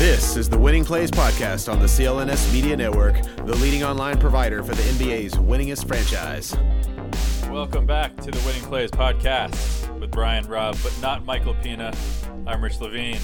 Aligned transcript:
This 0.00 0.34
is 0.34 0.48
the 0.48 0.56
Winning 0.56 0.82
Plays 0.82 1.10
Podcast 1.10 1.70
on 1.70 1.78
the 1.78 1.84
CLNS 1.84 2.54
Media 2.54 2.74
Network, 2.74 3.22
the 3.36 3.54
leading 3.56 3.84
online 3.84 4.18
provider 4.18 4.62
for 4.62 4.74
the 4.74 4.82
NBA's 4.84 5.34
winningest 5.34 5.86
franchise. 5.86 6.56
Welcome 7.50 7.84
back 7.84 8.16
to 8.16 8.30
the 8.30 8.42
Winning 8.46 8.62
Plays 8.62 8.90
Podcast 8.90 10.00
with 10.00 10.10
Brian 10.10 10.46
Robb, 10.48 10.78
but 10.82 10.98
not 11.02 11.26
Michael 11.26 11.52
Pina. 11.52 11.94
I'm 12.46 12.64
Rich 12.64 12.80
Levine. 12.80 13.18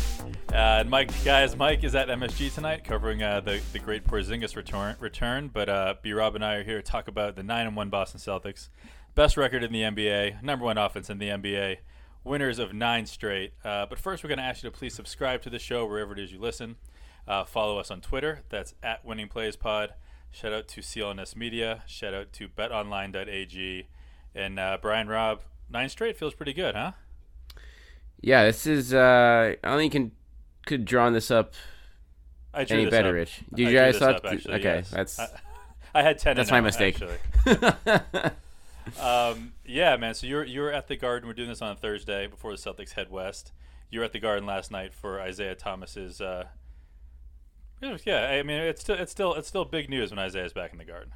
Uh, 0.53 0.81
and 0.81 0.91
Mike, 0.91 1.11
guys, 1.25 1.57
Mike 1.57 1.83
is 1.83 1.95
at 1.95 2.09
MSG 2.09 2.55
tonight 2.55 2.85
covering 2.85 3.23
uh, 3.23 3.41
the, 3.41 3.63
the 3.73 3.79
great 3.79 4.05
Porzingis 4.05 4.55
return. 4.55 4.97
return 5.01 5.49
but 5.49 5.71
uh, 5.71 5.95
B 6.03 6.13
Rob 6.13 6.35
and 6.35 6.45
I 6.45 6.57
are 6.57 6.63
here 6.63 6.83
to 6.83 6.87
talk 6.87 7.09
about 7.09 7.37
the 7.37 7.43
9 7.43 7.69
and 7.69 7.75
1 7.75 7.89
Boston 7.89 8.21
Celtics. 8.21 8.69
Best 9.15 9.39
record 9.39 9.65
in 9.65 9.73
the 9.73 9.81
NBA, 9.81 10.43
number 10.43 10.67
one 10.67 10.77
offense 10.77 11.09
in 11.09 11.17
the 11.17 11.29
NBA 11.29 11.79
winners 12.27 12.59
of 12.59 12.75
nine 12.75 13.07
straight. 13.07 13.53
Uh, 13.65 13.87
but 13.87 13.99
first, 13.99 14.23
we're 14.23 14.29
going 14.29 14.39
to 14.39 14.45
ask 14.45 14.63
you 14.63 14.71
to 14.71 14.77
please 14.77 14.95
subscribe 14.95 15.43
to 15.43 15.51
the 15.51 15.59
show 15.59 15.87
wherever 15.87 16.13
it 16.13 16.19
is 16.19 16.33
you 16.33 16.39
listen. 16.39 16.77
Uh, 17.27 17.45
follow 17.45 17.79
us 17.79 17.91
on 17.91 18.01
Twitter. 18.01 18.43
That's 18.49 18.75
at 18.83 19.05
Winning 19.05 19.29
Plays 19.29 19.57
Pod. 19.57 19.95
Shout 20.31 20.53
out 20.53 20.69
to 20.69 20.81
CLNS 20.81 21.35
Media. 21.37 21.83
Shout 21.87 22.13
out 22.13 22.33
to 22.35 22.49
BetOnline.ag. 22.49 23.89
And 24.35 24.59
uh, 24.59 24.79
Brian 24.83 25.09
Robb, 25.09 25.41
nine 25.71 25.89
straight 25.89 26.19
feels 26.19 26.35
pretty 26.35 26.53
good, 26.53 26.75
huh? 26.75 26.93
Yeah, 28.21 28.45
this 28.45 28.67
is. 28.67 28.93
Uh, 28.93 29.55
I 29.63 29.69
don't 29.69 29.79
think 29.79 29.95
you 29.95 30.01
can 30.01 30.13
could 30.67 30.85
drawn 30.85 31.13
this 31.13 31.31
up 31.31 31.55
I 32.53 32.65
drew 32.65 32.81
any 32.81 32.91
better, 32.91 33.11
up. 33.11 33.15
Rich. 33.15 33.41
I 33.53 33.57
Did 33.57 33.69
you 33.69 33.75
guys 33.77 33.95
this 33.95 34.03
thought? 34.03 34.17
up, 34.17 34.33
actually, 34.33 34.55
okay, 34.55 34.77
yes. 34.77 34.91
that's 34.91 35.19
I, 35.21 35.29
I 35.95 36.03
had 36.03 36.19
ten. 36.19 36.37
that's 36.37 36.51
my 36.51 36.61
mistake. 36.61 36.99
Um, 39.01 39.53
yeah, 39.65 39.97
man. 39.97 40.15
So 40.15 40.27
you're 40.27 40.45
you're 40.45 40.73
at 40.73 40.89
the 40.89 40.97
Garden. 40.97 41.27
We're 41.29 41.35
doing 41.35 41.49
this 41.49 41.63
on 41.63 41.73
a 41.73 41.77
Thursday 41.77 42.27
before 42.27 42.53
the 42.53 42.59
Celtics 42.59 42.93
head 42.93 43.11
west. 43.11 43.53
You 43.91 44.01
were 44.01 44.05
at 44.05 44.13
the 44.13 44.19
Garden 44.21 44.47
last 44.47 44.71
night 44.71 44.95
for 44.95 45.21
Isaiah 45.21 45.55
Thomas's. 45.55 46.21
Uh, 46.21 46.47
yeah, 48.05 48.29
I 48.29 48.43
mean 48.43 48.59
it's 48.59 48.81
still 48.81 48.97
it's 48.97 49.13
still 49.13 49.35
it's 49.35 49.49
still 49.49 49.65
big 49.65 49.91
news 49.91 50.11
when 50.11 50.19
Isaiah's 50.19 50.53
back 50.53 50.73
in 50.73 50.79
the 50.79 50.85
Garden. 50.85 51.13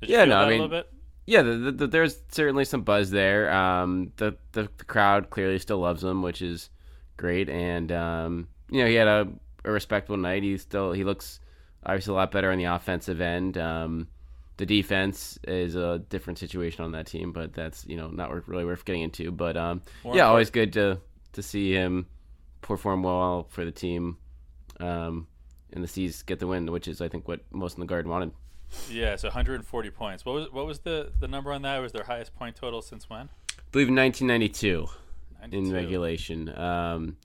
Yeah, 0.00 0.24
no, 0.24 0.36
I 0.36 0.48
mean- 0.48 0.60
a 0.60 0.62
little 0.64 0.68
bit. 0.68 0.88
yeah. 1.26 1.42
The, 1.42 1.56
the, 1.56 1.72
the, 1.72 1.86
there's 1.86 2.18
certainly 2.30 2.64
some 2.64 2.82
buzz 2.82 3.10
there. 3.10 3.52
Um, 3.52 4.12
the, 4.16 4.36
the 4.52 4.68
the 4.78 4.84
crowd 4.84 5.30
clearly 5.30 5.58
still 5.58 5.78
loves 5.78 6.02
him, 6.02 6.22
which 6.22 6.42
is 6.42 6.70
great. 7.16 7.48
And 7.48 7.90
um, 7.92 8.48
you 8.70 8.82
know, 8.82 8.88
he 8.88 8.94
had 8.94 9.08
a, 9.08 9.28
a 9.64 9.70
respectable 9.70 10.16
night. 10.16 10.42
He 10.42 10.56
still 10.58 10.92
he 10.92 11.04
looks 11.04 11.40
obviously 11.84 12.12
a 12.12 12.16
lot 12.16 12.30
better 12.32 12.50
on 12.50 12.58
the 12.58 12.64
offensive 12.64 13.20
end. 13.20 13.58
Um, 13.58 14.08
the 14.56 14.66
defense 14.66 15.38
is 15.46 15.74
a 15.74 15.98
different 16.08 16.38
situation 16.38 16.84
on 16.84 16.92
that 16.92 17.06
team, 17.06 17.32
but 17.32 17.52
that's 17.52 17.86
you 17.86 17.96
know 17.96 18.08
not 18.08 18.48
really 18.48 18.64
worth 18.64 18.84
getting 18.84 19.02
into. 19.02 19.30
But 19.30 19.56
um, 19.56 19.82
yeah, 20.04 20.26
always 20.26 20.50
good 20.50 20.72
to 20.74 20.98
to 21.32 21.42
see 21.42 21.72
him 21.72 22.06
perform 22.60 23.02
well 23.02 23.46
for 23.50 23.64
the 23.64 23.72
team. 23.72 24.18
Um, 24.80 25.26
and 25.72 25.82
the 25.82 25.88
C's 25.88 26.22
get 26.22 26.38
the 26.38 26.46
win, 26.46 26.70
which 26.70 26.88
is 26.88 27.00
I 27.00 27.08
think 27.08 27.26
what 27.26 27.40
most 27.50 27.76
in 27.76 27.80
the 27.80 27.86
Garden 27.86 28.10
wanted. 28.10 28.32
Yeah, 28.90 29.16
so 29.16 29.28
140 29.28 29.90
points. 29.90 30.24
What 30.24 30.34
was 30.34 30.52
what 30.52 30.66
was 30.66 30.80
the 30.80 31.12
the 31.18 31.28
number 31.28 31.52
on 31.52 31.62
that? 31.62 31.78
It 31.78 31.80
was 31.80 31.92
their 31.92 32.04
highest 32.04 32.34
point 32.34 32.56
total 32.56 32.82
since 32.82 33.08
when? 33.08 33.28
I 33.58 33.62
believe 33.70 33.88
in 33.88 33.96
1992 33.96 34.86
in 35.50 35.72
regulation. 35.72 36.56
Um, 36.56 37.16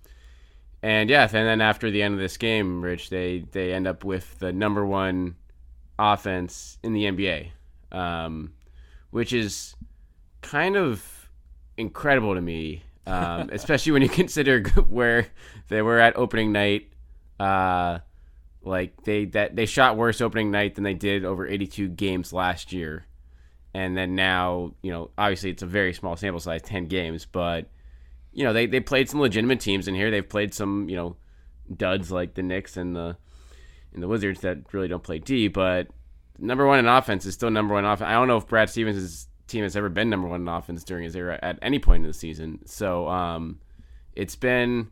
and 0.81 1.09
yeah, 1.09 1.23
and 1.23 1.47
then 1.47 1.61
after 1.61 1.89
the 1.89 2.01
end 2.01 2.13
of 2.13 2.19
this 2.19 2.37
game, 2.37 2.81
Rich, 2.81 3.09
they 3.09 3.45
they 3.51 3.73
end 3.73 3.87
up 3.87 4.03
with 4.03 4.39
the 4.39 4.51
number 4.51 4.85
one 4.85 5.35
offense 5.99 6.77
in 6.83 6.93
the 6.93 7.05
NBA, 7.05 7.51
um, 7.91 8.53
which 9.11 9.33
is 9.33 9.75
kind 10.41 10.75
of 10.75 11.29
incredible 11.77 12.35
to 12.35 12.41
me, 12.41 12.83
um, 13.05 13.49
especially 13.53 13.91
when 13.93 14.01
you 14.01 14.09
consider 14.09 14.63
where 14.87 15.27
they 15.69 15.81
were 15.81 15.99
at 15.99 16.17
opening 16.17 16.51
night. 16.51 16.89
Uh, 17.39 17.99
like 18.63 19.03
they 19.03 19.25
that 19.25 19.55
they 19.55 19.65
shot 19.65 19.95
worse 19.95 20.19
opening 20.19 20.51
night 20.51 20.75
than 20.75 20.83
they 20.83 20.93
did 20.93 21.23
over 21.23 21.47
82 21.47 21.87
games 21.89 22.33
last 22.33 22.73
year 22.73 23.05
and 23.73 23.95
then 23.95 24.15
now 24.15 24.73
you 24.81 24.91
know 24.91 25.09
obviously 25.17 25.51
it's 25.51 25.61
a 25.61 25.67
very 25.67 25.93
small 25.93 26.17
sample 26.17 26.39
size 26.39 26.63
10 26.63 26.87
games 26.87 27.25
but 27.25 27.69
you 28.33 28.43
know 28.43 28.51
they, 28.51 28.65
they 28.65 28.81
played 28.81 29.07
some 29.07 29.21
legitimate 29.21 29.61
teams 29.61 29.87
in 29.87 29.95
here 29.95 30.11
they've 30.11 30.27
played 30.27 30.53
some 30.53 30.89
you 30.89 30.97
know 30.97 31.15
duds 31.75 32.11
like 32.11 32.33
the 32.33 32.43
Knicks 32.43 32.77
and 32.77 32.95
the 32.95 33.17
and 33.93 34.03
the 34.03 34.07
Wizards 34.07 34.41
that 34.41 34.57
really 34.73 34.87
don't 34.87 35.03
play 35.03 35.19
D 35.19 35.47
but 35.47 35.87
number 36.39 36.65
one 36.65 36.79
in 36.79 36.87
offense 36.87 37.25
is 37.25 37.33
still 37.33 37.49
number 37.49 37.73
one 37.73 37.85
offense 37.85 38.07
I 38.07 38.13
don't 38.13 38.27
know 38.27 38.37
if 38.37 38.47
Brad 38.47 38.69
Stevens' 38.69 39.27
team 39.47 39.63
has 39.63 39.75
ever 39.75 39.89
been 39.89 40.09
number 40.09 40.27
one 40.27 40.41
in 40.41 40.47
offense 40.47 40.83
during 40.83 41.03
his 41.03 41.15
era 41.15 41.39
at 41.41 41.57
any 41.61 41.79
point 41.79 42.03
in 42.03 42.07
the 42.07 42.13
season 42.13 42.59
so 42.65 43.07
um 43.07 43.59
it's 44.13 44.35
been 44.35 44.89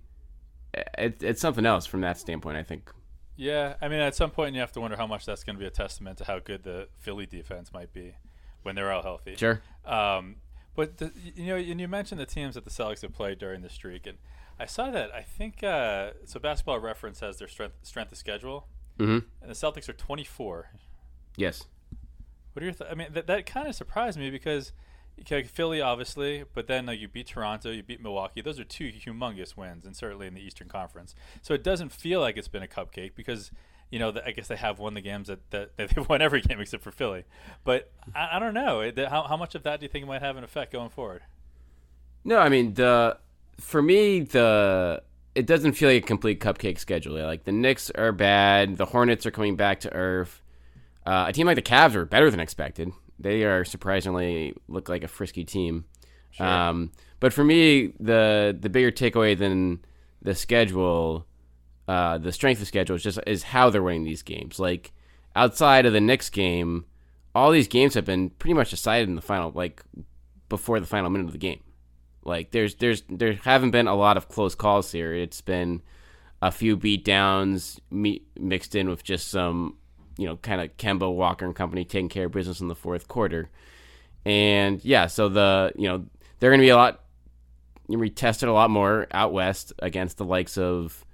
it, 0.97 1.21
it's 1.21 1.41
something 1.41 1.65
else 1.65 1.85
from 1.85 2.01
that 2.01 2.17
standpoint 2.17 2.57
I 2.57 2.63
think 2.63 2.89
Yeah, 3.35 3.75
I 3.81 3.87
mean, 3.87 3.99
at 3.99 4.15
some 4.15 4.31
point 4.31 4.55
you 4.55 4.61
have 4.61 4.71
to 4.73 4.81
wonder 4.81 4.97
how 4.97 5.07
much 5.07 5.25
that's 5.25 5.43
going 5.43 5.55
to 5.55 5.59
be 5.59 5.65
a 5.65 5.71
testament 5.71 6.17
to 6.19 6.25
how 6.25 6.39
good 6.39 6.63
the 6.63 6.87
Philly 6.99 7.25
defense 7.25 7.73
might 7.73 7.91
be 7.91 8.15
when 8.63 8.75
they're 8.75 8.91
all 8.91 9.03
healthy. 9.03 9.35
sure 9.35 9.61
Um, 9.85 10.37
but 10.75 10.97
the, 10.97 11.11
you 11.35 11.47
know, 11.47 11.55
and 11.55 11.79
you 11.79 11.87
mentioned 11.87 12.19
the 12.19 12.25
teams 12.25 12.55
that 12.55 12.65
the 12.65 12.69
Celtics 12.69 13.01
have 13.01 13.13
played 13.13 13.39
during 13.39 13.61
the 13.61 13.69
streak, 13.69 14.05
and 14.05 14.17
I 14.59 14.65
saw 14.65 14.91
that. 14.91 15.13
I 15.13 15.21
think 15.21 15.63
uh, 15.63 16.11
so. 16.25 16.39
Basketball 16.39 16.79
Reference 16.79 17.21
has 17.21 17.37
their 17.37 17.47
strength 17.47 17.75
strength 17.83 18.11
of 18.11 18.17
schedule, 18.17 18.67
mm-hmm 18.99 19.19
and 19.41 19.49
the 19.49 19.53
Celtics 19.53 19.87
are 19.89 19.93
24. 19.93 20.69
yes 21.37 21.65
What 22.53 22.63
are 22.63 22.65
your? 22.65 22.73
Th- 22.73 22.89
I 22.89 22.95
mean, 22.95 23.07
that 23.13 23.27
that 23.27 23.45
kind 23.45 23.67
of 23.67 23.75
surprised 23.75 24.17
me 24.17 24.29
because 24.29 24.71
okay, 25.21 25.43
Philly, 25.43 25.79
obviously, 25.81 26.43
but 26.53 26.67
then 26.67 26.85
like, 26.87 26.99
you 26.99 27.07
beat 27.07 27.27
Toronto, 27.27 27.71
you 27.71 27.83
beat 27.83 28.01
Milwaukee. 28.01 28.41
Those 28.41 28.59
are 28.59 28.63
two 28.65 28.91
humongous 28.91 29.55
wins, 29.55 29.85
and 29.85 29.95
certainly 29.95 30.27
in 30.27 30.33
the 30.33 30.41
Eastern 30.41 30.67
Conference. 30.67 31.15
So 31.41 31.53
it 31.53 31.63
doesn't 31.63 31.91
feel 31.93 32.19
like 32.21 32.35
it's 32.37 32.47
been 32.49 32.63
a 32.63 32.67
cupcake 32.67 33.11
because 33.15 33.51
you 33.91 33.99
know 33.99 34.11
the, 34.11 34.25
I 34.25 34.31
guess 34.31 34.47
they 34.47 34.55
have 34.57 34.79
won 34.79 34.93
the 34.93 35.01
games 35.01 35.27
that, 35.27 35.39
that, 35.51 35.77
that 35.77 35.89
they've 35.95 36.09
won 36.09 36.21
every 36.21 36.41
game 36.41 36.59
except 36.59 36.83
for 36.83 36.91
Philly. 36.91 37.23
But 37.63 37.91
I, 38.15 38.37
I 38.37 38.39
don't 38.39 38.53
know 38.53 38.79
It- 38.81 38.97
how 38.97 39.23
how 39.23 39.37
much 39.37 39.55
of 39.55 39.63
that 39.63 39.79
do 39.79 39.85
you 39.85 39.89
think 39.89 40.05
might 40.07 40.21
have 40.21 40.37
an 40.37 40.43
effect 40.43 40.71
going 40.71 40.89
forward? 40.89 41.21
No, 42.23 42.39
I 42.39 42.49
mean 42.49 42.73
the 42.73 43.17
for 43.59 43.81
me 43.81 44.21
the 44.21 45.01
it 45.35 45.45
doesn't 45.45 45.73
feel 45.73 45.89
like 45.89 46.03
a 46.03 46.07
complete 46.07 46.39
cupcake 46.39 46.79
schedule. 46.79 47.21
Like 47.23 47.43
the 47.43 47.51
Knicks 47.51 47.91
are 47.91 48.11
bad, 48.11 48.77
the 48.77 48.85
Hornets 48.85 49.25
are 49.25 49.31
coming 49.31 49.55
back 49.55 49.81
to 49.81 49.93
earth. 49.93 50.41
Uh, 51.05 51.25
a 51.27 51.33
team 51.33 51.45
like 51.45 51.55
the 51.55 51.61
Cavs 51.61 51.93
are 51.93 52.05
better 52.05 52.31
than 52.31 52.39
expected. 52.39 52.91
They 53.19 53.43
are 53.43 53.63
surprisingly 53.65 54.55
look 54.67 54.89
like 54.89 55.03
a 55.03 55.07
frisky 55.07 55.43
team. 55.43 55.85
Um, 56.39 56.91
but 57.19 57.33
for 57.33 57.43
me, 57.43 57.93
the 57.99 58.57
the 58.59 58.69
bigger 58.69 58.91
takeaway 58.91 59.37
than 59.37 59.85
the 60.21 60.35
schedule, 60.35 61.25
uh, 61.87 62.17
the 62.17 62.31
strength 62.31 62.61
of 62.61 62.67
schedule 62.67 62.95
is 62.95 63.03
just 63.03 63.19
is 63.27 63.43
how 63.43 63.69
they're 63.69 63.83
winning 63.83 64.03
these 64.03 64.23
games. 64.23 64.59
Like 64.59 64.91
outside 65.35 65.85
of 65.85 65.93
the 65.93 66.01
Knicks 66.01 66.29
game, 66.29 66.85
all 67.33 67.51
these 67.51 67.67
games 67.67 67.93
have 67.93 68.05
been 68.05 68.31
pretty 68.31 68.53
much 68.53 68.69
decided 68.69 69.07
in 69.07 69.15
the 69.15 69.21
final, 69.21 69.51
like 69.51 69.83
before 70.49 70.79
the 70.79 70.85
final 70.85 71.09
minute 71.09 71.27
of 71.27 71.33
the 71.33 71.37
game. 71.37 71.61
Like 72.25 72.51
there's 72.51 72.75
there's 72.75 73.03
there 73.07 73.33
haven't 73.33 73.71
been 73.71 73.87
a 73.87 73.95
lot 73.95 74.17
of 74.17 74.27
close 74.27 74.55
calls 74.55 74.91
here. 74.91 75.13
It's 75.13 75.41
been 75.41 75.81
a 76.41 76.51
few 76.51 76.75
beat 76.75 77.05
downs 77.05 77.79
me, 77.91 78.23
mixed 78.37 78.75
in 78.75 78.89
with 78.89 79.03
just 79.03 79.29
some 79.29 79.77
you 80.17 80.25
know 80.25 80.37
kind 80.37 80.59
of 80.59 80.75
Kemba 80.77 81.13
Walker 81.13 81.45
and 81.45 81.55
company 81.55 81.85
taking 81.85 82.09
care 82.09 82.25
of 82.25 82.31
business 82.31 82.59
in 82.59 82.67
the 82.67 82.75
fourth 82.75 83.07
quarter. 83.07 83.49
And 84.25 84.83
yeah, 84.83 85.05
so 85.05 85.29
the 85.29 85.71
you 85.75 85.87
know 85.87 86.05
they're 86.39 86.49
going 86.49 86.59
to 86.59 86.65
be 86.65 86.69
a 86.69 86.75
lot 86.75 87.01
retested 87.87 88.47
a 88.47 88.51
lot 88.51 88.71
more 88.71 89.07
out 89.11 89.31
west 89.31 89.73
against 89.79 90.17
the 90.17 90.25
likes 90.25 90.57
of 90.57 91.05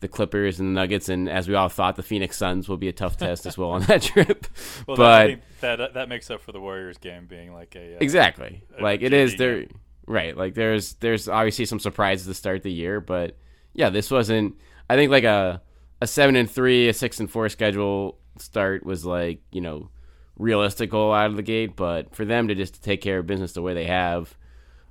the 0.00 0.08
Clippers 0.08 0.60
and 0.60 0.68
the 0.68 0.80
Nuggets, 0.80 1.08
and 1.08 1.28
as 1.28 1.48
we 1.48 1.54
all 1.54 1.68
thought, 1.68 1.96
the 1.96 2.02
Phoenix 2.02 2.36
Suns 2.36 2.68
will 2.68 2.76
be 2.76 2.88
a 2.88 2.92
tough 2.92 3.16
test 3.16 3.46
as 3.46 3.56
well 3.56 3.70
on 3.70 3.82
that 3.82 4.02
trip. 4.12 4.46
Well, 4.86 4.96
but 4.96 5.40
that, 5.60 5.76
that 5.76 5.94
that 5.94 6.08
makes 6.08 6.30
up 6.30 6.40
for 6.40 6.52
the 6.52 6.60
Warriors 6.60 6.98
game 6.98 7.26
being 7.26 7.54
like 7.54 7.74
a 7.74 7.94
uh, 7.94 7.98
exactly, 8.00 8.62
a 8.78 8.82
like 8.82 9.02
it 9.02 9.12
JV 9.12 9.16
is 9.16 9.36
there, 9.36 9.60
game. 9.60 9.80
Right? 10.06 10.36
Like 10.36 10.54
there's 10.54 10.94
there's 10.94 11.28
obviously 11.28 11.64
some 11.66 11.80
surprises 11.80 12.26
to 12.26 12.34
start 12.34 12.62
the 12.62 12.72
year, 12.72 13.00
but 13.00 13.36
yeah, 13.72 13.90
this 13.90 14.10
wasn't. 14.10 14.56
I 14.88 14.96
think 14.96 15.10
like 15.10 15.24
a 15.24 15.62
a 16.00 16.06
seven 16.06 16.36
and 16.36 16.50
three, 16.50 16.88
a 16.88 16.94
six 16.94 17.20
and 17.20 17.30
four 17.30 17.48
schedule 17.48 18.18
start 18.38 18.84
was 18.84 19.04
like 19.04 19.40
you 19.52 19.60
know 19.60 19.90
realistic 20.36 20.90
goal 20.90 21.12
out 21.12 21.30
of 21.30 21.36
the 21.36 21.42
gate, 21.42 21.76
but 21.76 22.14
for 22.14 22.24
them 22.24 22.48
to 22.48 22.54
just 22.54 22.82
take 22.82 23.00
care 23.00 23.18
of 23.18 23.26
business 23.26 23.52
the 23.52 23.62
way 23.62 23.74
they 23.74 23.86
have 23.86 24.36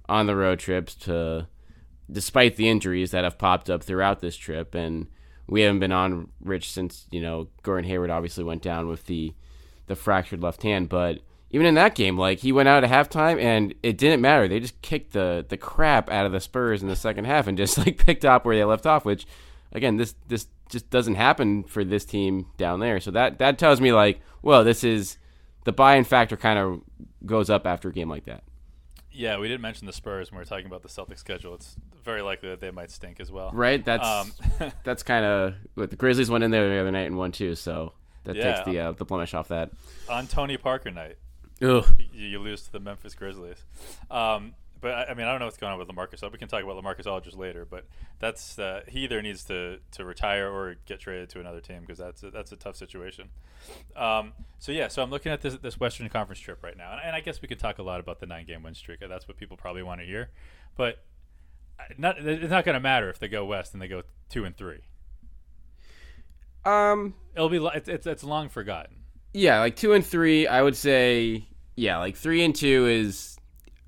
on 0.10 0.26
the 0.26 0.36
road 0.36 0.60
trips 0.60 0.96
to 0.96 1.48
despite 2.12 2.58
the 2.58 2.70
injuries 2.70 3.12
that 3.12 3.24
have 3.24 3.38
popped 3.38 3.70
up 3.70 3.82
throughout 3.82 4.20
this 4.20 4.36
trip 4.36 4.76
and 4.76 5.08
we 5.48 5.62
haven't 5.62 5.80
been 5.80 5.92
on 5.92 6.30
Rich 6.42 6.72
since, 6.72 7.08
you 7.12 7.22
know, 7.22 7.50
Gordon 7.64 7.90
Hayward 7.90 8.10
obviously 8.10 8.44
went 8.44 8.62
down 8.62 8.88
with 8.88 9.06
the 9.06 9.34
the 9.88 9.96
fractured 9.96 10.42
left 10.42 10.64
hand, 10.64 10.88
but 10.88 11.20
even 11.54 11.66
in 11.66 11.76
that 11.76 11.96
game, 11.96 12.18
like 12.18 12.40
he 12.40 12.52
went 12.52 12.68
out 12.68 12.84
at 12.84 12.90
halftime 12.90 13.40
and 13.42 13.74
it 13.84 13.98
didn't 13.98 14.20
matter. 14.22 14.48
They 14.50 14.60
just 14.60 14.82
kicked 14.82 15.14
the 15.14 15.46
the 15.48 15.56
crap 15.58 16.10
out 16.10 16.26
of 16.26 16.32
the 16.34 16.42
Spurs 16.42 16.82
in 16.82 16.90
the 16.90 16.96
second 16.96 17.26
half 17.26 17.48
and 17.48 17.58
just 17.58 17.78
like 17.86 17.98
picked 17.98 18.26
up 18.26 18.44
where 18.46 18.56
they 18.56 18.64
left 18.66 18.86
off, 18.86 19.06
which 19.06 19.26
again, 19.72 19.96
this 19.98 20.16
this 20.28 20.48
just 20.70 20.90
doesn't 20.90 21.16
happen 21.16 21.64
for 21.64 21.84
this 21.86 22.04
team 22.04 22.48
down 22.58 22.80
there. 22.80 23.00
So 23.00 23.12
that 23.12 23.38
that 23.40 23.58
tells 23.58 23.80
me 23.80 23.94
like, 23.94 24.20
well, 24.42 24.64
this 24.64 24.84
is 24.84 25.18
the 25.64 25.72
buy-in 25.72 26.04
factor 26.04 26.36
kind 26.36 26.60
of 26.60 26.82
goes 27.26 27.50
up 27.50 27.66
after 27.66 27.88
a 27.90 27.94
game 27.94 28.10
like 28.10 28.26
that. 28.26 28.44
Yeah, 29.16 29.38
we 29.38 29.48
didn't 29.48 29.62
mention 29.62 29.86
the 29.86 29.94
Spurs 29.94 30.32
when 30.32 30.38
we 30.38 30.42
were 30.42 30.46
talking 30.46 30.66
about 30.66 30.82
the 30.82 30.90
Celtics 30.90 31.20
schedule. 31.20 31.54
It's 31.54 31.76
very 32.04 32.24
likely 32.24 32.50
that 32.50 32.60
they 32.60 32.72
might 32.72 32.90
stink 32.90 33.20
as 33.20 33.32
well. 33.32 33.52
Right? 33.54 33.86
That's 33.86 34.04
Um, 34.60 34.72
that's 34.84 35.04
kind 35.04 35.24
of 35.24 35.54
what 35.76 35.92
the 35.92 35.96
Grizzlies 35.96 36.32
went 36.32 36.44
in 36.44 36.50
there 36.50 36.68
the 36.68 36.80
other 36.82 36.90
night 36.92 37.06
and 37.06 37.16
won 37.16 37.32
too. 37.32 37.54
So 37.54 37.94
that 38.24 38.36
Yeah. 38.36 38.54
takes 38.54 38.66
the 38.66 38.80
uh, 38.80 38.92
the 38.94 39.06
blemish 39.06 39.36
off 39.36 39.50
that. 39.50 39.70
on 40.10 40.26
Tony 40.26 40.58
Parker 40.58 40.90
night, 40.90 41.18
Ugh. 41.64 41.86
you, 42.14 42.28
you 42.28 42.40
lose 42.40 42.64
to 42.64 42.72
the 42.72 42.80
Memphis 42.80 43.16
Grizzlies. 43.16 43.64
Um, 44.12 44.54
but 44.82 44.92
I, 44.92 45.04
I 45.06 45.14
mean, 45.14 45.26
I 45.26 45.32
don't 45.32 45.40
know 45.40 45.46
what's 45.46 45.58
going 45.58 45.72
on 45.72 45.80
with 45.80 45.88
LaMarcus. 45.88 46.22
Aldridge. 46.22 46.34
We 46.34 46.38
can 46.40 46.48
talk 46.50 46.62
about 46.62 46.76
LaMarcus 46.76 47.08
Aldridge 47.08 47.36
later. 47.36 47.66
But 47.66 47.86
that's 48.20 48.60
uh, 48.60 48.82
he 48.88 49.06
either 49.06 49.22
needs 49.22 49.46
to, 49.46 49.80
to 49.92 50.04
retire 50.04 50.52
or 50.52 50.76
get 50.86 51.00
traded 51.00 51.30
to 51.30 51.40
another 51.40 51.62
team 51.62 51.82
because 51.82 51.98
that's 51.98 52.22
a, 52.22 52.32
that's 52.32 52.52
a 52.52 52.58
tough 52.58 52.76
situation. 52.76 53.30
Um, 53.96 54.34
so 54.60 54.74
yeah, 54.74 54.90
so 54.90 55.02
I'm 55.02 55.10
looking 55.10 55.32
at 55.32 55.42
this 55.42 55.56
this 55.56 55.80
Western 55.80 56.10
Conference 56.10 56.42
trip 56.42 56.62
right 56.64 56.76
now, 56.78 56.92
and, 56.92 57.02
and 57.02 57.16
I 57.16 57.22
guess 57.22 57.42
we 57.42 57.48
could 57.48 57.60
talk 57.60 57.78
a 57.80 57.84
lot 57.84 58.02
about 58.02 58.20
the 58.20 58.26
nine 58.26 58.46
game 58.46 58.62
win 58.62 58.76
streak. 58.76 59.00
That's 59.00 59.28
what 59.28 59.38
people 59.38 59.56
probably 59.56 59.84
want 59.84 60.02
to 60.02 60.06
hear. 60.06 60.32
But 60.76 61.02
uh, 61.80 61.84
not 61.98 62.20
it's 62.20 62.52
not 62.52 62.66
going 62.66 62.76
to 62.76 62.82
matter 62.82 63.10
if 63.10 63.20
they 63.20 63.30
go 63.30 63.46
west 63.46 63.72
and 63.74 63.82
they 63.82 63.88
go 63.88 64.04
two 64.30 64.44
and 64.44 64.56
three. 64.56 64.82
Um. 66.66 67.16
It'll 67.36 67.50
be 67.50 67.66
it's 67.74 67.88
it's, 67.88 68.06
it's 68.06 68.24
long 68.24 68.50
forgotten. 68.50 68.98
Yeah, 69.34 69.60
like 69.60 69.76
two 69.76 69.94
and 69.94 70.06
three, 70.06 70.46
I 70.46 70.62
would 70.62 70.76
say. 70.76 71.48
Yeah, 71.76 71.98
like 72.00 72.16
three 72.16 72.44
and 72.44 72.56
two 72.56 72.88
is. 72.88 73.38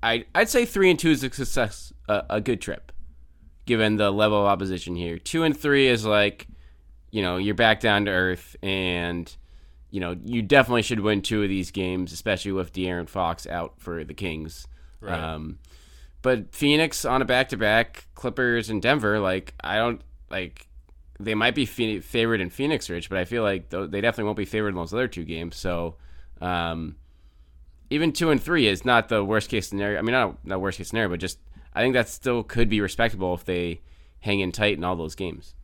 I 0.02 0.24
I'd 0.34 0.48
say 0.48 0.64
three 0.64 0.90
and 0.90 0.98
two 0.98 1.10
is 1.10 1.22
a 1.24 1.30
success, 1.30 1.92
a, 2.08 2.24
a 2.30 2.40
good 2.40 2.60
trip, 2.60 2.92
given 3.64 3.96
the 3.96 4.10
level 4.10 4.40
of 4.40 4.46
opposition 4.46 4.94
here. 4.94 5.18
Two 5.18 5.42
and 5.42 5.56
three 5.56 5.88
is 5.88 6.04
like, 6.04 6.46
you 7.10 7.22
know, 7.22 7.36
you're 7.36 7.54
back 7.54 7.80
down 7.80 8.04
to 8.04 8.10
earth, 8.10 8.56
and 8.62 9.34
you 9.90 10.00
know 10.00 10.16
you 10.24 10.42
definitely 10.42 10.82
should 10.82 11.00
win 11.00 11.22
two 11.22 11.42
of 11.42 11.48
these 11.48 11.70
games, 11.70 12.12
especially 12.12 12.52
with 12.52 12.72
De'Aaron 12.72 13.08
Fox 13.08 13.46
out 13.46 13.74
for 13.78 14.04
the 14.04 14.14
Kings. 14.14 14.66
Right. 15.00 15.18
Um, 15.18 15.58
but 16.22 16.54
Phoenix 16.54 17.04
on 17.04 17.22
a 17.22 17.24
back 17.24 17.50
to 17.50 17.56
back, 17.56 18.06
Clippers 18.14 18.68
and 18.68 18.82
Denver, 18.82 19.20
like 19.20 19.54
I 19.62 19.76
don't 19.76 20.00
like 20.30 20.66
they 21.18 21.34
might 21.34 21.54
be 21.54 21.64
favored 21.66 22.40
in 22.40 22.50
Phoenix, 22.50 22.90
Rich, 22.90 23.08
but 23.08 23.18
I 23.18 23.24
feel 23.24 23.42
like 23.42 23.70
th- 23.70 23.90
they 23.90 24.00
definitely 24.00 24.24
won't 24.24 24.36
be 24.36 24.44
favored 24.44 24.70
in 24.70 24.74
those 24.74 24.92
other 24.92 25.08
two 25.08 25.24
games. 25.24 25.56
So, 25.56 25.96
um, 26.40 26.96
even 27.90 28.12
two 28.12 28.30
and 28.30 28.42
three 28.42 28.66
is 28.66 28.84
not 28.84 29.08
the 29.08 29.24
worst 29.24 29.50
case 29.50 29.68
scenario. 29.68 29.98
I 29.98 30.02
mean, 30.02 30.12
not 30.12 30.44
not 30.44 30.60
worst 30.60 30.78
case 30.78 30.88
scenario, 30.88 31.10
but 31.10 31.20
just 31.20 31.38
I 31.74 31.80
think 31.82 31.94
that 31.94 32.08
still 32.08 32.42
could 32.42 32.68
be 32.68 32.80
respectable 32.80 33.34
if 33.34 33.44
they 33.44 33.80
hang 34.20 34.40
in 34.40 34.52
tight 34.52 34.76
in 34.76 34.84
all 34.84 34.96
those 34.96 35.14
games. 35.14 35.54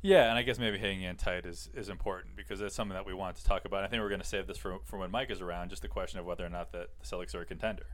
Yeah, 0.00 0.28
and 0.28 0.38
I 0.38 0.42
guess 0.42 0.58
maybe 0.60 0.78
hanging 0.78 1.02
in 1.02 1.16
tight 1.16 1.44
is, 1.44 1.70
is 1.74 1.88
important 1.88 2.36
because 2.36 2.60
that's 2.60 2.74
something 2.74 2.94
that 2.94 3.04
we 3.04 3.14
want 3.14 3.36
to 3.36 3.44
talk 3.44 3.64
about. 3.64 3.82
I 3.82 3.88
think 3.88 4.00
we're 4.00 4.08
going 4.08 4.20
to 4.20 4.26
save 4.26 4.46
this 4.46 4.56
for, 4.56 4.78
for 4.84 4.96
when 4.96 5.10
Mike 5.10 5.30
is 5.30 5.40
around, 5.40 5.70
just 5.70 5.82
the 5.82 5.88
question 5.88 6.20
of 6.20 6.26
whether 6.26 6.46
or 6.46 6.48
not 6.48 6.70
the, 6.70 6.86
Celtics 7.02 7.34
are 7.34 7.40
a 7.40 7.44
contender. 7.44 7.86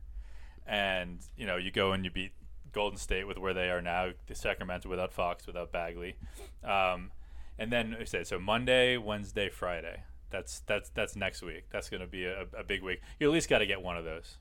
And, 0.67 1.21
you 1.37 1.47
know, 1.47 1.57
you 1.57 1.71
go 1.71 1.93
and 1.93 2.05
you 2.05 2.11
beat 2.11 2.33
Golden 2.73 2.99
State 2.99 3.27
with 3.27 3.39
where 3.39 3.55
they 3.55 3.71
are 3.71 3.81
now, 3.81 4.11
the 4.27 4.35
Sacramento 4.35 4.89
without 4.89 5.15
Fox, 5.15 5.47
without 5.47 5.73
Bagley. 5.73 6.17
Um, 6.63 7.11
and 7.59 7.73
then 7.73 7.97
say, 8.05 8.23
so 8.25 8.39
Monday, 8.39 8.99
Wednesday, 8.99 9.49
Friday. 9.49 10.03
That's 10.35 10.61
that's 10.67 10.91
that's 10.91 11.15
next 11.15 11.43
week. 11.43 11.67
That's 11.71 11.89
going 11.89 12.01
to 12.01 12.09
be 12.09 12.25
a, 12.25 12.47
a 12.59 12.65
big 12.65 12.83
week. 12.83 13.01
You 13.21 13.29
at 13.29 13.33
least 13.33 13.49
got 13.49 13.59
to 13.59 13.67
get 13.67 13.81
one 13.81 13.97
of 13.97 14.05
those. 14.05 14.37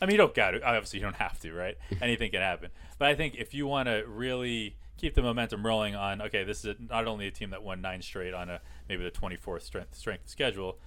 I 0.00 0.06
mean, 0.06 0.12
you 0.12 0.18
don't 0.18 0.34
got 0.34 0.50
to. 0.50 0.62
Obviously, 0.62 0.98
you 0.98 1.04
don't 1.04 1.14
have 1.14 1.38
to, 1.40 1.52
right? 1.52 1.76
Anything 2.02 2.32
can 2.32 2.40
happen. 2.40 2.70
But 2.98 3.08
I 3.08 3.14
think 3.14 3.36
if 3.36 3.54
you 3.54 3.68
want 3.68 3.86
to 3.86 4.04
really 4.08 4.76
keep 4.96 5.14
the 5.14 5.22
momentum 5.22 5.64
rolling 5.64 5.94
on, 5.94 6.20
okay, 6.22 6.42
this 6.42 6.64
is 6.64 6.74
not 6.90 7.06
only 7.06 7.28
a 7.28 7.30
team 7.30 7.50
that 7.50 7.62
won 7.62 7.80
nine 7.80 8.02
straight 8.02 8.34
on 8.34 8.50
a 8.50 8.60
maybe 8.88 9.04
the 9.04 9.12
24th 9.12 9.62
strength 9.62 9.94
strength 9.94 10.28
schedule, 10.28 10.78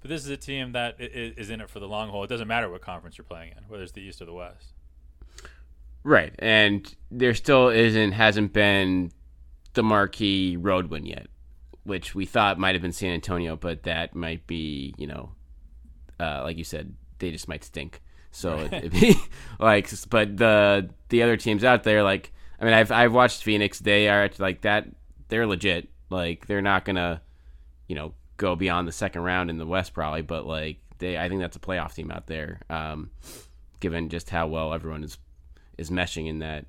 but 0.00 0.08
this 0.08 0.24
is 0.24 0.30
a 0.30 0.38
team 0.38 0.72
that 0.72 0.96
is 0.98 1.50
in 1.50 1.60
it 1.60 1.68
for 1.68 1.78
the 1.78 1.88
long 1.88 2.08
haul. 2.08 2.24
It 2.24 2.28
doesn't 2.28 2.48
matter 2.48 2.70
what 2.70 2.80
conference 2.80 3.18
you're 3.18 3.26
playing 3.26 3.52
in, 3.58 3.64
whether 3.68 3.82
it's 3.82 3.92
the 3.92 4.00
East 4.00 4.22
or 4.22 4.24
the 4.24 4.32
West. 4.32 4.72
Right, 6.02 6.34
and 6.38 6.96
there 7.10 7.34
still 7.34 7.68
isn't 7.68 8.12
hasn't 8.12 8.54
been 8.54 9.12
the 9.74 9.82
marquee 9.82 10.56
road 10.56 10.86
win 10.86 11.04
yet, 11.04 11.26
which 11.84 12.14
we 12.14 12.26
thought 12.26 12.58
might 12.58 12.74
have 12.74 12.82
been 12.82 12.92
San 12.92 13.12
Antonio, 13.12 13.56
but 13.56 13.84
that 13.84 14.14
might 14.14 14.46
be 14.46 14.94
you 14.98 15.06
know, 15.06 15.32
uh, 16.20 16.42
like 16.42 16.58
you 16.58 16.64
said, 16.64 16.94
they 17.18 17.30
just 17.30 17.48
might 17.48 17.64
stink. 17.64 18.00
So 18.30 18.58
it, 18.58 18.72
it'd 18.72 18.92
be 18.92 19.16
like, 19.60 19.90
but 20.08 20.36
the 20.36 20.90
the 21.08 21.22
other 21.22 21.36
teams 21.36 21.64
out 21.64 21.84
there, 21.84 22.02
like 22.02 22.32
I 22.60 22.64
mean, 22.64 22.74
I've 22.74 22.92
I've 22.92 23.12
watched 23.12 23.42
Phoenix. 23.42 23.80
They 23.80 24.08
are 24.08 24.30
like 24.38 24.62
that. 24.62 24.88
They're 25.28 25.46
legit. 25.46 25.88
Like 26.10 26.46
they're 26.46 26.62
not 26.62 26.84
gonna, 26.84 27.22
you 27.88 27.94
know, 27.94 28.14
go 28.36 28.56
beyond 28.56 28.88
the 28.88 28.92
second 28.92 29.22
round 29.22 29.50
in 29.50 29.58
the 29.58 29.66
West 29.66 29.94
probably, 29.94 30.22
but 30.22 30.46
like 30.46 30.78
they, 30.98 31.18
I 31.18 31.28
think 31.28 31.40
that's 31.40 31.56
a 31.56 31.60
playoff 31.60 31.94
team 31.94 32.10
out 32.10 32.26
there. 32.26 32.60
Um, 32.70 33.10
given 33.80 34.08
just 34.08 34.30
how 34.30 34.46
well 34.46 34.72
everyone 34.72 35.02
is 35.04 35.18
is 35.76 35.90
meshing 35.90 36.28
in 36.28 36.38
that 36.38 36.66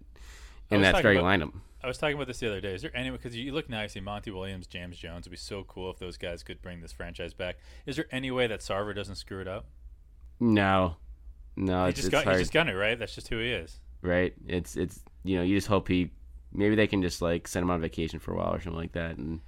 in 0.69 0.81
that 0.81 0.97
starting 0.97 1.21
lineup. 1.21 1.53
I 1.83 1.87
was 1.87 1.97
talking 1.97 2.15
about 2.15 2.27
this 2.27 2.39
the 2.39 2.47
other 2.47 2.61
day. 2.61 2.73
Is 2.73 2.81
there 2.81 2.95
any 2.95 3.09
because 3.09 3.35
you 3.35 3.51
look 3.51 3.69
now, 3.69 3.81
you 3.81 3.87
see 3.89 3.99
Monty 3.99 4.31
Williams, 4.31 4.67
James 4.67 4.97
Jones. 4.97 5.23
It'd 5.23 5.31
be 5.31 5.37
so 5.37 5.63
cool 5.63 5.91
if 5.91 5.99
those 5.99 6.17
guys 6.17 6.41
could 6.43 6.61
bring 6.61 6.81
this 6.81 6.91
franchise 6.93 7.33
back. 7.33 7.57
Is 7.85 7.95
there 7.97 8.05
any 8.11 8.31
way 8.31 8.47
that 8.47 8.61
Sarver 8.61 8.95
doesn't 8.95 9.15
screw 9.15 9.41
it 9.41 9.47
up? 9.47 9.65
No, 10.39 10.95
no, 11.55 11.85
He 11.87 11.93
just 11.93 12.09
got, 12.11 12.23
hard, 12.23 12.39
just 12.39 12.53
gonna 12.53 12.75
right. 12.75 12.97
That's 12.97 13.13
just 13.15 13.27
who 13.27 13.37
he 13.39 13.51
is. 13.51 13.79
right? 14.01 14.33
It's 14.47 14.75
it's 14.75 15.01
you 15.23 15.37
know 15.37 15.43
you 15.43 15.55
just 15.57 15.67
hope 15.67 15.87
he 15.87 16.11
maybe 16.51 16.75
they 16.75 16.87
can 16.87 17.01
just 17.01 17.21
like 17.21 17.47
send 17.47 17.63
him 17.63 17.71
on 17.71 17.81
vacation 17.81 18.19
for 18.19 18.33
a 18.33 18.37
while 18.37 18.53
or 18.53 18.61
something 18.61 18.79
like 18.79 18.93
that 18.93 19.17
and 19.17 19.41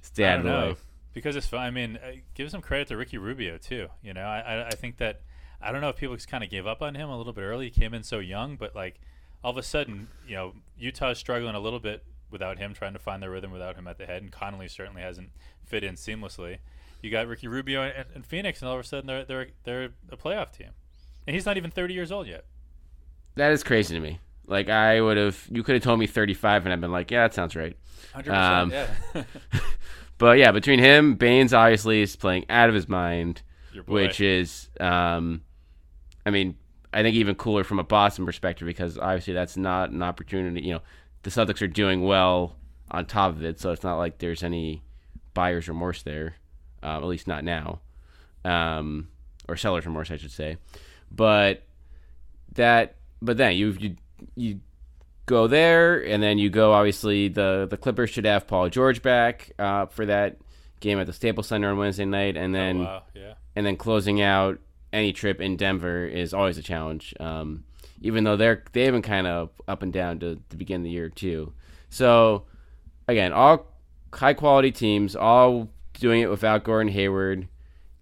stay 0.00 0.24
out 0.24 0.38
of 0.40 0.44
the 0.44 0.50
way. 0.50 0.76
because 1.12 1.36
it's 1.36 1.46
fun. 1.46 1.60
I 1.60 1.70
mean, 1.70 1.96
uh, 1.96 2.12
give 2.34 2.50
some 2.50 2.60
credit 2.60 2.88
to 2.88 2.96
Ricky 2.96 3.18
Rubio 3.18 3.58
too. 3.58 3.88
You 4.02 4.14
know, 4.14 4.22
I 4.22 4.40
I, 4.40 4.66
I 4.68 4.70
think 4.70 4.98
that 4.98 5.22
I 5.60 5.72
don't 5.72 5.80
know 5.80 5.88
if 5.90 5.96
people 5.96 6.16
just 6.16 6.28
kind 6.28 6.42
of 6.42 6.50
gave 6.50 6.66
up 6.66 6.82
on 6.82 6.94
him 6.94 7.08
a 7.08 7.16
little 7.16 7.32
bit 7.32 7.42
early. 7.42 7.66
He 7.66 7.80
came 7.80 7.94
in 7.94 8.02
so 8.02 8.18
young, 8.18 8.56
but 8.56 8.74
like 8.74 9.00
all 9.42 9.50
of 9.50 9.56
a 9.56 9.62
sudden, 9.62 10.08
you 10.26 10.34
know, 10.36 10.54
Utah's 10.78 11.18
struggling 11.18 11.54
a 11.54 11.60
little 11.60 11.80
bit 11.80 12.04
without 12.30 12.58
him, 12.58 12.74
trying 12.74 12.92
to 12.92 12.98
find 12.98 13.22
their 13.22 13.30
rhythm 13.30 13.50
without 13.50 13.76
him 13.76 13.86
at 13.86 13.98
the 13.98 14.06
head, 14.06 14.22
and 14.22 14.32
Conley 14.32 14.68
certainly 14.68 15.02
hasn't 15.02 15.30
fit 15.64 15.84
in 15.84 15.94
seamlessly. 15.94 16.58
You 17.02 17.10
got 17.10 17.26
Ricky 17.26 17.48
Rubio 17.48 17.82
and, 17.82 18.06
and 18.14 18.24
Phoenix, 18.24 18.60
and 18.60 18.68
all 18.68 18.74
of 18.74 18.80
a 18.80 18.84
sudden 18.84 19.06
they're 19.06 19.24
they're 19.24 19.48
they're 19.64 19.88
a 20.10 20.16
playoff 20.16 20.52
team, 20.52 20.70
and 21.26 21.34
he's 21.34 21.46
not 21.46 21.56
even 21.56 21.70
30 21.70 21.94
years 21.94 22.12
old 22.12 22.26
yet. 22.26 22.44
That 23.34 23.52
is 23.52 23.62
crazy 23.64 23.94
to 23.94 24.00
me. 24.00 24.20
Like 24.46 24.68
I 24.68 25.00
would 25.00 25.16
have, 25.16 25.46
you 25.50 25.62
could 25.62 25.74
have 25.74 25.82
told 25.82 25.98
me 25.98 26.06
35, 26.06 26.64
and 26.66 26.72
I've 26.72 26.80
been 26.80 26.92
like, 26.92 27.10
yeah, 27.10 27.22
that 27.22 27.34
sounds 27.34 27.56
right. 27.56 27.76
100. 28.12 28.32
Um, 28.34 28.70
Yeah. 28.70 28.88
But 30.18 30.38
yeah, 30.38 30.52
between 30.52 30.78
him, 30.78 31.16
Baynes 31.16 31.52
obviously 31.52 32.00
is 32.00 32.14
playing 32.14 32.44
out 32.48 32.68
of 32.68 32.76
his 32.76 32.88
mind, 32.88 33.42
which 33.86 34.20
is, 34.20 34.68
um, 34.78 35.42
I 36.24 36.30
mean, 36.30 36.54
I 36.92 37.02
think 37.02 37.16
even 37.16 37.34
cooler 37.34 37.64
from 37.64 37.78
a 37.78 37.84
Boston 37.84 38.26
perspective 38.26 38.66
because 38.66 38.98
obviously 38.98 39.34
that's 39.34 39.56
not 39.56 39.90
an 39.90 40.02
opportunity. 40.02 40.60
You 40.60 40.74
know, 40.74 40.82
the 41.22 41.30
Celtics 41.30 41.62
are 41.62 41.68
doing 41.68 42.02
well 42.02 42.56
on 42.90 43.06
top 43.06 43.30
of 43.30 43.44
it, 43.44 43.60
so 43.60 43.72
it's 43.72 43.82
not 43.82 43.96
like 43.96 44.18
there's 44.18 44.42
any 44.42 44.82
buyer's 45.34 45.68
remorse 45.68 46.02
there, 46.02 46.36
um, 46.82 47.02
at 47.02 47.06
least 47.06 47.26
not 47.26 47.44
now, 47.44 47.80
um, 48.44 49.08
or 49.48 49.56
seller's 49.56 49.86
remorse, 49.86 50.10
I 50.10 50.16
should 50.16 50.32
say. 50.32 50.58
But 51.10 51.62
that, 52.54 52.96
but 53.20 53.36
then 53.36 53.56
you 53.56 53.70
you 53.78 53.96
you 54.36 54.60
go 55.26 55.46
there, 55.46 56.04
and 56.04 56.22
then 56.22 56.38
you 56.38 56.50
go. 56.50 56.72
Obviously, 56.72 57.28
the 57.28 57.66
the 57.68 57.76
Clippers 57.76 58.10
should 58.10 58.26
have 58.26 58.46
Paul 58.46 58.68
George 58.68 59.02
back 59.02 59.52
uh, 59.58 59.86
for 59.86 60.06
that 60.06 60.38
game 60.80 60.98
at 60.98 61.06
the 61.06 61.12
Staples 61.12 61.46
Center 61.46 61.70
on 61.70 61.78
Wednesday 61.78 62.04
night, 62.04 62.36
and 62.36 62.54
then 62.54 62.80
oh, 62.80 62.84
wow, 62.84 63.02
yeah. 63.14 63.34
and 63.56 63.64
then 63.64 63.76
closing 63.76 64.20
out 64.20 64.58
any 64.92 65.12
trip 65.12 65.40
in 65.40 65.56
Denver 65.56 66.06
is 66.06 66.34
always 66.34 66.58
a 66.58 66.62
challenge. 66.62 67.14
Um, 67.18 67.64
even 68.02 68.24
though 68.24 68.36
they're 68.36 68.64
they've 68.72 68.92
been 68.92 69.02
kind 69.02 69.26
of 69.26 69.50
up 69.66 69.82
and 69.82 69.92
down 69.92 70.18
to, 70.20 70.40
to 70.50 70.56
begin 70.56 70.82
the 70.82 70.90
year 70.90 71.08
too. 71.08 71.52
So 71.88 72.44
again, 73.08 73.32
all 73.32 73.66
high 74.12 74.34
quality 74.34 74.72
teams, 74.72 75.16
all 75.16 75.70
doing 75.94 76.20
it 76.20 76.30
without 76.30 76.64
Gordon 76.64 76.92
Hayward, 76.92 77.48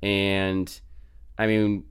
and 0.02 0.80
I 1.38 1.46
mean, 1.46 1.84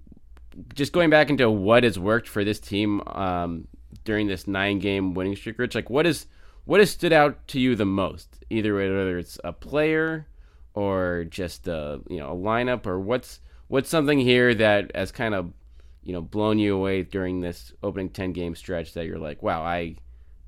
just 0.74 0.92
going 0.92 1.10
back 1.10 1.30
into 1.30 1.50
what 1.50 1.84
has 1.84 1.98
worked 1.98 2.28
for 2.28 2.44
this 2.44 2.60
team 2.60 3.02
um, 3.08 3.68
during 4.04 4.28
this 4.28 4.48
nine 4.48 4.80
game 4.80 5.14
winning 5.14 5.36
streak, 5.36 5.60
Rich, 5.60 5.76
like 5.76 5.90
what 5.90 6.06
is 6.06 6.26
what 6.66 6.80
has 6.80 6.90
stood 6.92 7.14
out 7.14 7.48
to 7.50 7.60
you 7.60 7.76
the 7.76 7.86
most? 7.86 8.44
Either 8.50 8.76
whether 8.76 9.18
it's 9.18 9.40
a 9.44 9.54
player 9.54 10.28
or 10.74 11.26
just 11.30 11.68
a 11.68 12.02
you 12.10 12.18
know 12.18 12.32
a 12.32 12.36
lineup, 12.36 12.86
or 12.88 13.00
what's 13.00 13.40
what's 13.70 13.90
something 13.90 14.20
here 14.20 14.54
that 14.54 14.92
has 14.94 15.14
kind 15.14 15.34
of 15.34 15.54
you 16.04 16.12
know 16.12 16.22
blown 16.22 16.60
you 16.60 16.76
away 16.76 17.04
during 17.04 17.40
this 17.40 17.72
opening 17.82 18.10
ten 18.10 18.34
game 18.34 18.56
stretch 18.56 18.94
that 18.94 19.06
you're 19.06 19.18
like, 19.18 19.42
wow, 19.42 19.62
I 19.62 19.96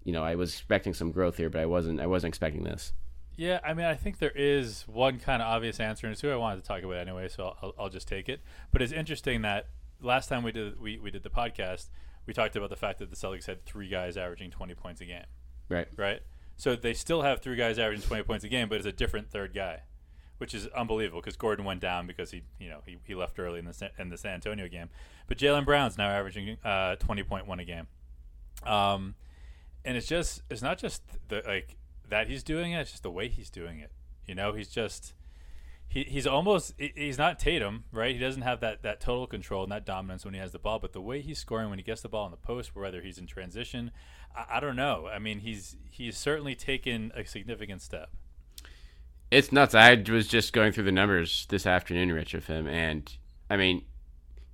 you 0.03 0.11
know 0.11 0.23
I 0.23 0.35
was 0.35 0.51
expecting 0.51 0.93
some 0.93 1.11
growth 1.11 1.37
here, 1.37 1.49
but 1.49 1.61
I 1.61 1.65
wasn't 1.65 2.01
I 2.01 2.07
wasn't 2.07 2.31
expecting 2.31 2.63
this. 2.63 2.91
Yeah, 3.37 3.59
I 3.63 3.73
mean, 3.73 3.85
I 3.85 3.95
think 3.95 4.19
there 4.19 4.33
is 4.35 4.83
one 4.87 5.17
kind 5.17 5.41
of 5.41 5.47
obvious 5.47 5.79
answer, 5.79 6.05
and 6.05 6.11
it's 6.11 6.21
who 6.21 6.29
I 6.29 6.35
wanted 6.35 6.61
to 6.61 6.67
talk 6.67 6.83
about 6.83 6.97
anyway, 6.97 7.29
so 7.29 7.55
I'll, 7.61 7.73
I'll 7.79 7.89
just 7.89 8.07
take 8.07 8.27
it. 8.27 8.41
But 8.71 8.81
it's 8.81 8.91
interesting 8.91 9.41
that 9.43 9.67
last 10.01 10.27
time 10.27 10.43
we 10.43 10.51
did 10.51 10.79
we, 10.79 10.99
we 10.99 11.11
did 11.11 11.23
the 11.23 11.29
podcast, 11.29 11.89
we 12.25 12.33
talked 12.33 12.55
about 12.55 12.69
the 12.69 12.75
fact 12.75 12.99
that 12.99 13.09
the 13.09 13.15
Celtics 13.15 13.45
had 13.45 13.65
three 13.65 13.87
guys 13.87 14.17
averaging 14.17 14.51
20 14.51 14.75
points 14.75 15.01
a 15.01 15.05
game. 15.05 15.23
Right. 15.69 15.87
Right. 15.95 16.21
So 16.57 16.75
they 16.75 16.93
still 16.93 17.21
have 17.23 17.41
three 17.41 17.55
guys 17.55 17.79
averaging 17.79 18.05
20 18.05 18.23
points 18.23 18.43
a 18.43 18.49
game, 18.49 18.69
but 18.69 18.77
it's 18.77 18.85
a 18.85 18.91
different 18.91 19.31
third 19.31 19.53
guy, 19.53 19.81
which 20.41 20.55
is 20.55 20.65
unbelievable 20.69 21.21
because 21.21 21.35
Gordon 21.35 21.65
went 21.65 21.81
down 21.81 22.07
because 22.07 22.31
he, 22.31 22.41
you 22.59 22.67
know, 22.67 22.79
he, 22.83 22.97
he 23.05 23.13
left 23.13 23.37
early 23.37 23.59
in 23.59 23.65
the 23.65 23.91
in 23.99 24.09
the 24.09 24.17
San 24.17 24.33
Antonio 24.33 24.67
game. 24.67 24.89
But 25.27 25.37
Jaylen 25.37 25.65
Brown's 25.65 25.99
now 25.99 26.09
averaging 26.09 26.57
uh, 26.65 26.95
20.1 26.95 27.61
a 27.61 27.63
game. 27.63 27.85
Um, 28.65 29.13
and 29.85 29.95
it's 29.95 30.07
just 30.07 30.41
it's 30.49 30.63
not 30.63 30.79
just 30.79 31.03
the 31.27 31.43
like 31.45 31.77
that 32.09 32.27
he's 32.27 32.41
doing 32.41 32.71
it; 32.71 32.79
it's 32.79 32.89
just 32.89 33.03
the 33.03 33.11
way 33.11 33.27
he's 33.27 33.51
doing 33.51 33.77
it. 33.77 33.91
You 34.25 34.33
know, 34.33 34.53
he's 34.53 34.69
just 34.69 35.13
he, 35.87 36.05
he's 36.05 36.25
almost 36.25 36.73
he's 36.79 37.19
not 37.19 37.37
Tatum, 37.37 37.83
right? 37.91 38.15
He 38.15 38.19
doesn't 38.19 38.41
have 38.41 38.61
that, 38.61 38.81
that 38.81 38.99
total 38.99 39.27
control 39.27 39.61
and 39.61 39.71
that 39.71 39.85
dominance 39.85 40.25
when 40.25 40.33
he 40.33 40.39
has 40.39 40.53
the 40.53 40.59
ball, 40.59 40.79
but 40.79 40.93
the 40.93 41.01
way 41.01 41.21
he's 41.21 41.37
scoring 41.37 41.69
when 41.69 41.77
he 41.77 41.83
gets 41.83 42.01
the 42.01 42.09
ball 42.09 42.25
in 42.25 42.31
the 42.31 42.37
post, 42.37 42.75
whether 42.75 43.03
he's 43.03 43.19
in 43.19 43.27
transition, 43.27 43.91
I, 44.35 44.57
I 44.57 44.59
don't 44.59 44.75
know. 44.75 45.07
I 45.07 45.19
mean, 45.19 45.41
he's 45.41 45.77
he's 45.91 46.17
certainly 46.17 46.55
taken 46.55 47.11
a 47.15 47.25
significant 47.25 47.83
step. 47.83 48.09
It's 49.31 49.51
nuts. 49.51 49.73
I 49.73 50.03
was 50.09 50.27
just 50.27 50.53
going 50.53 50.73
through 50.73 50.83
the 50.83 50.91
numbers 50.91 51.47
this 51.49 51.65
afternoon, 51.65 52.11
Rich, 52.11 52.33
of 52.33 52.47
him, 52.47 52.67
and 52.67 53.11
I 53.49 53.57
mean, 53.57 53.83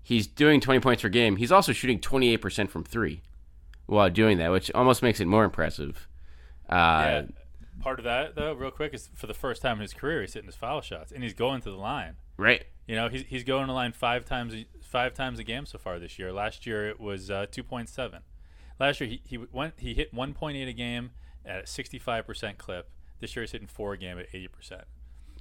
he's 0.02 0.28
doing 0.28 0.62
20 0.62 0.80
points 0.80 1.02
per 1.02 1.10
game. 1.10 1.36
He's 1.36 1.52
also 1.52 1.74
shooting 1.74 2.00
28% 2.00 2.70
from 2.70 2.84
three 2.84 3.24
while 3.88 4.10
doing 4.10 4.38
that, 4.38 4.52
which 4.52 4.72
almost 4.72 5.02
makes 5.02 5.20
it 5.20 5.26
more 5.26 5.44
impressive. 5.44 6.08
Uh, 6.70 6.74
yeah 6.74 7.22
part 7.80 8.00
of 8.00 8.06
that 8.06 8.36
though, 8.36 8.54
real 8.54 8.72
quick, 8.72 8.94
is 8.94 9.10
for 9.16 9.28
the 9.28 9.34
first 9.34 9.62
time 9.62 9.78
in 9.78 9.82
his 9.82 9.94
career, 9.94 10.22
he's 10.22 10.34
hitting 10.34 10.48
his 10.48 10.56
foul 10.56 10.82
shots 10.82 11.12
and 11.12 11.24
he's 11.24 11.34
going 11.34 11.62
to 11.62 11.70
the 11.70 11.78
line. 11.78 12.16
Right. 12.38 12.66
You 12.88 12.96
know, 12.96 13.10
he's 13.10 13.24
he's 13.28 13.44
going 13.44 13.64
to 13.64 13.68
the 13.68 13.74
line 13.74 13.92
five 13.94 14.26
times 14.26 14.56
five 14.82 15.14
times 15.14 15.40
a 15.40 15.44
game 15.44 15.66
so 15.66 15.78
far 15.78 16.00
this 16.00 16.18
year. 16.18 16.32
Last 16.32 16.66
year 16.66 16.90
it 16.90 17.00
was 17.00 17.30
uh, 17.30 17.46
two 17.50 17.64
point 17.64 17.90
seven. 17.90 18.22
Last 18.80 19.00
year 19.00 19.10
he 19.10 19.22
he 19.26 19.38
went 19.38 19.76
he 19.78 19.94
hit 19.94 20.14
one 20.14 20.34
point 20.34 20.58
eight 20.58 20.68
a 20.68 20.74
game 20.74 21.12
at 21.46 21.64
a 21.64 21.68
sixty 21.68 22.00
five 22.00 22.26
percent 22.26 22.58
clip. 22.58 22.90
This 23.20 23.36
year 23.36 23.44
he's 23.44 23.52
hitting 23.52 23.68
four 23.68 23.94
a 23.94 23.98
game 23.98 24.20
at 24.20 24.28
eighty 24.34 24.48
percent. 24.48 24.84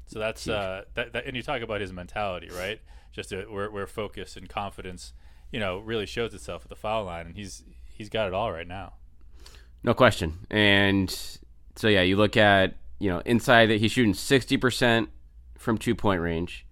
So 0.06 0.18
that's 0.18 0.48
uh, 0.48 0.82
that, 0.94 1.12
that, 1.12 1.26
and 1.26 1.36
you 1.36 1.42
talk 1.42 1.62
about 1.62 1.80
his 1.80 1.92
mentality, 1.92 2.48
right? 2.56 2.80
Just 3.12 3.32
a, 3.32 3.42
where 3.42 3.70
where 3.70 3.86
focus 3.86 4.36
and 4.36 4.48
confidence, 4.48 5.12
you 5.50 5.58
know, 5.58 5.78
really 5.78 6.06
shows 6.06 6.32
itself 6.32 6.62
at 6.64 6.68
the 6.68 6.76
foul 6.76 7.04
line, 7.04 7.26
and 7.26 7.36
he's 7.36 7.64
he's 7.92 8.08
got 8.08 8.28
it 8.28 8.34
all 8.34 8.52
right 8.52 8.68
now. 8.68 8.94
No 9.82 9.94
question. 9.94 10.38
And 10.50 11.10
so 11.74 11.88
yeah, 11.88 12.02
you 12.02 12.16
look 12.16 12.36
at 12.36 12.76
you 12.98 13.10
know 13.10 13.20
inside 13.26 13.66
that 13.66 13.80
he's 13.80 13.92
shooting 13.92 14.14
sixty 14.14 14.56
percent 14.56 15.08
from 15.58 15.76
two 15.76 15.94
point 15.94 16.20
range 16.20 16.66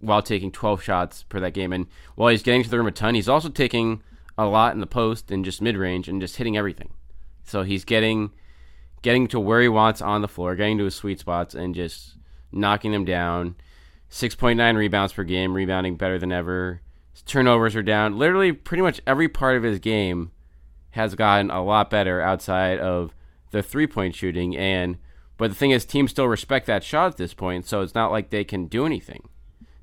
while 0.00 0.22
taking 0.22 0.50
twelve 0.50 0.82
shots 0.82 1.22
per 1.22 1.38
that 1.40 1.54
game, 1.54 1.72
and 1.72 1.86
while 2.16 2.30
he's 2.30 2.42
getting 2.42 2.62
to 2.64 2.70
the 2.70 2.78
rim 2.78 2.86
a 2.86 2.90
ton, 2.90 3.14
he's 3.14 3.28
also 3.28 3.48
taking 3.48 4.02
a 4.36 4.46
lot 4.46 4.74
in 4.74 4.80
the 4.80 4.86
post 4.86 5.30
and 5.30 5.44
just 5.44 5.60
mid 5.60 5.76
range 5.76 6.08
and 6.08 6.20
just 6.20 6.36
hitting 6.36 6.56
everything. 6.56 6.92
So 7.44 7.62
he's 7.62 7.84
getting 7.84 8.30
getting 9.02 9.26
to 9.28 9.40
where 9.40 9.60
he 9.60 9.68
wants 9.68 10.00
on 10.00 10.22
the 10.22 10.28
floor, 10.28 10.54
getting 10.54 10.78
to 10.78 10.84
his 10.84 10.94
sweet 10.94 11.20
spots, 11.20 11.54
and 11.54 11.74
just 11.74 12.16
knocking 12.52 12.92
them 12.92 13.04
down. 13.04 13.56
6.9 14.10 14.76
rebounds 14.76 15.12
per 15.12 15.24
game, 15.24 15.54
rebounding 15.54 15.96
better 15.96 16.18
than 16.18 16.32
ever. 16.32 16.80
His 17.12 17.22
turnovers 17.22 17.76
are 17.76 17.82
down. 17.82 18.18
Literally, 18.18 18.52
pretty 18.52 18.82
much 18.82 19.00
every 19.06 19.28
part 19.28 19.56
of 19.56 19.62
his 19.62 19.78
game 19.78 20.32
has 20.90 21.14
gotten 21.14 21.50
a 21.50 21.62
lot 21.62 21.90
better 21.90 22.20
outside 22.20 22.78
of 22.78 23.14
the 23.52 23.62
three 23.62 23.86
point 23.86 24.14
shooting. 24.14 24.56
And 24.56 24.98
but 25.36 25.50
the 25.50 25.56
thing 25.56 25.70
is, 25.70 25.84
teams 25.84 26.10
still 26.10 26.28
respect 26.28 26.66
that 26.66 26.84
shot 26.84 27.12
at 27.12 27.16
this 27.16 27.32
point, 27.32 27.66
so 27.66 27.80
it's 27.80 27.94
not 27.94 28.10
like 28.10 28.30
they 28.30 28.44
can 28.44 28.66
do 28.66 28.84
anything. 28.84 29.28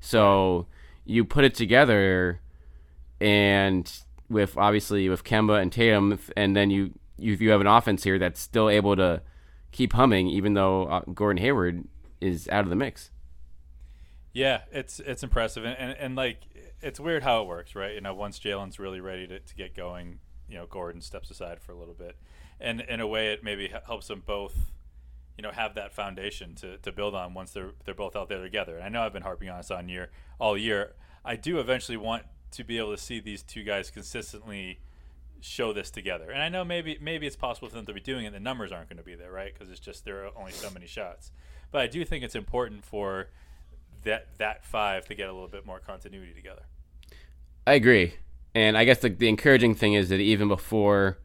So 0.00 0.66
you 1.04 1.24
put 1.24 1.44
it 1.44 1.54
together, 1.54 2.40
and 3.20 3.90
with 4.28 4.56
obviously 4.56 5.08
with 5.08 5.24
Kemba 5.24 5.60
and 5.60 5.72
Tatum, 5.72 6.18
and 6.36 6.54
then 6.54 6.70
you 6.70 6.92
you, 7.18 7.34
you 7.34 7.50
have 7.50 7.60
an 7.60 7.66
offense 7.66 8.04
here 8.04 8.18
that's 8.18 8.40
still 8.40 8.70
able 8.70 8.96
to 8.96 9.22
keep 9.72 9.92
humming, 9.92 10.28
even 10.28 10.54
though 10.54 10.84
uh, 10.84 11.00
Gordon 11.12 11.42
Hayward 11.42 11.84
is 12.20 12.48
out 12.48 12.64
of 12.64 12.70
the 12.70 12.76
mix. 12.76 13.10
Yeah, 14.32 14.62
it's 14.72 15.00
it's 15.00 15.22
impressive, 15.22 15.64
and, 15.64 15.76
and, 15.78 15.96
and 15.98 16.16
like 16.16 16.40
it's 16.80 17.00
weird 17.00 17.22
how 17.22 17.42
it 17.42 17.48
works, 17.48 17.74
right? 17.74 17.94
You 17.94 18.00
know, 18.00 18.14
once 18.14 18.38
Jaylen's 18.38 18.78
really 18.78 19.00
ready 19.00 19.26
to, 19.26 19.40
to 19.40 19.54
get 19.54 19.74
going, 19.74 20.20
you 20.48 20.56
know, 20.56 20.66
Gordon 20.66 21.00
steps 21.00 21.30
aside 21.30 21.60
for 21.60 21.72
a 21.72 21.76
little 21.76 21.94
bit, 21.94 22.16
and 22.60 22.80
in 22.82 23.00
a 23.00 23.06
way, 23.06 23.32
it 23.32 23.42
maybe 23.42 23.72
helps 23.86 24.08
them 24.08 24.22
both, 24.24 24.72
you 25.36 25.42
know, 25.42 25.50
have 25.50 25.74
that 25.74 25.92
foundation 25.92 26.54
to, 26.56 26.78
to 26.78 26.92
build 26.92 27.14
on 27.14 27.34
once 27.34 27.52
they're 27.52 27.72
they're 27.84 27.94
both 27.94 28.14
out 28.14 28.28
there 28.28 28.42
together. 28.42 28.76
And 28.76 28.84
I 28.84 28.88
know 28.88 29.02
I've 29.02 29.12
been 29.12 29.22
harping 29.22 29.48
on 29.48 29.56
this 29.56 29.70
on 29.70 29.88
year 29.88 30.10
all 30.38 30.56
year. 30.56 30.94
I 31.24 31.36
do 31.36 31.58
eventually 31.58 31.96
want 31.96 32.24
to 32.52 32.64
be 32.64 32.78
able 32.78 32.94
to 32.94 33.02
see 33.02 33.20
these 33.20 33.42
two 33.42 33.64
guys 33.64 33.90
consistently 33.90 34.78
show 35.40 35.72
this 35.72 35.90
together. 35.90 36.30
And 36.30 36.42
I 36.42 36.48
know 36.48 36.64
maybe 36.64 36.98
maybe 37.00 37.26
it's 37.26 37.36
possible 37.36 37.68
for 37.68 37.74
them 37.74 37.86
to 37.86 37.92
be 37.92 38.00
doing 38.00 38.24
it. 38.24 38.32
The 38.32 38.40
numbers 38.40 38.72
aren't 38.72 38.88
going 38.88 38.98
to 38.98 39.04
be 39.04 39.14
there, 39.14 39.32
right? 39.32 39.52
Because 39.52 39.70
it's 39.70 39.80
just 39.80 40.04
there 40.04 40.24
are 40.24 40.30
only 40.36 40.52
so 40.52 40.70
many 40.70 40.86
shots. 40.86 41.30
But 41.70 41.82
I 41.82 41.86
do 41.86 42.04
think 42.04 42.24
it's 42.24 42.34
important 42.34 42.84
for 42.84 43.28
that 44.04 44.28
that 44.38 44.64
five 44.64 45.06
to 45.06 45.14
get 45.14 45.28
a 45.28 45.32
little 45.32 45.48
bit 45.48 45.66
more 45.66 45.80
continuity 45.80 46.32
together. 46.32 46.62
I 47.66 47.74
agree, 47.74 48.14
and 48.54 48.78
I 48.78 48.84
guess 48.84 48.98
the, 48.98 49.10
the 49.10 49.28
encouraging 49.28 49.74
thing 49.74 49.92
is 49.92 50.08
that 50.08 50.20
even 50.20 50.48
before 50.48 51.18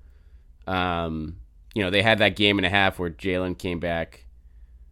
um, 0.68 1.38
you 1.74 1.84
know, 1.84 1.90
they 1.90 2.02
had 2.02 2.20
that 2.20 2.36
game 2.36 2.60
and 2.60 2.66
a 2.66 2.70
half 2.70 3.00
where 3.00 3.10
Jaylen 3.10 3.58
came 3.58 3.80
back. 3.80 4.26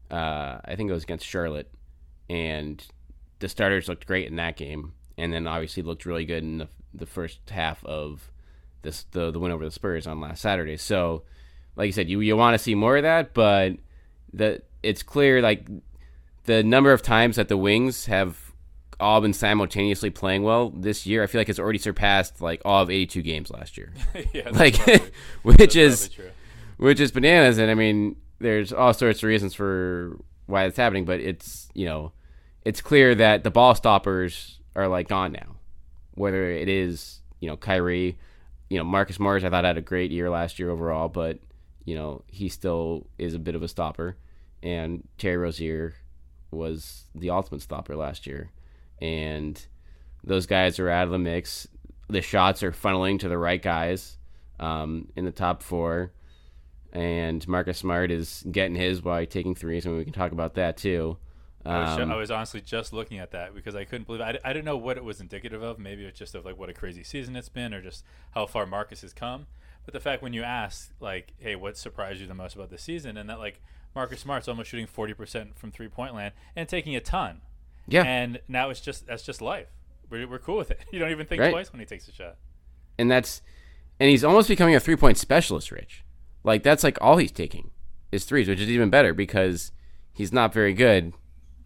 Uh, 0.10 0.60
I 0.66 0.76
think 0.76 0.90
it 0.90 0.94
was 0.94 1.04
against 1.04 1.26
Charlotte, 1.26 1.72
and 2.30 2.86
the 3.40 3.48
starters 3.48 3.88
looked 3.88 4.06
great 4.06 4.28
in 4.28 4.36
that 4.38 4.58
game, 4.58 4.94
and 5.18 5.32
then 5.32 5.48
obviously 5.48 5.84
looked 5.84 6.06
really 6.06 6.26
good 6.26 6.44
in 6.44 6.58
the 6.60 6.68
the 6.94 7.06
first 7.06 7.50
half 7.50 7.86
of 7.86 8.30
this 8.82 9.04
the 9.12 9.32
the 9.32 9.40
win 9.40 9.52
over 9.52 9.66
the 9.66 9.72
Spurs 9.72 10.08
on 10.08 10.20
last 10.20 10.42
Saturday. 10.42 10.78
So, 10.78 11.24
like 11.76 11.88
you 11.88 11.92
said, 11.92 12.10
you 12.10 12.20
you 12.22 12.36
want 12.38 12.54
to 12.54 12.60
see 12.60 12.76
more 12.76 12.98
of 12.98 13.04
that, 13.04 13.34
but 13.34 13.74
the 14.34 14.62
it's 14.84 15.04
clear 15.04 15.42
like 15.42 15.68
the 16.46 16.64
number 16.64 16.92
of 16.92 17.02
times 17.02 17.36
that 17.36 17.48
the 17.48 17.58
Wings 17.58 18.06
have 18.06 18.52
all 19.00 19.20
been 19.22 19.34
simultaneously 19.34 20.12
playing 20.12 20.44
well 20.44 20.70
this 20.70 21.08
year, 21.08 21.24
I 21.24 21.28
feel 21.28 21.42
like 21.42 21.50
it's 21.50 21.60
already 21.60 21.80
surpassed 21.80 22.40
like 22.40 22.62
all 22.64 22.84
of 22.84 22.90
82 22.90 23.22
games 23.24 23.50
last 23.50 23.78
year. 23.78 23.94
yeah, 24.34 24.50
like 24.52 24.76
which 25.42 25.76
is 25.76 26.10
which 26.78 27.00
is 27.00 27.12
bananas 27.12 27.58
and 27.58 27.72
I 27.72 27.74
mean 27.74 28.16
there's 28.42 28.74
all 28.74 28.94
sorts 28.94 29.20
of 29.20 29.24
reasons 29.24 29.54
for 29.54 30.18
why 30.48 30.66
it's 30.66 30.78
happening, 30.78 31.06
but 31.06 31.20
it's, 31.20 31.70
you 31.74 31.86
know, 31.86 32.12
it's 32.66 32.82
clear 32.82 33.16
that 33.16 33.44
the 33.44 33.52
ball 33.52 33.74
stoppers 33.76 34.60
are 34.76 34.88
like 34.88 35.08
gone 35.08 35.32
now. 35.32 35.56
Whether 36.16 36.52
it 36.52 36.68
is, 36.68 37.22
you 37.40 37.50
know, 37.50 37.56
Kyrie, 37.56 38.18
you 38.72 38.78
know, 38.78 38.86
Marcus 38.86 39.20
Morris 39.20 39.44
I 39.44 39.50
thought 39.50 39.66
had 39.66 39.78
a 39.78 39.82
great 39.82 40.12
year 40.12 40.30
last 40.30 40.58
year 40.58 40.70
overall, 40.70 41.10
but 41.10 41.40
you 41.84 41.94
know, 41.94 42.24
he 42.28 42.48
still 42.48 43.08
is 43.18 43.34
a 43.34 43.40
bit 43.40 43.54
of 43.54 43.64
a 43.64 43.68
stopper 43.68 44.16
and 44.64 45.06
Terry 45.18 45.36
Rozier 45.36 45.96
was 46.52 47.04
the 47.14 47.32
ultimate 47.32 47.62
stopper 47.62 47.98
last 47.98 48.26
year 48.26 48.50
and 49.02 49.66
those 50.24 50.46
guys 50.46 50.80
are 50.80 50.90
out 50.90 51.04
of 51.04 51.10
the 51.10 51.20
mix. 51.20 51.68
The 52.08 52.22
shots 52.22 52.64
are 52.64 52.72
funneling 52.72 53.20
to 53.20 53.28
the 53.28 53.38
right 53.38 53.62
guys 53.62 54.18
um, 54.58 55.10
in 55.18 55.26
the 55.26 55.32
top 55.32 55.64
four, 55.64 56.14
and 56.94 57.46
Marcus 57.48 57.80
Smart 57.80 58.12
is 58.12 58.46
getting 58.52 58.76
his 58.76 59.02
by 59.02 59.26
taking 59.26 59.56
threes, 59.56 59.86
and 59.86 59.98
we 59.98 60.04
can 60.04 60.14
talk 60.14 60.32
about 60.32 60.54
that 60.56 60.78
too. 60.78 61.18
Um, 61.66 61.74
I, 61.74 61.80
was 61.82 61.98
ju- 61.98 62.04
um, 62.04 62.12
I, 62.12 62.16
was 62.16 62.32
honestly 62.32 62.62
just 62.62 62.94
looking 62.94 63.20
at 63.20 63.32
that 63.32 63.54
because 63.54 63.76
I 63.76 63.84
couldn't 63.84 64.08
believe 64.08 64.22
I 64.22 64.34
didn't 64.34 64.66
know 64.66 64.78
what 64.78 64.98
it 64.98 65.04
was 65.04 65.22
indicative 65.22 65.62
of. 65.62 65.78
Maybe 65.80 66.06
it's 66.06 66.18
just 66.18 66.34
of 66.34 66.46
like 66.46 66.58
what 66.58 66.70
a 66.70 66.74
crazy 66.74 67.04
season 67.04 67.36
it's 67.36 67.50
been, 67.50 67.74
or 67.74 67.82
just 67.82 68.04
how 68.32 68.46
far 68.46 68.66
Marcus 68.66 69.02
has 69.02 69.14
come. 69.14 69.48
But 69.86 69.94
the 69.94 70.00
fact 70.00 70.22
when 70.22 70.34
you 70.34 70.44
ask 70.44 70.92
like, 71.00 71.34
"Hey, 71.38 71.56
what 71.56 71.78
surprised 71.78 72.20
you 72.20 72.28
the 72.28 72.34
most 72.34 72.56
about 72.56 72.70
this 72.70 72.82
season?" 72.82 73.18
and 73.18 73.30
that 73.30 73.40
like 73.40 73.62
Marcus 73.96 74.22
Smart's 74.22 74.48
almost 74.48 74.70
shooting 74.70 74.88
forty 74.88 75.14
percent 75.14 75.58
from 75.58 75.72
three 75.72 75.88
point 75.88 76.16
land 76.16 76.34
and 76.56 76.68
taking 76.68 76.96
a 76.96 77.00
ton. 77.00 77.42
Yeah. 77.88 78.04
And 78.04 78.40
now 78.48 78.70
it's 78.70 78.82
just 78.82 79.08
that's 79.08 79.24
just 79.24 79.42
life. 79.42 79.68
We're, 80.10 80.28
we're 80.28 80.40
cool 80.40 80.58
with 80.58 80.72
it. 80.72 80.82
You 80.92 81.00
don't 81.00 81.12
even 81.12 81.26
think 81.26 81.42
right. 81.42 81.52
twice 81.52 81.72
when 81.72 81.80
he 81.80 81.86
takes 81.86 82.08
a 82.08 82.12
shot. 82.12 82.38
And 82.98 83.10
that's 83.10 83.42
and 84.00 84.10
he's 84.10 84.24
almost 84.24 84.48
becoming 84.48 84.76
a 84.76 84.80
three 84.80 84.96
point 84.96 85.18
specialist, 85.18 85.72
Rich. 85.72 86.04
Like 86.44 86.64
that's 86.64 86.84
like 86.84 86.98
all 87.02 87.18
he's 87.18 87.32
taking. 87.32 87.72
is 88.12 88.26
threes, 88.26 88.48
which 88.48 88.60
is 88.60 88.70
even 88.70 88.90
better 88.90 89.14
because 89.14 89.72
he's 90.14 90.34
not 90.34 90.54
very 90.54 90.74
good 90.74 91.14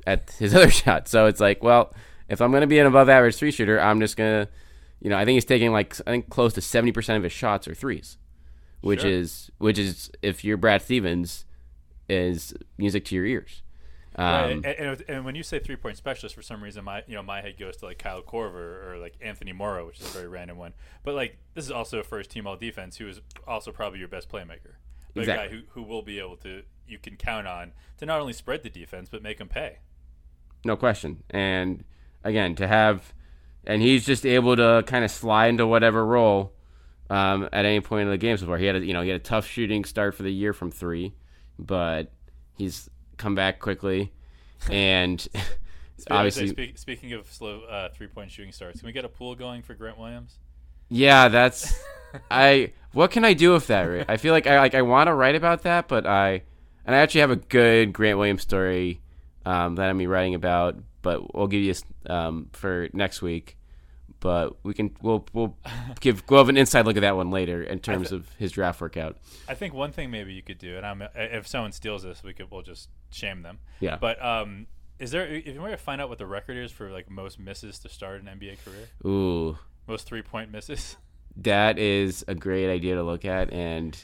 at 0.06 0.32
his 0.32 0.54
other 0.56 0.70
shot. 0.70 1.08
So 1.08 1.26
it's 1.26 1.40
like, 1.40 1.64
well, 1.64 1.94
if 2.30 2.42
I'm 2.42 2.52
going 2.52 2.62
to 2.62 2.68
be 2.68 2.80
an 2.80 2.88
above 2.88 3.10
average 3.10 3.36
three 3.36 3.52
shooter, 3.52 3.80
I'm 3.80 4.00
just 4.00 4.18
going 4.18 4.46
to, 4.46 4.52
you 5.00 5.10
know, 5.10 5.18
I 5.18 5.26
think 5.26 5.36
he's 5.36 5.46
taking 5.46 5.72
like 5.72 5.96
I 6.08 6.12
think 6.12 6.30
close 6.30 6.54
to 6.54 6.62
70% 6.62 7.18
of 7.18 7.24
his 7.24 7.34
shots 7.34 7.68
are 7.68 7.76
threes, 7.76 8.18
which 8.82 9.02
Sure. 9.02 9.10
is 9.12 9.52
which 9.58 9.78
is 9.78 10.12
if 10.22 10.44
you're 10.44 10.58
Brad 10.58 10.82
Stevens 10.82 11.46
is 12.10 12.54
music 12.78 13.06
to 13.06 13.16
your 13.16 13.26
ears. 13.26 13.62
Um, 14.18 14.26
Right, 14.26 14.52
and, 14.52 14.66
and, 14.66 15.04
and 15.10 15.26
when 15.26 15.36
you 15.36 15.44
say 15.44 15.60
three 15.60 15.76
point 15.76 15.98
specialist, 15.98 16.36
for 16.36 16.42
some 16.42 16.64
reason, 16.64 16.86
my 16.86 17.04
you 17.06 17.16
know 17.16 17.24
my 17.24 17.42
head 17.42 17.60
goes 17.60 17.78
to 17.78 17.86
like 17.86 18.00
Kyle 18.00 18.22
Korver 18.22 18.88
or 18.88 18.98
like 18.98 19.16
Anthony 19.22 19.52
Morrow, 19.52 19.86
which 19.88 20.00
is 20.00 20.06
a 20.06 20.10
very 20.10 20.28
random 20.30 20.58
one. 20.58 20.74
But 21.04 21.16
like 21.16 21.38
this 21.54 21.66
is 21.66 21.72
also 21.72 22.00
a 22.00 22.04
first 22.04 22.32
team 22.32 22.48
all 22.48 22.56
defense, 22.56 22.98
who 22.98 23.08
is 23.10 23.20
also 23.46 23.72
probably 23.72 24.00
your 24.00 24.08
best 24.08 24.30
playmaker, 24.30 24.76
but 25.14 25.24
a 25.24 25.28
guy 25.28 25.50
who, 25.50 25.64
who 25.72 25.84
will 25.84 26.02
be 26.02 26.20
able 26.20 26.38
to 26.38 26.64
you 26.88 26.98
can 26.98 27.18
count 27.18 27.46
on 27.48 27.74
to 27.98 28.06
not 28.06 28.22
only 28.22 28.32
spread 28.34 28.64
the 28.64 28.70
defense 28.70 29.10
but 29.10 29.22
make 29.22 29.38
them 29.38 29.50
pay. 29.50 29.80
No 30.66 30.76
question. 30.76 31.24
And 31.30 31.84
again, 32.24 32.56
to 32.56 32.68
have, 32.68 33.14
and 33.66 33.82
he's 33.82 34.06
just 34.06 34.26
able 34.26 34.56
to 34.56 34.84
kind 34.88 35.06
of 35.06 35.12
slide 35.12 35.48
into 35.48 35.68
whatever 35.68 36.06
role 36.06 36.54
um, 37.10 37.48
at 37.54 37.66
any 37.66 37.80
point 37.80 38.04
in 38.06 38.10
the 38.10 38.18
game 38.18 38.36
so 38.36 38.48
far. 38.48 38.58
He 38.58 38.66
had, 38.66 38.76
a, 38.76 38.86
you 38.86 38.94
know, 38.94 39.02
he 39.02 39.10
had 39.10 39.22
a 39.22 39.24
tough 39.24 39.46
shooting 39.46 39.86
start 39.86 40.16
for 40.16 40.24
the 40.24 40.34
year 40.34 40.52
from 40.52 40.72
three, 40.72 41.14
but 41.60 42.12
he's 42.58 42.90
come 43.18 43.36
back 43.36 43.60
quickly, 43.60 44.12
and 44.70 45.26
obviously, 46.12 46.48
speak, 46.50 46.78
speaking 46.78 47.14
of 47.14 47.32
slow 47.32 47.62
uh, 47.62 47.90
three 47.90 48.08
point 48.08 48.32
shooting 48.32 48.52
starts, 48.52 48.80
can 48.80 48.88
we 48.88 48.92
get 48.92 49.06
a 49.06 49.10
pool 49.10 49.36
going 49.36 49.62
for 49.62 49.74
Grant 49.76 49.98
Williams? 49.98 50.40
yeah, 50.90 51.28
that's 51.28 51.74
I. 52.32 52.74
What 52.92 53.12
can 53.12 53.26
I 53.26 53.34
do 53.34 53.52
with 53.52 53.68
that? 53.68 53.84
Right? 53.84 54.06
I 54.08 54.18
feel 54.18 54.34
like 54.34 54.48
I 54.48 54.58
like 54.58 54.74
I 54.74 54.82
want 54.82 55.08
to 55.08 55.14
write 55.14 55.36
about 55.36 55.64
that, 55.64 55.88
but 55.88 56.06
I 56.06 56.44
and 56.86 56.96
I 56.96 57.00
actually 57.00 57.22
have 57.22 57.32
a 57.32 57.36
good 57.36 57.92
Grant 57.94 58.18
Williams 58.18 58.42
story 58.42 59.02
um, 59.46 59.76
that 59.76 59.90
I'm 59.90 59.98
be 59.98 60.08
writing 60.08 60.36
about, 60.36 60.78
but 61.02 61.36
we'll 61.36 61.48
give 61.48 61.62
you 61.62 61.74
um, 62.08 62.50
for 62.52 62.90
next 62.94 63.22
week. 63.22 63.58
But 64.20 64.58
we 64.64 64.74
can 64.74 64.96
we'll 65.02 65.26
we'll 65.34 65.58
give 66.00 66.24
we'll 66.30 66.40
have 66.40 66.50
an 66.50 66.58
inside 66.58 66.86
look 66.86 66.98
at 66.98 67.02
that 67.02 67.16
one 67.16 67.30
later 67.30 67.62
in 67.62 67.80
terms 67.80 68.12
of 68.12 68.28
his 68.40 68.52
draft 68.52 68.82
workout. 68.82 69.18
I 69.48 69.54
think 69.54 69.74
one 69.74 69.92
thing 69.92 70.10
maybe 70.10 70.34
you 70.34 70.42
could 70.42 70.58
do, 70.58 70.78
and 70.78 70.86
I'm 70.86 71.04
if 71.14 71.48
someone 71.48 71.72
steals 71.72 72.04
this, 72.04 72.24
we 72.24 72.34
could 72.34 72.50
we'll 72.50 72.64
just 72.64 72.90
shame 73.12 73.44
them. 73.44 73.60
Yeah. 73.80 73.98
But 73.98 74.24
um, 74.24 74.68
is 74.98 75.12
there 75.12 75.28
if 75.28 75.46
you 75.46 75.62
want 75.62 75.74
to 75.74 75.78
find 75.78 76.02
out 76.02 76.10
what 76.10 76.18
the 76.18 76.26
record 76.26 76.58
is 76.58 76.72
for 76.72 76.90
like 76.90 77.10
most 77.10 77.40
misses 77.40 77.78
to 77.80 77.90
start 77.90 78.22
an 78.22 78.28
NBA 78.28 78.64
career, 78.64 78.88
Ooh, 79.06 79.58
most 79.88 80.08
three 80.08 80.24
point 80.24 80.52
misses? 80.52 80.98
that 81.38 81.78
is 81.78 82.26
a 82.28 82.34
great 82.34 82.72
idea 82.72 82.96
to 82.96 83.04
look 83.04 83.26
at, 83.26 83.54
and 83.54 83.96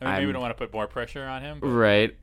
I 0.00 0.04
mean, 0.04 0.14
maybe 0.14 0.26
we 0.26 0.32
don't 0.32 0.42
want 0.42 0.56
to 0.56 0.64
put 0.64 0.72
more 0.72 0.86
pressure 0.86 1.24
on 1.24 1.42
him. 1.42 1.58
But 1.60 1.68
right. 1.68 2.16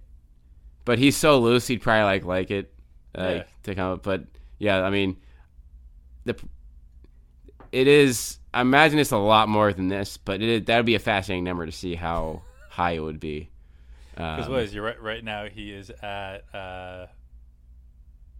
But 0.88 1.00
he's 1.00 1.17
so 1.17 1.39
loose, 1.39 1.67
he'd 1.67 1.82
probably 1.82 2.03
like 2.06 2.24
like 2.24 2.50
it, 2.50 2.74
like 3.13 3.36
Yeah. 3.36 3.44
to 3.63 3.75
come 3.75 3.91
up. 3.91 4.03
But 4.03 4.24
yeah, 4.58 4.82
I 4.84 4.89
mean, 4.89 5.17
the 6.24 6.34
it 7.74 7.88
is. 7.89 8.39
I 8.53 8.62
imagine 8.62 8.98
it's 8.98 9.12
a 9.12 9.17
lot 9.17 9.50
more 9.50 9.74
than 9.74 9.89
this, 9.89 10.15
but 10.15 10.41
it 10.41 10.65
that 10.67 10.77
would 10.77 10.86
be 10.86 10.96
a 10.96 11.00
fascinating 11.00 11.44
number 11.44 11.65
to 11.65 11.72
see 11.74 11.96
how 11.96 12.41
high 12.70 12.91
it 12.91 13.00
would 13.01 13.20
be. 13.20 13.50
Because 14.12 14.46
Um, 14.48 14.51
what 14.53 14.62
is 14.63 14.74
you're 14.74 14.86
right? 14.86 15.01
Right 15.01 15.24
now 15.24 15.48
he 15.48 15.72
is 15.74 15.89
at 15.89 16.46
uh, 16.53 17.06
I 17.06 17.08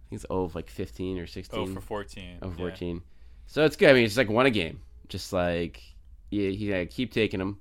think 0.08 0.22
it's 0.22 0.26
oh 0.30 0.50
like 0.54 0.70
fifteen 0.70 1.18
or 1.18 1.26
sixteen. 1.26 1.60
oh 1.60 1.74
for 1.74 1.82
fourteen. 1.82 2.38
Oh, 2.40 2.48
Yeah. 2.48 2.54
14. 2.56 3.02
So 3.46 3.64
it's 3.66 3.76
good. 3.76 3.90
I 3.90 3.92
mean, 3.92 4.04
it's 4.04 4.16
like 4.16 4.30
one 4.30 4.46
a 4.46 4.50
game. 4.50 4.80
Just 5.10 5.34
like 5.34 5.82
yeah, 6.30 6.48
he 6.48 6.68
gotta 6.70 6.86
keep 6.86 7.12
taking 7.12 7.38
them. 7.40 7.58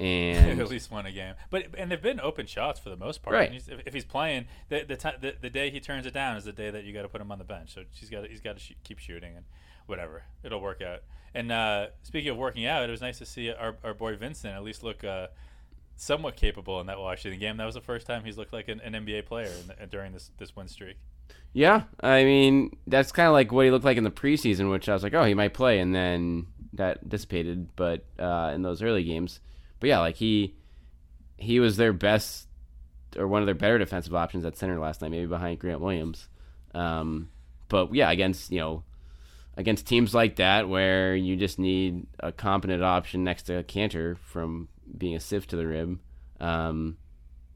And 0.50 0.60
at 0.60 0.70
least 0.70 0.90
won 0.90 1.04
a 1.04 1.12
game. 1.12 1.34
But 1.50 1.66
and 1.76 1.90
they've 1.90 2.00
been 2.00 2.20
open 2.20 2.46
shots 2.46 2.80
for 2.80 2.88
the 2.88 2.96
most 2.96 3.22
part. 3.22 3.34
Right. 3.34 3.52
He's, 3.52 3.68
if, 3.68 3.80
if 3.86 3.92
he's 3.92 4.04
playing, 4.04 4.46
the 4.68 4.84
the, 4.84 4.96
ti 4.96 5.10
the 5.20 5.34
the 5.40 5.50
day 5.50 5.70
he 5.70 5.78
turns 5.78 6.06
it 6.06 6.14
down 6.14 6.36
is 6.36 6.44
the 6.44 6.52
day 6.52 6.70
that 6.70 6.84
you 6.84 6.92
got 6.94 7.02
to 7.02 7.08
put 7.08 7.20
him 7.20 7.30
on 7.30 7.38
the 7.38 7.44
bench. 7.44 7.74
So 7.74 7.82
he's 7.92 8.08
got 8.08 8.26
he's 8.26 8.40
got 8.40 8.56
to 8.56 8.62
sh- 8.62 8.72
keep 8.82 8.98
shooting 8.98 9.36
and 9.36 9.44
whatever. 9.86 10.22
It'll 10.42 10.60
work 10.60 10.80
out. 10.80 11.00
And 11.34 11.52
uh, 11.52 11.88
speaking 12.02 12.30
of 12.30 12.36
working 12.38 12.66
out, 12.66 12.82
it 12.82 12.90
was 12.90 13.00
nice 13.00 13.18
to 13.18 13.26
see 13.26 13.50
our, 13.50 13.76
our 13.84 13.94
boy 13.94 14.16
Vincent 14.16 14.54
at 14.54 14.64
least 14.64 14.82
look 14.82 15.04
uh, 15.04 15.28
somewhat 15.96 16.34
capable 16.34 16.80
in 16.80 16.86
that 16.86 16.98
Washington 16.98 17.38
game. 17.38 17.56
That 17.58 17.66
was 17.66 17.74
the 17.74 17.80
first 17.80 18.06
time 18.06 18.24
he's 18.24 18.38
looked 18.38 18.52
like 18.52 18.68
an, 18.68 18.80
an 18.80 18.94
NBA 18.94 19.26
player 19.26 19.50
in 19.60 19.66
the, 19.66 19.86
during 19.86 20.12
this 20.12 20.30
this 20.38 20.56
win 20.56 20.66
streak. 20.68 20.96
yeah, 21.52 21.82
I 22.00 22.24
mean, 22.24 22.76
that's 22.86 23.12
kind 23.12 23.26
of 23.26 23.32
like 23.34 23.52
what 23.52 23.66
he 23.66 23.70
looked 23.70 23.84
like 23.84 23.98
in 23.98 24.04
the 24.04 24.10
preseason, 24.10 24.70
which 24.70 24.88
I 24.88 24.94
was 24.94 25.02
like, 25.02 25.14
oh, 25.14 25.24
he 25.24 25.34
might 25.34 25.52
play. 25.54 25.78
And 25.78 25.94
then 25.94 26.46
that 26.72 27.08
dissipated, 27.08 27.76
but 27.76 28.04
uh, 28.18 28.52
in 28.54 28.62
those 28.62 28.82
early 28.82 29.04
games. 29.04 29.40
But 29.80 29.88
yeah, 29.88 29.98
like 30.00 30.16
he 30.16 30.54
he 31.36 31.58
was 31.58 31.76
their 31.76 31.92
best 31.92 32.46
or 33.16 33.26
one 33.26 33.42
of 33.42 33.46
their 33.46 33.54
better 33.54 33.78
defensive 33.78 34.14
options 34.14 34.44
at 34.44 34.56
center 34.56 34.78
last 34.78 35.02
night, 35.02 35.10
maybe 35.10 35.26
behind 35.26 35.58
Grant 35.58 35.80
Williams. 35.80 36.28
Um, 36.74 37.30
but 37.68 37.94
yeah, 37.94 38.10
against 38.10 38.52
you 38.52 38.58
know 38.58 38.84
against 39.56 39.86
teams 39.86 40.14
like 40.14 40.36
that 40.36 40.68
where 40.68 41.16
you 41.16 41.36
just 41.36 41.58
need 41.58 42.06
a 42.20 42.30
competent 42.30 42.82
option 42.82 43.24
next 43.24 43.44
to 43.44 43.64
Kanter 43.64 44.18
from 44.18 44.68
being 44.96 45.16
a 45.16 45.20
sieve 45.20 45.46
to 45.48 45.56
the 45.56 45.66
rim, 45.66 46.00
um, 46.40 46.96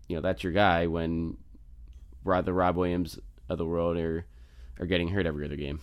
you 0.08 0.16
know 0.16 0.22
that's 0.22 0.42
your 0.42 0.52
guy 0.52 0.86
when 0.86 1.36
Rod, 2.24 2.46
the 2.46 2.52
Rob 2.52 2.76
Williams 2.76 3.18
of 3.48 3.58
the 3.58 3.66
world 3.66 3.96
are 3.96 4.26
are 4.80 4.86
getting 4.86 5.08
hurt 5.08 5.26
every 5.26 5.44
other 5.44 5.56
game. 5.56 5.80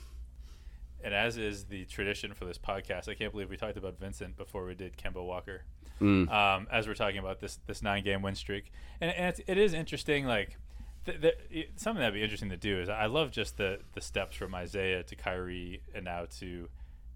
And 1.03 1.13
as 1.13 1.37
is 1.37 1.65
the 1.65 1.85
tradition 1.85 2.33
for 2.33 2.45
this 2.45 2.57
podcast, 2.57 3.07
I 3.07 3.13
can't 3.13 3.31
believe 3.31 3.49
we 3.49 3.57
talked 3.57 3.77
about 3.77 3.99
Vincent 3.99 4.37
before 4.37 4.65
we 4.65 4.75
did 4.75 4.97
Kemba 4.97 5.23
Walker. 5.23 5.63
Mm. 5.99 6.31
Um, 6.31 6.67
as 6.71 6.87
we're 6.87 6.95
talking 6.95 7.19
about 7.19 7.39
this 7.39 7.59
this 7.67 7.83
nine 7.83 8.03
game 8.03 8.21
win 8.21 8.35
streak, 8.35 8.71
and, 8.99 9.11
and 9.11 9.27
it's, 9.27 9.41
it 9.47 9.57
is 9.57 9.73
interesting. 9.73 10.25
Like 10.25 10.57
th- 11.05 11.21
th- 11.21 11.69
something 11.75 11.99
that'd 11.99 12.13
be 12.13 12.23
interesting 12.23 12.49
to 12.49 12.57
do 12.57 12.79
is 12.79 12.89
I 12.89 13.05
love 13.05 13.31
just 13.31 13.57
the 13.57 13.79
the 13.93 14.01
steps 14.01 14.35
from 14.35 14.55
Isaiah 14.55 15.03
to 15.03 15.15
Kyrie 15.15 15.83
and 15.93 16.05
now 16.05 16.25
to 16.39 16.69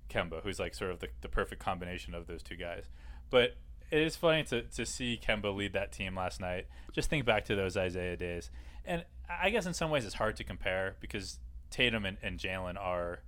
Kemba, 0.10 0.44
who's 0.44 0.60
like 0.60 0.76
sort 0.76 0.92
of 0.92 1.00
the, 1.00 1.08
the 1.22 1.30
perfect 1.30 1.62
combination 1.62 2.14
of 2.14 2.28
those 2.28 2.44
two 2.44 2.56
guys. 2.56 2.90
But 3.30 3.56
it 3.92 4.02
is 4.02 4.16
funny 4.16 4.44
to, 4.46 4.64
to 4.64 4.86
see 4.86 5.20
Kemba 5.22 5.56
lead 5.56 5.74
that 5.74 5.92
team 5.92 6.16
last 6.16 6.40
night. 6.42 6.68
Just 6.92 7.10
think 7.10 7.26
back 7.26 7.46
to 7.46 7.56
those 7.56 7.78
Isaiah 7.78 8.18
days. 8.18 8.50
And 8.84 9.06
I 9.30 9.50
guess 9.50 9.66
in 9.66 9.74
some 9.74 9.90
ways 9.90 10.06
it's 10.06 10.16
hard 10.16 10.36
to 10.38 10.44
compare 10.44 10.96
because 11.00 11.40
Tatum 11.70 12.06
and, 12.06 12.18
and 12.22 12.40
Jaylen 12.40 12.78
are 12.80 13.22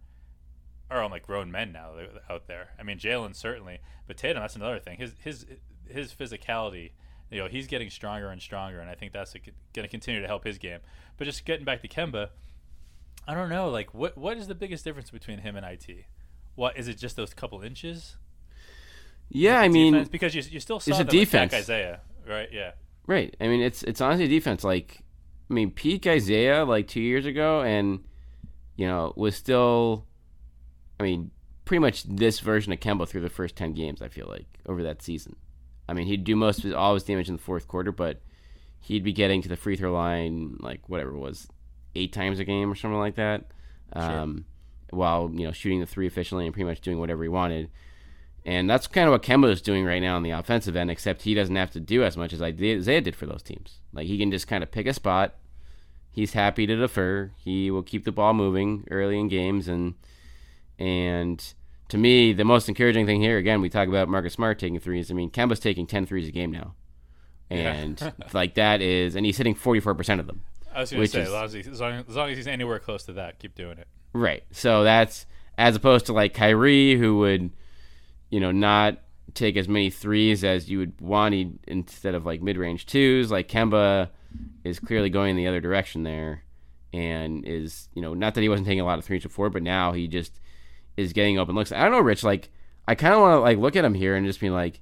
are 0.90 1.02
all 1.02 1.10
like 1.10 1.26
grown 1.26 1.52
men 1.52 1.72
now 1.72 1.92
uh, 1.92 2.34
out 2.34 2.48
there. 2.48 2.70
I 2.80 2.84
mean, 2.84 2.98
Jaylen 2.98 3.36
certainly, 3.36 3.80
but 4.08 4.18
Tatum 4.18 4.42
that's 4.42 4.56
another 4.56 4.80
thing. 4.80 4.98
His 4.98 5.14
his 5.20 5.46
his 5.88 6.14
physicality, 6.14 6.92
you 7.30 7.40
know, 7.40 7.48
he's 7.48 7.68
getting 7.68 7.90
stronger 7.90 8.30
and 8.30 8.42
stronger, 8.42 8.80
and 8.80 8.90
I 8.90 8.96
think 8.96 9.14
that's 9.14 9.34
going 9.34 9.54
to 9.74 9.88
continue 9.88 10.22
to 10.22 10.28
help 10.28 10.44
his 10.44 10.58
game. 10.58 10.80
But 11.18 11.26
just 11.26 11.46
getting 11.46 11.66
back 11.66 11.82
to 11.82 11.88
Kemba, 11.88 12.30
I 13.28 13.34
don't 13.34 13.50
know, 13.50 13.70
like 13.70 13.94
what 13.94 14.18
what 14.18 14.38
is 14.38 14.48
the 14.48 14.56
biggest 14.56 14.84
difference 14.84 15.10
between 15.10 15.40
him 15.40 15.56
and 15.56 15.66
IT? 15.66 16.06
What 16.56 16.78
is 16.78 16.88
it? 16.88 16.98
Just 16.98 17.16
those 17.16 17.34
couple 17.34 17.62
inches? 17.62 18.18
Yeah, 19.30 19.60
I 19.60 19.68
mean, 19.68 19.94
Defense? 19.94 20.10
because 20.10 20.36
you, 20.36 20.42
you 20.50 20.60
still 20.60 20.80
saw 20.80 20.96
a 20.96 20.98
them 21.00 21.08
attack 21.08 21.12
defense. 21.12 21.54
Isaiah, 21.54 22.00
right? 22.26 22.48
Yeah, 22.52 22.72
Right. 23.08 23.36
I 23.40 23.48
mean, 23.48 23.62
it's 23.62 23.84
it's 23.84 24.02
honestly 24.02 24.28
defense. 24.28 24.64
Like, 24.64 25.00
I 25.50 25.54
mean, 25.54 25.72
peak 25.72 26.06
Isaiah 26.06 26.66
like 26.66 26.88
two 26.88 27.02
years 27.02 27.26
ago, 27.26 27.62
and 27.62 28.04
you 28.76 28.86
know 28.86 29.14
was 29.16 29.36
still, 29.36 30.06
I 31.00 31.04
mean, 31.04 31.32
pretty 31.66 31.80
much 31.80 32.04
this 32.04 32.40
version 32.40 32.74
of 32.74 32.80
Kemba 32.80 33.08
through 33.08 33.22
the 33.22 33.30
first 33.30 33.56
ten 33.56 33.74
games. 33.74 34.02
I 34.02 34.08
feel 34.08 34.28
like 34.28 34.60
over 34.66 34.84
that 34.84 35.02
season. 35.02 35.36
I 35.90 35.94
mean, 35.94 36.08
he'd 36.08 36.24
do 36.24 36.36
most 36.36 36.60
of 36.60 36.64
his, 36.66 36.74
all 36.74 36.94
his 36.94 37.04
damage 37.04 37.30
in 37.30 37.36
the 37.36 37.42
fourth 37.42 37.68
quarter, 37.68 37.92
but 37.92 38.22
he'd 38.80 39.04
be 39.04 39.14
getting 39.14 39.42
to 39.42 39.50
the 39.50 39.56
free 39.56 39.76
throw 39.76 39.94
line 39.94 40.58
like 40.60 40.82
whatever 40.88 41.12
it 41.12 41.20
was, 41.20 41.48
eight 41.96 42.14
times 42.14 42.40
a 42.40 42.46
game 42.46 42.72
or 42.72 42.76
something 42.76 43.00
like 43.00 43.16
that. 43.16 43.46
Um, 43.94 44.46
while 44.92 45.30
you 45.34 45.46
know 45.46 45.52
shooting 45.52 45.80
the 45.80 45.86
three 45.86 46.08
efficiently 46.08 46.46
and 46.46 46.54
pretty 46.54 46.68
much 46.68 46.82
doing 46.82 47.00
whatever 47.00 47.24
he 47.24 47.30
wanted. 47.30 47.70
And 48.46 48.70
that's 48.70 48.88
kind 48.88 49.08
of 49.08 49.12
what 49.12 49.24
Kemba 49.24 49.52
is 49.52 49.62
doing 49.62 49.84
right 49.84 50.02
now 50.02 50.16
on 50.16 50.24
the 50.24 50.32
offensive 50.32 50.78
end, 50.78 50.90
except 50.90 51.24
he 51.24 51.34
doesn't 51.34 51.56
have 51.58 51.72
to 51.72 51.82
do 51.82 52.04
as 52.04 52.16
much 52.16 52.32
as 52.32 52.42
Isaiah 52.42 53.02
did 53.02 53.16
for 53.16 53.26
those 53.26 53.44
teams. 53.44 53.80
Like 53.92 54.08
he 54.08 54.18
can 54.18 54.32
just 54.32 54.48
kind 54.48 54.64
of 54.64 54.72
pick 54.72 54.88
a 54.88 54.94
spot. 54.94 55.36
He's 56.10 56.32
happy 56.34 56.66
to 56.66 56.76
defer. 56.76 57.32
He 57.38 57.70
will 57.70 57.84
keep 57.84 58.06
the 58.06 58.12
ball 58.12 58.34
moving 58.34 58.88
early 58.90 59.20
in 59.20 59.28
games, 59.28 59.68
and 59.68 59.96
and 60.80 61.54
to 61.90 61.98
me, 61.98 62.34
the 62.34 62.44
most 62.44 62.68
encouraging 62.68 63.06
thing 63.06 63.22
here, 63.22 63.38
again, 63.38 63.62
we 63.62 63.70
talk 63.70 63.88
about 63.88 64.10
Marcus 64.10 64.34
Smart 64.34 64.60
taking 64.60 64.80
threes. 64.80 65.10
I 65.10 65.14
mean, 65.14 65.30
Kemba's 65.30 65.60
taking 65.60 65.88
10 65.88 66.06
threes 66.06 66.28
a 66.28 66.32
game 66.32 66.52
now, 66.52 66.76
and 67.50 68.14
like 68.34 68.56
that 68.56 68.82
is, 68.82 69.16
and 69.16 69.26
he's 69.26 69.38
hitting 69.38 69.56
44 69.56 69.96
percent 69.96 70.20
of 70.20 70.28
them. 70.28 70.42
I 70.74 70.82
was 70.82 70.92
going 70.92 71.04
to 71.04 71.08
say 71.08 71.22
is- 71.22 71.28
as, 71.28 71.34
long 71.34 71.44
as, 71.46 71.56
as, 71.56 71.82
long, 71.82 71.94
as 72.08 72.16
long 72.16 72.30
as 72.30 72.38
he's 72.38 72.48
anywhere 72.48 72.80
close 72.80 73.04
to 73.06 73.14
that, 73.14 73.40
keep 73.40 73.56
doing 73.56 73.78
it. 73.78 73.88
Right. 74.14 74.44
So 74.52 74.84
that's 74.84 75.26
as 75.58 75.76
opposed 75.76 76.06
to 76.08 76.14
like 76.14 76.34
Kyrie, 76.34 76.96
who 76.96 77.18
would, 77.20 77.52
you 78.30 78.40
know, 78.40 78.52
not 78.52 79.00
take 79.34 79.58
as 79.58 79.68
many 79.68 79.90
threes 79.90 80.44
as 80.44 80.70
you 80.70 80.80
would 80.80 81.00
want 81.02 81.34
he, 81.34 81.52
instead 81.68 82.16
of 82.16 82.26
like 82.26 82.42
mid 82.42 82.58
range 82.58 82.86
twos. 82.86 83.32
Like 83.32 83.48
Kemba 83.48 84.10
is 84.64 84.80
clearly 84.80 85.10
going 85.10 85.36
the 85.36 85.48
other 85.48 85.62
direction 85.62 86.04
there, 86.04 86.44
and 86.94 87.46
is 87.46 87.90
you 87.94 88.02
know 88.02 88.14
not 88.14 88.36
that 88.36 88.42
he 88.42 88.50
wasn't 88.50 88.68
taking 88.68 88.82
a 88.82 88.86
lot 88.86 89.00
of 89.00 89.06
threes 89.06 89.24
before, 89.24 89.50
but 89.50 89.64
now 89.64 89.94
he 89.94 90.08
just 90.08 90.40
is 90.98 91.14
getting 91.14 91.40
open 91.40 91.56
looks. 91.56 91.72
I 91.72 91.84
don't 91.84 91.92
know, 91.92 92.00
Rich. 92.00 92.24
Like 92.24 92.50
I 92.88 92.96
kind 92.96 93.14
of 93.14 93.22
want 93.22 93.38
to 93.38 93.40
like 93.40 93.58
look 93.58 93.76
at 93.76 93.86
him 93.86 93.94
here 93.94 94.16
and 94.16 94.26
just 94.26 94.40
be 94.42 94.50
like, 94.50 94.82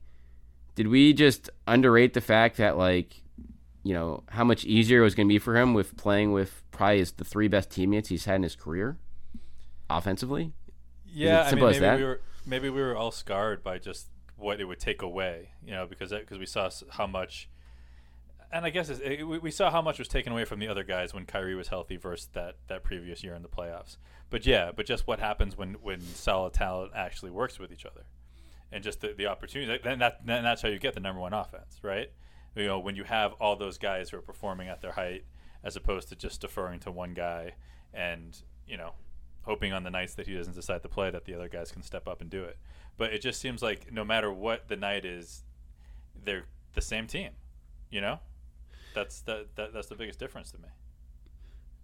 did 0.73 0.87
we 0.87 1.13
just 1.13 1.49
underrate 1.67 2.13
the 2.13 2.21
fact 2.21 2.57
that 2.57 2.77
like 2.77 3.21
you 3.85 3.93
know, 3.93 4.23
how 4.29 4.43
much 4.43 4.65
easier 4.65 5.01
it 5.01 5.03
was 5.03 5.13
going 5.13 5.27
to 5.27 5.33
be 5.33 5.37
for 5.37 5.55
him 5.55 5.75
with 5.75 5.95
playing 5.95 6.31
with 6.31 6.63
probably 6.71 6.97
his, 6.97 7.11
the 7.11 7.23
three 7.23 7.47
best 7.47 7.69
teammates 7.69 8.09
he's 8.09 8.25
had 8.25 8.37
in 8.37 8.43
his 8.43 8.55
career, 8.55 8.97
offensively. 9.91 10.53
Yeah, 11.05 11.41
I 11.41 11.43
mean, 11.43 11.49
simple 11.51 11.67
as 11.67 11.75
maybe 11.75 11.85
that? 11.85 11.97
we 11.99 12.03
were 12.03 12.21
maybe 12.47 12.69
we 12.71 12.81
were 12.81 12.97
all 12.97 13.11
scarred 13.11 13.63
by 13.63 13.77
just 13.77 14.07
what 14.37 14.59
it 14.59 14.65
would 14.65 14.79
take 14.79 15.03
away, 15.03 15.51
you 15.63 15.71
know, 15.71 15.85
because 15.85 16.09
because 16.09 16.39
we 16.39 16.47
saw 16.47 16.67
how 16.89 17.05
much, 17.05 17.47
and 18.51 18.65
I 18.65 18.69
guess 18.69 18.89
it, 18.89 19.27
we 19.27 19.37
we 19.37 19.51
saw 19.51 19.71
how 19.71 19.81
much 19.81 19.99
was 19.99 20.07
taken 20.07 20.31
away 20.31 20.45
from 20.45 20.59
the 20.59 20.67
other 20.67 20.83
guys 20.83 21.13
when 21.13 21.25
Kyrie 21.25 21.55
was 21.55 21.67
healthy 21.67 21.97
versus 21.97 22.29
that 22.33 22.55
that 22.67 22.83
previous 22.83 23.23
year 23.23 23.35
in 23.35 23.41
the 23.41 23.49
playoffs. 23.49 23.97
But 24.29 24.45
yeah, 24.45 24.71
but 24.75 24.85
just 24.85 25.07
what 25.07 25.19
happens 25.19 25.57
when 25.57 25.75
when 25.75 26.01
solid 26.01 26.53
talent 26.53 26.91
actually 26.95 27.31
works 27.31 27.59
with 27.59 27.71
each 27.71 27.85
other, 27.85 28.05
and 28.71 28.83
just 28.83 29.01
the, 29.01 29.13
the 29.13 29.27
opportunity. 29.27 29.79
Then 29.83 29.99
that 29.99 30.25
then 30.25 30.43
that's 30.43 30.61
how 30.61 30.69
you 30.69 30.79
get 30.79 30.93
the 30.93 30.99
number 30.99 31.21
one 31.21 31.33
offense, 31.33 31.79
right? 31.81 32.11
You 32.55 32.65
know, 32.65 32.79
when 32.79 32.95
you 32.95 33.03
have 33.03 33.33
all 33.33 33.55
those 33.55 33.77
guys 33.77 34.09
who 34.09 34.17
are 34.17 34.21
performing 34.21 34.69
at 34.69 34.81
their 34.81 34.93
height, 34.93 35.25
as 35.63 35.75
opposed 35.75 36.09
to 36.09 36.15
just 36.15 36.41
deferring 36.41 36.79
to 36.81 36.91
one 36.91 37.13
guy 37.13 37.53
and 37.93 38.41
you 38.67 38.77
know 38.77 38.93
hoping 39.43 39.73
on 39.73 39.83
the 39.83 39.91
nights 39.91 40.15
that 40.15 40.27
he 40.27 40.33
doesn't 40.33 40.55
decide 40.55 40.81
to 40.81 40.89
play 40.89 41.11
that 41.11 41.25
the 41.25 41.33
other 41.33 41.47
guys 41.47 41.71
can 41.71 41.83
step 41.83 42.07
up 42.07 42.19
and 42.19 42.29
do 42.29 42.43
it. 42.43 42.57
But 42.97 43.13
it 43.13 43.21
just 43.21 43.39
seems 43.39 43.61
like 43.61 43.91
no 43.91 44.03
matter 44.03 44.31
what 44.31 44.69
the 44.69 44.75
night 44.75 45.05
is, 45.05 45.43
they're 46.23 46.45
the 46.73 46.81
same 46.81 47.07
team. 47.07 47.31
You 47.89 48.01
know, 48.01 48.19
that's 48.95 49.21
that, 49.21 49.55
that 49.55 49.73
that's 49.73 49.87
the 49.87 49.95
biggest 49.95 50.17
difference 50.19 50.51
to 50.51 50.57
me. 50.57 50.69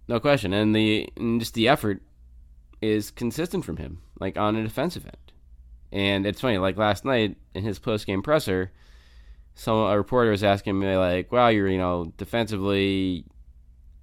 No 0.07 0.19
question, 0.19 0.53
and 0.53 0.75
the 0.75 1.07
and 1.15 1.39
just 1.39 1.53
the 1.53 1.67
effort 1.67 2.01
is 2.81 3.11
consistent 3.11 3.63
from 3.63 3.77
him, 3.77 4.01
like 4.19 4.37
on 4.37 4.55
a 4.55 4.63
defensive 4.63 5.05
end. 5.05 5.17
And 5.91 6.25
it's 6.25 6.41
funny, 6.41 6.57
like 6.57 6.77
last 6.77 7.05
night 7.05 7.37
in 7.53 7.63
his 7.63 7.77
post 7.77 8.07
game 8.07 8.23
presser, 8.23 8.71
some 9.53 9.75
a 9.77 9.95
reporter 9.97 10.31
was 10.31 10.43
asking 10.43 10.79
me 10.79 10.95
like, 10.97 11.31
"Wow, 11.31 11.49
you're 11.49 11.67
you 11.67 11.77
know 11.77 12.11
defensively, 12.17 13.25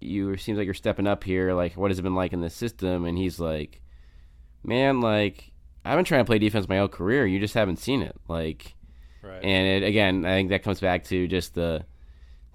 you 0.00 0.36
seems 0.36 0.58
like 0.58 0.66
you're 0.66 0.74
stepping 0.74 1.06
up 1.06 1.24
here. 1.24 1.52
Like, 1.54 1.76
what 1.76 1.90
has 1.90 1.98
it 1.98 2.02
been 2.02 2.14
like 2.14 2.32
in 2.32 2.40
this 2.40 2.54
system?" 2.54 3.04
And 3.04 3.18
he's 3.18 3.40
like, 3.40 3.82
"Man, 4.62 5.00
like 5.00 5.52
I've 5.84 5.96
been 5.96 6.04
trying 6.04 6.20
to 6.20 6.26
play 6.26 6.38
defense 6.38 6.68
my 6.68 6.76
whole 6.78 6.88
career. 6.88 7.26
You 7.26 7.40
just 7.40 7.54
haven't 7.54 7.78
seen 7.78 8.02
it. 8.02 8.14
Like, 8.28 8.74
Right. 9.22 9.42
and 9.42 9.82
it, 9.82 9.86
again, 9.86 10.24
I 10.26 10.34
think 10.34 10.50
that 10.50 10.62
comes 10.62 10.80
back 10.80 11.04
to 11.04 11.26
just 11.26 11.54
the 11.54 11.84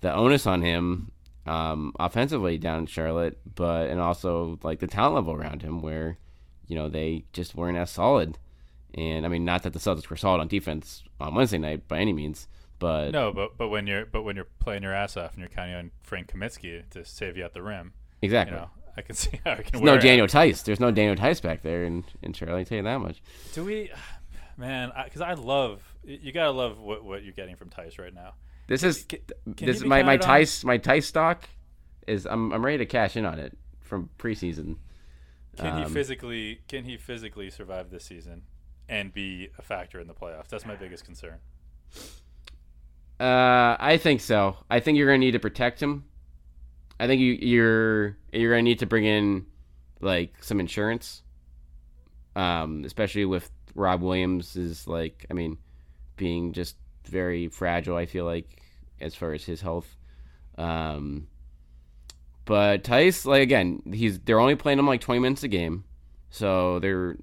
the 0.04 0.14
onus 0.14 0.46
on 0.46 0.62
him 0.62 1.12
um, 1.46 1.94
offensively 2.00 2.58
down 2.58 2.80
in 2.80 2.86
Charlotte, 2.86 3.40
but 3.56 3.90
and 3.90 4.00
also 4.00 4.60
like 4.62 4.80
the 4.80 4.88
talent 4.88 5.16
level 5.16 5.34
around 5.34 5.62
him, 5.62 5.82
where 5.82 6.18
you 6.68 6.76
know 6.76 6.90
they 6.90 7.26
just 7.34 7.56
weren't 7.56 7.78
as 7.78 7.90
solid. 7.90 8.38
And 8.96 9.26
I 9.26 9.30
mean, 9.30 9.44
not 9.44 9.64
that 9.64 9.74
the 9.74 9.80
Celtics 9.80 10.10
were 10.10 10.16
solid 10.16 10.40
on 10.40 10.48
defense 10.48 11.04
on 11.20 11.34
Wednesday 11.34 11.58
night 11.58 11.88
by 11.88 11.98
any 11.98 12.14
means, 12.14 12.48
but 12.80 13.12
no, 13.12 13.32
but 13.32 13.58
but 13.58 13.70
when 13.70 13.88
you're 13.88 14.06
but 14.06 14.24
when 14.24 14.36
you're 14.36 14.48
playing 14.60 14.84
your 14.84 14.94
ass 14.94 15.18
off 15.18 15.32
and 15.34 15.40
you're 15.40 15.50
counting 15.50 15.76
on 15.76 15.92
Frank 16.04 16.32
Kaminsky 16.32 16.88
to 16.92 17.04
save 17.04 17.36
you 17.38 17.44
at 17.44 17.54
the 17.54 17.64
rim, 17.64 17.94
you 18.22 18.28
exactly. 18.28 18.58
know, 18.58 18.70
I 18.96 19.02
can 19.02 19.16
see 19.16 19.40
how 19.44 19.54
it 19.54 19.66
can. 19.66 19.84
No 19.84 19.96
out. 19.96 20.02
Daniel 20.02 20.28
Theis. 20.28 20.64
There's 20.64 20.80
no 20.80 20.92
Daniel 20.92 21.16
Theis 21.16 21.42
back 21.42 21.64
there 21.64 21.84
in, 21.84 22.04
in 22.22 22.34
Charlotte. 22.34 22.60
I 22.60 22.64
tell 22.64 22.78
you 22.78 22.84
that 22.84 23.00
much. 23.00 23.22
Do 23.54 23.64
we, 23.64 23.92
man? 24.58 24.92
Because 25.04 25.22
I, 25.22 25.34
love 25.34 25.82
you. 26.04 26.32
Gotta 26.32 26.52
love 26.52 26.78
what 26.78 27.04
what 27.04 27.24
you're 27.24 27.34
getting 27.34 27.56
from 27.56 27.70
Theis 27.70 27.98
right 27.98 28.14
now. 28.14 28.34
This 28.68 28.84
is 28.84 29.04
can- 29.04 29.20
can 29.56 29.68
this 29.68 29.80
he 29.80 29.84
is 29.84 29.86
my 29.86 30.04
my 30.04 30.18
counted 30.18 30.24
on? 30.30 30.30
Theis 30.42 30.64
my 30.66 30.78
Theis 30.78 31.06
stock 31.08 31.50
is 32.08 32.26
I'm 32.26 32.52
I'm 32.54 32.64
ready 32.66 32.78
to 32.80 32.86
cash 32.86 33.16
in 33.18 33.26
on 33.26 33.40
it 33.40 33.58
from 33.82 34.10
preseason. 34.18 34.78
Can 35.58 35.78
he 35.78 35.84
Um, 35.84 35.94
physically 35.94 36.62
can 36.68 36.86
he 36.86 36.98
physically 36.98 37.50
survive 37.50 37.90
this 37.92 38.06
season 38.06 38.44
and 38.90 39.14
be 39.14 39.50
a 39.58 39.62
factor 39.62 40.00
in 40.00 40.08
the 40.08 40.14
playoffs? 40.14 40.48
That's 40.48 40.66
my 40.66 40.76
biggest 40.76 41.06
concern. 41.06 41.40
Uh, 43.20 43.78
I 43.80 43.98
think 44.02 44.22
so. 44.22 44.58
I 44.70 44.80
think 44.80 44.98
you're 44.98 45.08
gonna 45.08 45.20
need 45.20 45.32
to 45.32 45.40
protect 45.40 45.82
him. 45.82 46.06
I 47.00 47.08
think 47.08 47.22
you 47.22 47.34
you're 47.34 48.18
you're 48.32 48.52
gonna 48.52 48.64
need 48.64 48.80
to 48.80 48.86
bring 48.86 49.06
in 49.06 49.46
like 50.02 50.44
some 50.44 50.60
insurance. 50.60 51.22
Um, 52.36 52.84
especially 52.84 53.26
with 53.26 53.52
Rob 53.76 54.02
Williams 54.02 54.56
is 54.56 54.88
like 54.88 55.26
I 55.30 55.34
mean, 55.34 55.58
being 56.18 56.52
just 56.54 56.76
very 57.08 57.48
fragile. 57.48 57.98
I 57.98 58.06
feel 58.06 58.26
like 58.26 58.62
as 59.00 59.16
far 59.16 59.34
as 59.34 59.44
his 59.44 59.62
health. 59.62 59.96
Um, 60.58 61.28
but 62.46 62.84
Theis, 62.84 63.26
like 63.26 63.42
again, 63.42 63.82
he's 63.92 64.20
they're 64.20 64.40
only 64.40 64.56
playing 64.56 64.80
him 64.80 64.88
like 64.88 65.02
20 65.02 65.20
minutes 65.20 65.44
a 65.44 65.48
game, 65.48 65.86
so 66.30 66.80
they're 66.80 67.18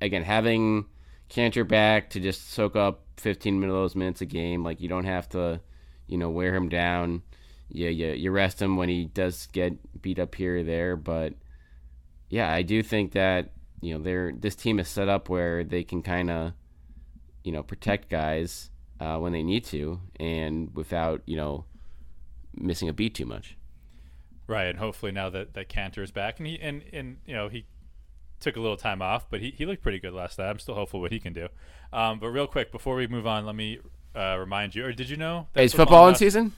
again 0.00 0.22
having 0.22 0.86
Kanter 1.30 1.66
back 1.66 2.10
to 2.10 2.20
just 2.20 2.50
soak 2.50 2.76
up 2.76 3.04
15 3.16 3.62
of 3.64 3.70
those 3.70 3.96
minutes 3.96 4.20
a 4.20 4.26
game. 4.26 4.62
Like 4.62 4.80
you 4.80 4.88
don't 4.88 5.04
have 5.04 5.28
to, 5.30 5.60
you 6.06 6.18
know, 6.18 6.30
wear 6.30 6.54
him 6.54 6.68
down. 6.68 7.22
Yeah, 7.70 7.90
you, 7.90 8.08
you 8.08 8.30
rest 8.30 8.60
him 8.62 8.76
when 8.76 8.88
he 8.88 9.06
does 9.06 9.46
get 9.52 10.02
beat 10.02 10.18
up 10.18 10.34
here 10.34 10.58
or 10.58 10.62
there. 10.62 10.96
But 10.96 11.34
yeah, 12.28 12.52
I 12.52 12.62
do 12.62 12.82
think 12.82 13.12
that 13.12 13.52
you 13.80 13.94
know 13.94 14.02
they're 14.02 14.32
this 14.32 14.54
team 14.54 14.78
is 14.78 14.88
set 14.88 15.08
up 15.08 15.28
where 15.28 15.64
they 15.64 15.82
can 15.82 16.02
kind 16.02 16.30
of, 16.30 16.52
you 17.42 17.52
know, 17.52 17.62
protect 17.62 18.10
guys 18.10 18.70
uh, 19.00 19.18
when 19.18 19.32
they 19.32 19.42
need 19.42 19.64
to, 19.66 20.00
and 20.18 20.74
without 20.74 21.22
you 21.26 21.36
know 21.36 21.64
missing 22.54 22.88
a 22.88 22.92
beat 22.92 23.14
too 23.14 23.26
much. 23.26 23.56
Right, 24.46 24.64
and 24.66 24.78
hopefully 24.78 25.12
now 25.12 25.28
that 25.30 25.54
that 25.54 25.68
Kanter 25.68 26.02
is 26.02 26.10
back, 26.10 26.38
and 26.38 26.46
he 26.46 26.58
and 26.60 26.82
and 26.92 27.18
you 27.26 27.34
know 27.34 27.48
he 27.48 27.66
took 28.40 28.56
a 28.56 28.60
little 28.60 28.76
time 28.76 29.02
off, 29.02 29.28
but 29.28 29.40
he, 29.40 29.50
he 29.50 29.66
looked 29.66 29.82
pretty 29.82 29.98
good 29.98 30.12
last 30.12 30.38
night. 30.38 30.48
I'm 30.48 30.58
still 30.60 30.74
hopeful 30.76 31.00
what 31.00 31.10
he 31.12 31.18
can 31.18 31.32
do. 31.32 31.48
Um, 31.92 32.18
but 32.20 32.28
real 32.28 32.46
quick 32.46 32.70
before 32.70 32.94
we 32.94 33.06
move 33.08 33.26
on, 33.26 33.44
let 33.44 33.54
me 33.56 33.80
uh, 34.14 34.36
remind 34.38 34.74
you, 34.74 34.84
or 34.86 34.92
did 34.92 35.10
you 35.10 35.16
know 35.16 35.48
that 35.54 35.64
Is 35.64 35.74
football 35.74 36.06
in 36.06 36.12
not- 36.12 36.18
season? 36.18 36.52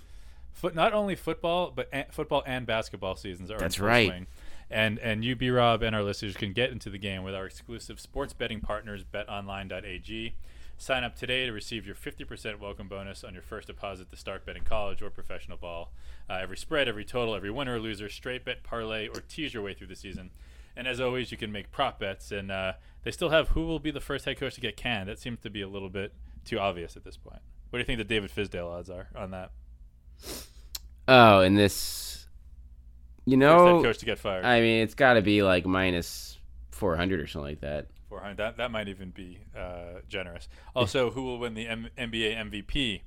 Foot, 0.53 0.74
not 0.74 0.92
only 0.92 1.14
football, 1.14 1.72
but 1.74 1.88
a- 1.92 2.07
football 2.11 2.42
and 2.46 2.66
basketball 2.66 3.16
seasons 3.16 3.50
are 3.50 3.59
That's 3.59 3.79
right. 3.81 4.09
swing. 4.09 4.26
And 4.70 4.98
and 5.00 5.24
you, 5.24 5.35
B 5.35 5.48
Rob, 5.50 5.83
and 5.83 5.96
our 5.96 6.03
listeners 6.03 6.37
can 6.37 6.53
get 6.53 6.70
into 6.70 6.90
the 6.90 6.98
game 6.98 7.22
with 7.24 7.35
our 7.35 7.46
exclusive 7.46 7.98
sports 7.98 8.33
betting 8.35 8.61
partners, 8.61 9.03
BetOnline.ag. 9.05 10.35
Sign 10.81 11.05
up 11.05 11.14
today 11.14 11.45
to 11.45 11.53
receive 11.53 11.85
your 11.85 11.95
50% 11.95 12.59
welcome 12.59 12.88
bonus 12.88 13.23
on 13.23 13.35
your 13.35 13.43
first 13.43 13.66
deposit 13.66 14.09
to 14.09 14.16
start 14.16 14.47
betting 14.47 14.64
college 14.64 15.03
or 15.03 15.11
professional 15.11 15.59
ball. 15.59 15.93
Uh, 16.29 16.38
every 16.40 16.57
spread, 16.57 16.88
every 16.88 17.05
total, 17.05 17.35
every 17.35 17.51
winner 17.51 17.75
or 17.75 17.79
loser, 17.79 18.09
straight 18.09 18.47
bet, 18.47 18.62
parlay, 18.62 19.07
or 19.07 19.21
tease 19.21 19.53
your 19.53 19.62
way 19.62 19.75
through 19.75 19.88
the 19.88 19.95
season. 19.95 20.31
And 20.75 20.88
as 20.88 20.99
always, 20.99 21.31
you 21.31 21.37
can 21.37 21.53
make 21.53 21.71
prop 21.71 22.01
bets. 22.01 22.33
And 22.33 22.51
uh, 22.51 22.73
they 23.05 23.11
still 23.11 23.29
have 23.29 23.51
who 23.51 23.66
will 23.66 23.79
be 23.79 23.90
the 23.90 24.01
first 24.01 24.25
head 24.25 24.38
coach 24.40 24.55
to 24.55 24.62
get 24.62 24.79
canned. 24.79 25.11
That 25.11 25.19
seems 25.19 25.40
to 25.40 25.51
be 25.51 25.61
a 25.61 25.69
little 25.69 25.90
bit 25.90 26.14
too 26.47 26.59
obvious 26.59 26.97
at 26.97 27.05
this 27.05 27.19
point. 27.19 27.43
What 27.69 27.77
do 27.77 27.81
you 27.81 27.85
think 27.85 27.99
the 27.99 28.05
David 28.05 28.31
Fizdale 28.35 28.71
odds 28.71 28.88
are 28.88 29.09
on 29.14 29.33
that? 29.33 29.51
Oh, 31.07 31.40
and 31.40 31.59
this, 31.59 32.27
you 33.27 33.37
First 33.37 33.40
know, 33.40 33.77
head 33.77 33.85
coach 33.85 33.99
to 33.99 34.07
get 34.07 34.19
fired. 34.19 34.47
I 34.47 34.62
mean, 34.62 34.83
it's 34.83 34.95
got 34.95 35.12
to 35.12 35.21
be 35.21 35.43
like 35.43 35.66
minus 35.66 36.38
400 36.71 37.21
or 37.21 37.27
something 37.27 37.51
like 37.51 37.61
that. 37.61 37.88
400. 38.11 38.37
That 38.37 38.57
that 38.59 38.70
might 38.70 38.88
even 38.88 39.11
be 39.11 39.38
uh, 39.57 40.01
generous. 40.09 40.49
Also, 40.77 41.11
who 41.12 41.23
will 41.23 41.38
win 41.38 41.55
the 41.55 41.66
M- 41.66 41.88
NBA 41.96 42.37
MVP? 42.51 43.01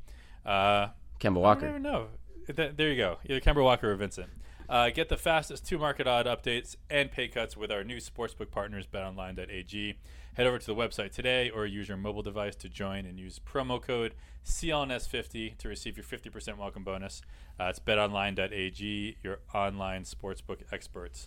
Uh, 0.45 0.87
Kemba 1.19 1.35
Walker. 1.41 1.65
I 1.67 1.71
don't 1.71 1.79
even 1.81 1.83
know. 1.83 2.07
Th- 2.55 2.71
there 2.75 2.89
you 2.89 2.97
go. 2.97 3.17
Either 3.29 3.39
Kemba 3.39 3.63
Walker 3.63 3.91
or 3.91 3.95
Vincent. 3.95 4.29
Uh, 4.69 4.89
get 4.89 5.09
the 5.09 5.17
fastest 5.17 5.67
two 5.67 5.77
market 5.77 6.07
odd 6.07 6.25
updates 6.25 6.77
and 6.89 7.11
pay 7.11 7.27
cuts 7.27 7.55
with 7.57 7.69
our 7.71 7.83
new 7.83 7.97
sportsbook 7.97 8.49
partners, 8.49 8.87
betonline.ag. 8.87 9.97
Head 10.35 10.47
over 10.47 10.57
to 10.57 10.65
the 10.65 10.73
website 10.73 11.11
today 11.11 11.49
or 11.49 11.65
use 11.65 11.87
your 11.89 11.97
mobile 11.97 12.23
device 12.23 12.55
to 12.55 12.69
join 12.69 13.05
and 13.05 13.19
use 13.19 13.39
promo 13.39 13.79
code 13.81 14.15
CLNS50 14.45 15.57
to 15.57 15.67
receive 15.67 15.97
your 15.97 16.05
50% 16.05 16.57
welcome 16.57 16.83
bonus. 16.83 17.21
Uh, 17.59 17.65
it's 17.65 17.79
betonline.ag, 17.79 19.17
your 19.21 19.39
online 19.53 20.03
sportsbook 20.03 20.59
experts. 20.71 21.25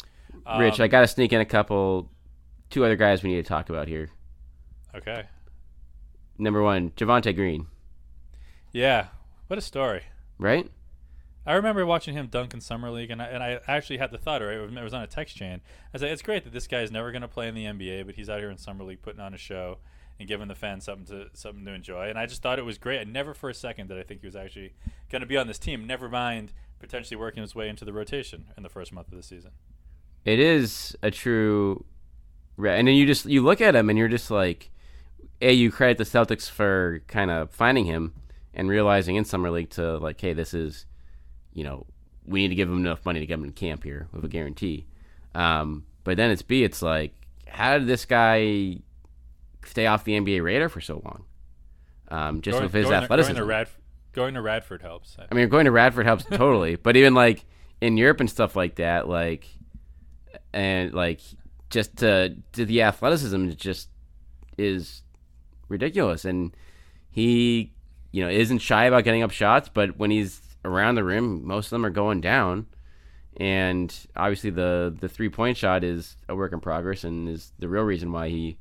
Rich, 0.59 0.81
Um, 0.81 0.85
I 0.85 0.89
got 0.89 1.03
to 1.03 1.07
sneak 1.07 1.33
in 1.33 1.41
a 1.41 1.45
couple, 1.45 2.11
two 2.71 2.85
other 2.85 2.97
guys 2.97 3.23
we 3.23 3.31
need 3.31 3.45
to 3.45 3.49
talk 3.49 3.69
about 3.71 3.89
here. 3.89 4.11
Okay. 4.95 5.25
Number 6.39 6.63
one, 6.63 6.91
Javonte 6.91 7.35
Green, 7.35 7.67
Yeah. 8.73 9.09
What 9.47 9.59
a 9.59 9.63
story. 9.63 10.03
right? 10.39 10.71
I 11.47 11.53
remember 11.55 11.87
watching 11.87 12.15
him 12.15 12.27
dunk 12.27 12.53
in 12.55 12.61
summer 12.61 12.91
league, 12.91 13.13
and 13.13 13.23
I, 13.23 13.27
and 13.27 13.41
I 13.41 13.61
actually 13.69 13.99
had 13.99 14.11
the 14.11 14.19
thought, 14.19 14.43
right? 14.43 14.57
It 14.57 14.83
was 14.83 14.93
on 14.93 15.03
a 15.03 15.07
text 15.07 15.37
chain. 15.37 15.61
I 15.63 15.89
was 15.93 16.03
like, 16.03 16.11
it's 16.11 16.23
great 16.23 16.43
that 16.43 16.53
this 16.53 16.67
guy 16.67 16.81
is 16.83 16.91
never 16.91 17.13
going 17.13 17.23
to 17.23 17.29
play 17.29 17.47
in 17.47 17.55
the 17.55 17.65
NBA, 17.67 18.05
but 18.05 18.17
he's 18.17 18.29
out 18.29 18.41
here 18.41 18.51
in 18.51 18.59
summer 18.59 18.83
league 18.83 19.01
putting 19.03 19.21
on 19.21 19.33
a 19.33 19.39
show 19.39 19.79
and 20.19 20.27
giving 20.27 20.49
the 20.49 20.57
fans 20.57 20.85
something 20.85 21.07
to 21.07 21.29
something 21.35 21.65
to 21.65 21.73
enjoy. 21.73 22.09
And 22.09 22.19
I 22.19 22.27
just 22.27 22.43
thought 22.43 22.59
it 22.59 22.65
was 22.65 22.79
great. 22.79 23.01
I 23.01 23.05
never 23.05 23.33
for 23.35 23.49
a 23.49 23.55
second 23.55 23.87
did 23.89 23.99
I 23.99 24.03
think 24.03 24.23
he 24.23 24.27
was 24.27 24.35
actually 24.35 24.75
going 25.09 25.21
to 25.21 25.27
be 25.27 25.37
on 25.37 25.47
this 25.47 25.59
team. 25.59 25.87
Never 25.87 26.09
mind 26.09 26.53
potentially 26.81 27.17
working 27.17 27.43
his 27.43 27.55
way 27.55 27.69
into 27.69 27.85
the 27.85 27.93
rotation 27.93 28.47
in 28.57 28.63
the 28.65 28.69
first 28.69 28.93
month 28.93 29.13
of 29.13 29.17
the 29.17 29.23
season. 29.23 29.53
It 30.25 30.41
is 30.41 30.97
a 31.03 31.13
true, 31.13 31.85
re- 32.57 32.79
and 32.79 32.89
then 32.89 32.95
you 32.95 33.07
just 33.07 33.27
you 33.27 33.43
look 33.43 33.61
at 33.61 33.75
him 33.75 33.89
and 33.91 33.99
you're 33.99 34.09
just 34.09 34.31
like, 34.31 34.71
a 35.41 35.53
you 35.53 35.71
credit 35.71 35.99
the 35.99 36.05
Celtics 36.05 36.49
for 36.49 37.03
kind 37.07 37.31
of 37.31 37.51
finding 37.51 37.85
him 37.85 38.15
and 38.55 38.69
realizing 38.69 39.17
in 39.17 39.25
summer 39.25 39.51
league 39.51 39.71
to 39.71 39.99
like, 39.99 40.21
hey, 40.21 40.33
this 40.33 40.55
is, 40.55 40.87
you 41.53 41.63
know, 41.65 41.87
we 42.25 42.41
need 42.41 42.49
to 42.49 42.55
give 42.55 42.69
him 42.69 42.79
enough 42.79 43.05
money 43.05 43.21
to 43.21 43.27
get 43.27 43.35
him 43.35 43.45
in 43.45 43.53
camp 43.53 43.85
here 43.85 44.09
with 44.13 44.25
a 44.25 44.29
guarantee. 44.29 44.87
Um, 45.35 45.85
but 46.05 46.17
then 46.17 46.31
it's 46.31 46.43
B, 46.43 46.65
it's 46.65 46.81
like, 46.83 47.13
how 47.47 47.79
did 47.79 47.87
this 47.87 48.05
guy 48.05 48.79
stay 49.65 49.87
off 49.87 50.05
the 50.05 50.19
NBA 50.19 50.43
radar 50.43 50.69
for 50.69 50.81
so 50.81 51.03
long? 51.05 51.25
Um, 52.09 52.41
just 52.41 52.55
Going- 52.55 52.65
with 52.65 52.73
his 52.73 52.87
going 52.87 53.03
athleticism. 53.03 53.35
Going 53.35 53.43
the, 53.43 53.49
Rad, 53.49 53.69
Going 54.13 54.35
to 54.35 54.41
Radford 54.41 54.81
helps. 54.81 55.17
I 55.31 55.35
mean, 55.35 55.51
going 55.51 55.67
to 55.67 55.71
Radford 55.71 56.07
helps 56.07 56.25
totally, 56.31 56.77
but 56.77 56.97
even 56.97 57.13
like 57.15 57.45
in 57.83 57.99
Europe 57.99 58.21
and 58.21 58.31
stuff 58.31 58.57
like 58.57 58.77
that, 58.77 59.07
like 59.07 59.47
and 60.55 60.95
like 60.95 61.21
just 61.71 61.97
to, 61.99 62.37
to 62.53 62.65
the 62.65 62.83
athleticism 62.83 63.51
just 63.51 63.89
is 64.59 65.03
ridiculous, 65.69 66.25
and 66.25 66.57
he 67.11 67.73
you 68.13 68.23
know 68.23 68.31
isn't 68.31 68.59
shy 68.59 68.85
about 68.85 69.05
getting 69.05 69.23
up 69.23 69.31
shots, 69.31 69.69
but 69.73 69.99
when 69.99 70.11
he's 70.11 70.41
around 70.65 70.95
the 70.95 71.05
rim, 71.05 71.47
most 71.47 71.67
of 71.67 71.71
them 71.71 71.87
are 71.87 71.91
going 71.91 72.21
down. 72.21 72.67
And 73.39 73.95
obviously, 74.17 74.51
the 74.51 74.95
the 74.99 75.09
three 75.09 75.29
point 75.29 75.57
shot 75.57 75.85
is 75.85 76.17
a 76.29 76.35
work 76.35 76.53
in 76.53 76.61
progress, 76.61 77.05
and 77.05 77.29
is 77.29 77.53
the 77.59 77.69
real 77.69 77.83
reason 77.83 78.13
why 78.13 78.29
he 78.29 78.57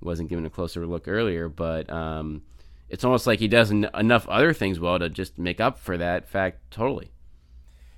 wasn't 0.00 0.28
given 0.28 0.44
a 0.44 0.50
closer 0.50 0.86
look 0.86 1.08
earlier. 1.08 1.48
But 1.48 1.90
um, 1.90 2.42
it's 2.88 3.04
almost 3.04 3.26
like 3.26 3.38
he 3.38 3.48
does 3.48 3.70
en- 3.70 3.88
enough 3.94 4.28
other 4.28 4.52
things 4.52 4.78
well 4.78 4.98
to 4.98 5.08
just 5.08 5.38
make 5.38 5.60
up 5.60 5.78
for 5.78 5.96
that 5.96 6.28
fact 6.28 6.70
totally. 6.70 7.10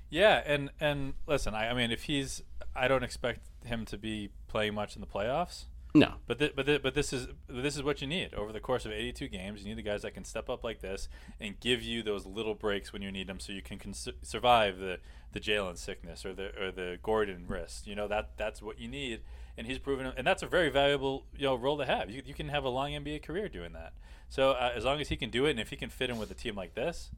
Yeah, 0.09 0.41
and 0.45 0.69
and 0.79 1.13
listen, 1.27 1.53
I, 1.53 1.69
I 1.69 1.73
mean, 1.73 1.91
if 1.91 2.03
he's, 2.03 2.43
I 2.75 2.87
don't 2.87 3.03
expect 3.03 3.41
him 3.65 3.85
to 3.85 3.97
be 3.97 4.29
playing 4.47 4.73
much 4.73 4.95
in 4.95 5.01
the 5.01 5.07
playoffs. 5.07 5.65
No, 5.93 6.13
But 6.25 6.39
th- 6.39 6.55
but 6.55 6.65
th- 6.65 6.81
but 6.81 6.93
this 6.93 7.11
is 7.11 7.27
this 7.49 7.75
is 7.75 7.83
what 7.83 7.99
you 7.99 8.07
need 8.07 8.33
over 8.33 8.53
the 8.53 8.61
course 8.61 8.85
of 8.85 8.93
82 8.93 9.27
games. 9.27 9.61
You 9.61 9.69
need 9.69 9.77
the 9.77 9.89
guys 9.89 10.03
that 10.03 10.13
can 10.13 10.23
step 10.23 10.49
up 10.49 10.63
like 10.63 10.79
this 10.79 11.09
and 11.37 11.59
give 11.59 11.81
you 11.83 12.01
those 12.01 12.25
little 12.25 12.55
breaks 12.55 12.93
when 12.93 13.01
you 13.01 13.11
need 13.11 13.27
them, 13.27 13.41
so 13.41 13.51
you 13.51 13.61
can 13.61 13.77
cons- 13.77 14.07
survive 14.21 14.77
the 14.77 14.99
the 15.33 15.41
Jaylen 15.41 15.77
sickness 15.77 16.25
or 16.25 16.31
the 16.33 16.57
or 16.63 16.71
the 16.71 16.97
Gordon 17.03 17.45
wrist. 17.45 17.87
You 17.87 17.95
know 17.95 18.07
that 18.07 18.37
that's 18.37 18.61
what 18.61 18.79
you 18.79 18.87
need, 18.87 19.19
and 19.57 19.67
he's 19.67 19.79
proven, 19.79 20.13
and 20.15 20.25
that's 20.25 20.41
a 20.41 20.47
very 20.47 20.69
valuable 20.69 21.25
you 21.35 21.43
know 21.43 21.55
role 21.55 21.77
to 21.77 21.85
have. 21.85 22.09
You, 22.09 22.21
you 22.25 22.33
can 22.33 22.47
have 22.47 22.63
a 22.63 22.69
long 22.69 22.91
NBA 22.91 23.21
career 23.23 23.49
doing 23.49 23.73
that. 23.73 23.91
So 24.29 24.51
uh, 24.51 24.71
as 24.73 24.85
long 24.85 25.01
as 25.01 25.09
he 25.09 25.17
can 25.17 25.29
do 25.29 25.45
it, 25.45 25.51
and 25.51 25.59
if 25.59 25.71
he 25.71 25.75
can 25.75 25.89
fit 25.89 26.09
in 26.09 26.17
with 26.17 26.31
a 26.31 26.35
team 26.35 26.55
like 26.55 26.73
this, 26.73 27.11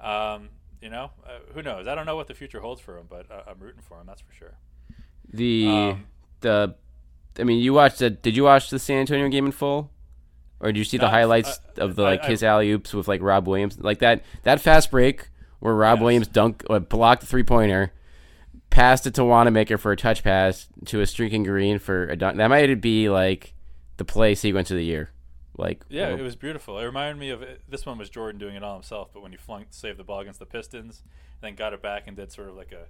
um, 0.00 0.48
you 0.80 0.88
know, 0.88 1.10
uh, 1.26 1.40
who 1.52 1.60
knows? 1.62 1.86
I 1.86 1.94
don't 1.94 2.06
know 2.06 2.16
what 2.16 2.28
the 2.28 2.34
future 2.34 2.60
holds 2.60 2.80
for 2.80 2.96
him, 2.96 3.04
but 3.06 3.30
uh, 3.30 3.42
I'm 3.46 3.58
rooting 3.58 3.82
for 3.82 4.00
him. 4.00 4.06
That's 4.06 4.22
for 4.22 4.32
sure. 4.32 4.54
The 5.32 5.66
Um, 5.68 6.04
the 6.40 6.74
I 7.38 7.42
mean, 7.44 7.58
you 7.60 7.72
watched 7.74 7.98
the 7.98 8.10
Did 8.10 8.36
you 8.36 8.44
watch 8.44 8.70
the 8.70 8.78
San 8.78 8.98
Antonio 9.00 9.28
game 9.28 9.46
in 9.46 9.52
full, 9.52 9.90
or 10.60 10.70
did 10.72 10.78
you 10.78 10.84
see 10.84 10.98
the 10.98 11.08
highlights 11.10 11.58
I- 11.76 11.80
of 11.82 11.96
the 11.96 12.02
like 12.02 12.24
I- 12.24 12.28
his 12.28 12.42
alley 12.42 12.70
oops 12.70 12.92
with 12.94 13.08
like 13.08 13.20
Rob 13.22 13.46
Williams, 13.48 13.78
like 13.80 13.98
that 14.00 14.22
that 14.44 14.60
fast 14.60 14.90
break 14.90 15.28
where 15.60 15.74
Rob 15.74 15.98
Yes. 15.98 16.02
Williams 16.02 16.28
dunk 16.28 16.62
uh, 16.70 16.78
blocked 16.78 17.22
the 17.22 17.26
three 17.26 17.42
pointer, 17.42 17.92
passed 18.70 19.06
it 19.06 19.14
to 19.14 19.24
Wanamaker 19.24 19.78
for 19.78 19.92
a 19.92 19.96
touch 19.96 20.22
pass 20.22 20.68
to 20.86 21.00
a 21.00 21.06
streaking 21.06 21.42
green 21.42 21.78
for 21.78 22.04
a 22.08 22.16
dunk. 22.16 22.36
That 22.36 22.48
might 22.48 22.80
be 22.80 23.08
like 23.08 23.54
the 23.96 24.04
play 24.04 24.34
sequence 24.34 24.70
of 24.70 24.76
the 24.76 24.84
year. 24.84 25.10
Like 25.56 25.84
Yeah, 25.88 26.08
it 26.08 26.20
was 26.20 26.34
beautiful. 26.36 26.78
It 26.80 26.84
reminded 26.84 27.18
me 27.18 27.30
of 27.30 27.44
this 27.68 27.86
one 27.86 27.96
was 27.96 28.10
Jordan 28.10 28.40
doing 28.40 28.56
it 28.56 28.62
all 28.64 28.74
himself, 28.74 29.10
but 29.14 29.22
when 29.22 29.30
he 29.32 29.38
flung 29.38 29.66
saved 29.70 29.98
the 29.98 30.04
ball 30.04 30.18
against 30.20 30.40
the 30.40 30.46
Pistons, 30.46 31.02
then 31.40 31.54
got 31.54 31.72
it 31.72 31.80
back 31.80 32.04
and 32.08 32.16
did 32.16 32.32
sort 32.32 32.48
of 32.48 32.56
like 32.56 32.72
a 32.72 32.86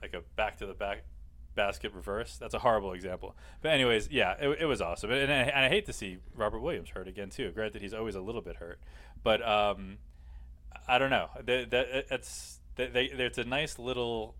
like 0.00 0.14
a 0.14 0.20
back 0.36 0.56
to 0.58 0.66
the 0.66 0.74
back 0.74 1.02
basket 1.58 1.92
reverse. 1.92 2.36
That's 2.38 2.54
a 2.54 2.60
horrible 2.60 2.92
example. 2.92 3.36
But 3.60 3.72
anyways, 3.72 4.08
yeah, 4.12 4.36
it, 4.40 4.58
it 4.60 4.64
was 4.66 4.80
awesome. 4.80 5.10
And, 5.10 5.30
I, 5.30 5.34
and 5.34 5.64
I 5.64 5.68
hate 5.68 5.86
to 5.86 5.92
see 5.92 6.18
Robert 6.36 6.60
Williams 6.60 6.90
hurt 6.90 7.08
again 7.08 7.30
too. 7.30 7.50
Granted, 7.50 7.82
he's 7.82 7.92
always 7.92 8.14
a 8.14 8.20
little 8.20 8.40
bit 8.40 8.56
hurt, 8.56 8.78
but 9.24 9.46
um, 9.46 9.98
I 10.86 10.98
don't 10.98 11.10
know. 11.10 11.28
That 11.44 12.06
it's 12.10 12.60
they, 12.76 13.10
it's 13.12 13.38
a 13.38 13.44
nice 13.44 13.76
little 13.76 14.36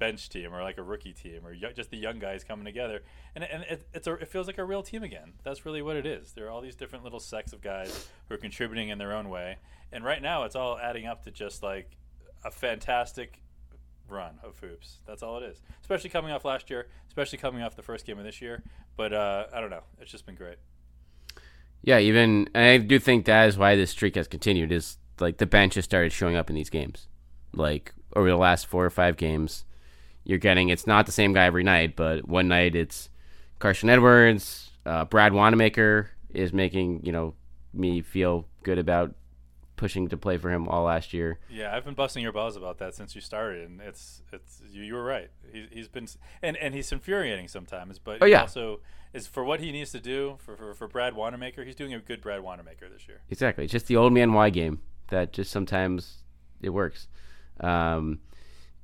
bench 0.00 0.28
team 0.28 0.52
or 0.52 0.62
like 0.62 0.78
a 0.78 0.82
rookie 0.82 1.12
team 1.12 1.44
or 1.44 1.52
yo- 1.52 1.72
just 1.72 1.90
the 1.90 1.96
young 1.96 2.18
guys 2.18 2.44
coming 2.44 2.64
together 2.64 3.02
and, 3.34 3.42
and 3.42 3.64
it, 3.64 3.88
it's 3.92 4.06
a, 4.06 4.14
it 4.14 4.28
feels 4.28 4.46
like 4.46 4.58
a 4.58 4.64
real 4.64 4.80
team 4.80 5.02
again 5.02 5.32
that's 5.42 5.66
really 5.66 5.82
what 5.82 5.96
it 5.96 6.06
is 6.06 6.32
there 6.34 6.46
are 6.46 6.50
all 6.50 6.60
these 6.60 6.76
different 6.76 7.02
little 7.02 7.18
sects 7.18 7.52
of 7.52 7.60
guys 7.60 8.08
who 8.28 8.34
are 8.36 8.38
contributing 8.38 8.90
in 8.90 8.98
their 8.98 9.12
own 9.12 9.28
way 9.28 9.56
and 9.90 10.04
right 10.04 10.22
now 10.22 10.44
it's 10.44 10.54
all 10.54 10.78
adding 10.78 11.06
up 11.06 11.24
to 11.24 11.32
just 11.32 11.64
like 11.64 11.96
a 12.44 12.50
fantastic 12.52 13.42
run 14.10 14.38
of 14.42 14.58
hoops 14.60 14.98
that's 15.06 15.22
all 15.22 15.36
it 15.38 15.44
is 15.44 15.60
especially 15.80 16.10
coming 16.10 16.32
off 16.32 16.44
last 16.44 16.70
year 16.70 16.86
especially 17.08 17.38
coming 17.38 17.62
off 17.62 17.76
the 17.76 17.82
first 17.82 18.06
game 18.06 18.18
of 18.18 18.24
this 18.24 18.40
year 18.40 18.62
but 18.96 19.12
uh, 19.12 19.46
i 19.52 19.60
don't 19.60 19.70
know 19.70 19.82
it's 20.00 20.10
just 20.10 20.26
been 20.26 20.34
great 20.34 20.56
Yeah, 21.82 21.98
even 22.00 22.48
I 22.54 22.78
do 22.78 22.98
think 22.98 23.24
that 23.26 23.48
is 23.48 23.56
why 23.56 23.76
this 23.76 23.90
streak 23.92 24.16
has 24.16 24.26
continued. 24.26 24.72
Is 24.72 24.98
like 25.20 25.38
the 25.38 25.46
bench 25.46 25.74
has 25.76 25.84
started 25.84 26.12
showing 26.12 26.34
up 26.36 26.50
in 26.50 26.56
these 26.56 26.70
games, 26.70 27.06
like 27.54 27.94
over 28.16 28.28
the 28.28 28.36
last 28.36 28.66
four 28.66 28.84
or 28.84 28.90
five 28.90 29.16
games. 29.16 29.64
You're 30.24 30.38
getting 30.38 30.70
it's 30.70 30.86
not 30.86 31.06
the 31.06 31.12
same 31.12 31.32
guy 31.32 31.44
every 31.46 31.62
night, 31.62 31.94
but 31.96 32.26
one 32.28 32.48
night 32.48 32.74
it's 32.74 33.10
Carsen 33.60 33.88
Edwards, 33.88 34.70
uh, 34.84 35.04
Brad 35.04 35.32
Wanamaker 35.32 36.10
is 36.30 36.52
making 36.52 37.04
you 37.04 37.12
know 37.12 37.34
me 37.72 38.02
feel 38.02 38.46
good 38.64 38.78
about 38.78 39.14
pushing 39.78 40.08
to 40.08 40.16
play 40.18 40.36
for 40.36 40.50
him 40.50 40.68
all 40.68 40.84
last 40.84 41.14
year. 41.14 41.38
Yeah, 41.48 41.74
I've 41.74 41.84
been 41.86 41.94
busting 41.94 42.22
your 42.22 42.32
balls 42.32 42.56
about 42.56 42.76
that 42.78 42.94
since 42.94 43.14
you 43.14 43.22
started, 43.22 43.70
and 43.70 43.80
it's 43.80 44.20
it's 44.32 44.60
you, 44.70 44.82
you 44.82 44.94
were 44.94 45.02
right. 45.04 45.30
He, 45.50 45.66
he's 45.72 45.88
been 45.88 46.06
and 46.42 46.56
and 46.58 46.74
he's 46.74 46.92
infuriating 46.92 47.48
sometimes, 47.48 47.98
but 47.98 48.18
Oh, 48.22 48.26
yeah. 48.26 48.42
also 48.42 48.80
is 49.14 49.26
for 49.26 49.42
what 49.42 49.60
he 49.60 49.72
needs 49.72 49.90
to 49.92 50.00
do 50.00 50.36
for, 50.38 50.54
for 50.56 50.74
for 50.74 50.86
Brad 50.88 51.14
Wanamaker. 51.14 51.64
He's 51.64 51.74
doing 51.76 51.94
a 51.94 51.98
good 52.00 52.20
Brad 52.20 52.42
Wanamaker 52.42 52.90
this 52.90 53.08
year. 53.08 53.22
Exactly. 53.30 53.64
It's 53.64 53.72
just 53.72 53.86
the 53.86 53.96
old 53.96 54.12
man 54.12 54.34
Y 54.34 54.50
game 54.50 54.82
that 55.08 55.32
just 55.32 55.50
sometimes 55.50 56.22
it 56.60 56.68
works. 56.70 57.08
Um, 57.60 58.20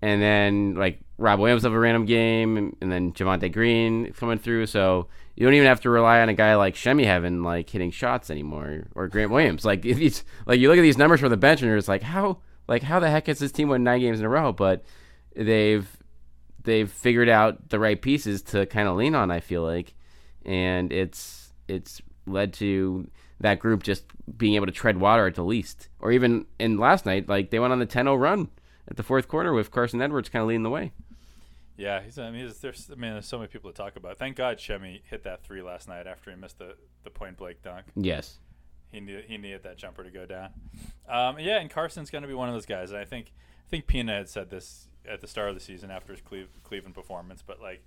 and 0.00 0.20
then 0.22 0.74
like 0.74 1.00
Rob 1.18 1.40
Williams 1.40 1.62
have 1.64 1.72
a 1.72 1.78
random 1.78 2.06
game, 2.06 2.56
and, 2.56 2.76
and 2.80 2.90
then 2.90 3.12
Javonte 3.12 3.52
Green 3.52 4.12
coming 4.12 4.38
through. 4.38 4.66
So 4.66 5.08
you 5.36 5.44
don't 5.44 5.54
even 5.54 5.66
have 5.66 5.80
to 5.80 5.90
rely 5.90 6.20
on 6.20 6.28
a 6.28 6.34
guy 6.34 6.54
like 6.54 6.76
Semi 6.76 7.04
having 7.04 7.42
like 7.42 7.68
hitting 7.68 7.90
shots 7.90 8.30
anymore, 8.30 8.86
or 8.94 9.08
Grant 9.08 9.30
Williams. 9.30 9.64
Like 9.64 9.84
if 9.84 9.98
he's 9.98 10.24
like 10.46 10.60
you 10.60 10.68
look 10.68 10.78
at 10.78 10.82
these 10.82 10.98
numbers 10.98 11.20
for 11.20 11.28
the 11.28 11.36
bench, 11.36 11.60
and 11.60 11.68
you're 11.68 11.78
just 11.78 11.88
like 11.88 12.02
how 12.02 12.38
like 12.68 12.82
how 12.82 13.00
the 13.00 13.10
heck 13.10 13.26
has 13.26 13.38
this 13.38 13.52
team 13.52 13.68
won 13.68 13.84
nine 13.84 14.00
games 14.00 14.20
in 14.20 14.26
a 14.26 14.28
row? 14.28 14.52
But 14.52 14.84
they've 15.34 15.88
they've 16.62 16.90
figured 16.90 17.28
out 17.28 17.68
the 17.68 17.78
right 17.78 18.00
pieces 18.00 18.42
to 18.42 18.66
kind 18.66 18.88
of 18.88 18.96
lean 18.96 19.14
on. 19.14 19.30
I 19.30 19.40
feel 19.40 19.62
like, 19.62 19.94
and 20.44 20.92
it's 20.92 21.52
it's 21.68 22.00
led 22.26 22.52
to 22.54 23.08
that 23.40 23.58
group 23.58 23.82
just 23.82 24.04
being 24.36 24.54
able 24.54 24.66
to 24.66 24.72
tread 24.72 24.98
water 24.98 25.26
at 25.26 25.34
the 25.34 25.44
least. 25.44 25.88
Or 25.98 26.12
even 26.12 26.46
in 26.58 26.78
last 26.78 27.04
night, 27.06 27.28
like 27.28 27.50
they 27.50 27.58
went 27.58 27.72
on 27.72 27.78
the 27.78 27.86
10-0 27.86 28.18
run 28.18 28.48
at 28.88 28.96
the 28.96 29.02
fourth 29.02 29.28
quarter 29.28 29.52
with 29.52 29.70
Carsen 29.70 30.00
Edwards 30.00 30.28
kind 30.28 30.42
of 30.42 30.48
leading 30.48 30.62
the 30.62 30.70
way. 30.70 30.92
Yeah, 31.76 32.02
he's. 32.02 32.18
I 32.18 32.30
mean, 32.30 32.52
there's. 32.60 32.90
I 32.90 32.94
mean, 32.94 33.12
there's 33.12 33.26
so 33.26 33.38
many 33.38 33.48
people 33.48 33.70
to 33.70 33.76
talk 33.76 33.96
about. 33.96 34.18
Thank 34.18 34.36
God 34.36 34.60
Semi 34.60 35.02
hit 35.04 35.24
that 35.24 35.42
three 35.42 35.62
last 35.62 35.88
night 35.88 36.06
after 36.06 36.30
he 36.30 36.36
missed 36.36 36.58
the 36.58 36.76
the 37.02 37.10
point 37.10 37.36
blank 37.36 37.62
dunk. 37.62 37.86
Yes. 37.96 38.38
He 38.92 39.00
needed 39.00 39.24
he 39.26 39.38
needed 39.38 39.64
that 39.64 39.76
jumper 39.76 40.04
to 40.04 40.10
go 40.10 40.24
down. 40.24 40.50
Um, 41.08 41.38
yeah, 41.40 41.58
and 41.58 41.68
Carsen's 41.68 42.10
going 42.10 42.22
to 42.22 42.28
be 42.28 42.34
one 42.34 42.48
of 42.48 42.54
those 42.54 42.66
guys. 42.66 42.90
And 42.90 42.98
I 42.98 43.04
think 43.04 43.32
I 43.66 43.70
think 43.70 43.86
Pina 43.86 44.12
had 44.12 44.28
said 44.28 44.50
this 44.50 44.88
at 45.08 45.20
the 45.20 45.26
start 45.26 45.48
of 45.48 45.54
the 45.54 45.60
season 45.60 45.90
after 45.90 46.12
his 46.12 46.22
Cleve, 46.22 46.48
Cleveland 46.62 46.94
performance. 46.94 47.42
But 47.42 47.60
like, 47.60 47.84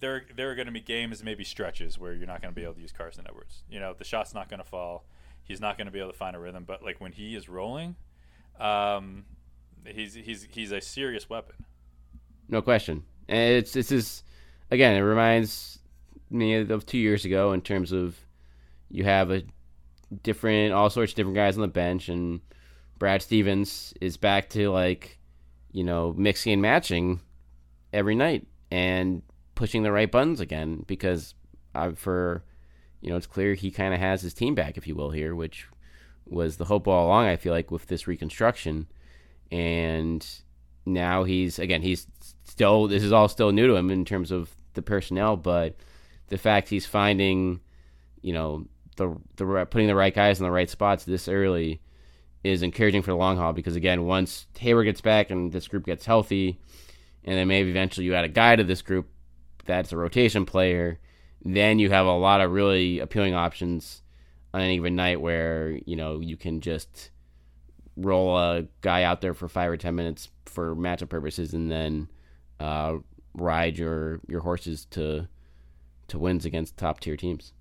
there 0.00 0.24
there 0.34 0.50
are 0.50 0.54
going 0.54 0.66
to 0.66 0.72
be 0.72 0.80
games, 0.80 1.22
maybe 1.22 1.44
stretches 1.44 1.98
where 1.98 2.14
you're 2.14 2.26
not 2.26 2.40
going 2.40 2.54
to 2.54 2.58
be 2.58 2.64
able 2.64 2.74
to 2.74 2.80
use 2.80 2.92
Carsen 2.92 3.24
Edwards. 3.28 3.64
You 3.68 3.80
know, 3.80 3.94
the 3.96 4.04
shot's 4.04 4.34
not 4.34 4.48
going 4.48 4.60
to 4.60 4.68
fall. 4.68 5.04
He's 5.42 5.60
not 5.60 5.76
going 5.76 5.86
to 5.86 5.92
be 5.92 5.98
able 5.98 6.12
to 6.12 6.16
find 6.16 6.34
a 6.34 6.38
rhythm. 6.38 6.64
But 6.66 6.82
like 6.82 7.00
when 7.00 7.12
he 7.12 7.36
is 7.36 7.48
rolling, 7.48 7.96
um, 8.58 9.26
he's 9.86 10.14
he's 10.14 10.48
he's 10.50 10.72
a 10.72 10.80
serious 10.80 11.28
weapon. 11.28 11.66
No 12.48 12.62
question. 12.62 13.04
And 13.28 13.54
it's 13.54 13.72
this 13.72 13.90
is 13.90 14.22
again, 14.70 14.96
it 14.96 15.00
reminds 15.00 15.78
me 16.30 16.54
of 16.54 16.86
two 16.86 16.98
years 16.98 17.24
ago 17.24 17.52
in 17.52 17.60
terms 17.60 17.92
of 17.92 18.16
you 18.90 19.04
have 19.04 19.30
a 19.30 19.42
different 20.22 20.72
all 20.72 20.90
sorts 20.90 21.12
of 21.12 21.16
different 21.16 21.36
guys 21.36 21.56
on 21.56 21.62
the 21.62 21.68
bench 21.68 22.08
and 22.08 22.40
Brad 22.98 23.22
Stevens 23.22 23.92
is 24.00 24.16
back 24.16 24.48
to 24.50 24.70
like, 24.70 25.18
you 25.72 25.84
know, 25.84 26.14
mixing 26.16 26.52
and 26.52 26.62
matching 26.62 27.20
every 27.92 28.14
night 28.14 28.46
and 28.70 29.22
pushing 29.54 29.82
the 29.82 29.92
right 29.92 30.10
buttons 30.10 30.40
again 30.40 30.84
because 30.86 31.34
uh, 31.74 31.92
for 31.92 32.44
you 33.04 33.10
know, 33.10 33.16
it's 33.16 33.26
clear 33.26 33.52
he 33.52 33.70
kind 33.70 33.92
of 33.92 34.00
has 34.00 34.22
his 34.22 34.32
team 34.32 34.54
back, 34.54 34.78
if 34.78 34.86
you 34.86 34.94
will, 34.94 35.10
here, 35.10 35.34
which 35.34 35.68
was 36.24 36.56
the 36.56 36.64
hope 36.64 36.88
all 36.88 37.06
along. 37.06 37.26
I 37.26 37.36
feel 37.36 37.52
like 37.52 37.70
with 37.70 37.86
this 37.86 38.06
reconstruction, 38.06 38.86
and 39.52 40.26
now 40.86 41.24
he's 41.24 41.58
again 41.58 41.82
he's 41.82 42.06
still 42.44 42.86
this 42.88 43.02
is 43.02 43.12
all 43.12 43.28
still 43.28 43.52
new 43.52 43.66
to 43.66 43.74
him 43.74 43.90
in 43.90 44.04
terms 44.04 44.30
of 44.30 44.54
the 44.74 44.82
personnel, 44.82 45.36
but 45.36 45.76
the 46.28 46.38
fact 46.38 46.68
he's 46.68 46.86
finding, 46.86 47.60
you 48.22 48.32
know, 48.32 48.66
the 48.96 49.16
the 49.36 49.66
putting 49.70 49.88
the 49.88 49.94
right 49.94 50.14
guys 50.14 50.40
in 50.40 50.44
the 50.44 50.50
right 50.50 50.70
spots 50.70 51.04
this 51.04 51.28
early 51.28 51.80
is 52.42 52.62
encouraging 52.62 53.02
for 53.02 53.10
the 53.10 53.16
long 53.16 53.36
haul 53.36 53.52
because 53.52 53.76
again, 53.76 54.04
once 54.04 54.46
Hayward 54.58 54.84
gets 54.84 55.00
back 55.00 55.30
and 55.30 55.52
this 55.52 55.68
group 55.68 55.86
gets 55.86 56.04
healthy, 56.04 56.58
and 57.24 57.36
then 57.36 57.48
maybe 57.48 57.70
eventually 57.70 58.04
you 58.04 58.14
add 58.14 58.24
a 58.24 58.28
guy 58.28 58.56
to 58.56 58.64
this 58.64 58.82
group 58.82 59.08
that's 59.64 59.92
a 59.92 59.96
rotation 59.96 60.44
player, 60.44 60.98
then 61.42 61.78
you 61.78 61.90
have 61.90 62.06
a 62.06 62.12
lot 62.16 62.40
of 62.40 62.52
really 62.52 62.98
appealing 62.98 63.34
options 63.34 64.02
on 64.52 64.60
any 64.60 64.76
given 64.76 64.94
night 64.94 65.20
where 65.20 65.78
you 65.86 65.96
know 65.96 66.20
you 66.20 66.36
can 66.36 66.60
just 66.60 67.10
roll 67.96 68.36
a 68.36 68.66
guy 68.80 69.02
out 69.02 69.20
there 69.20 69.34
for 69.34 69.48
five 69.48 69.70
or 69.70 69.76
ten 69.76 69.94
minutes 69.94 70.28
for 70.46 70.74
matchup 70.74 71.08
purposes, 71.08 71.54
and 71.54 71.70
then 71.70 72.08
uh, 72.60 72.98
ride 73.34 73.78
your 73.78 74.20
your 74.26 74.40
horses 74.40 74.84
to 74.86 75.28
to 76.08 76.18
wins 76.18 76.44
against 76.44 76.76
top 76.76 77.00
tier 77.00 77.16
teams. 77.16 77.52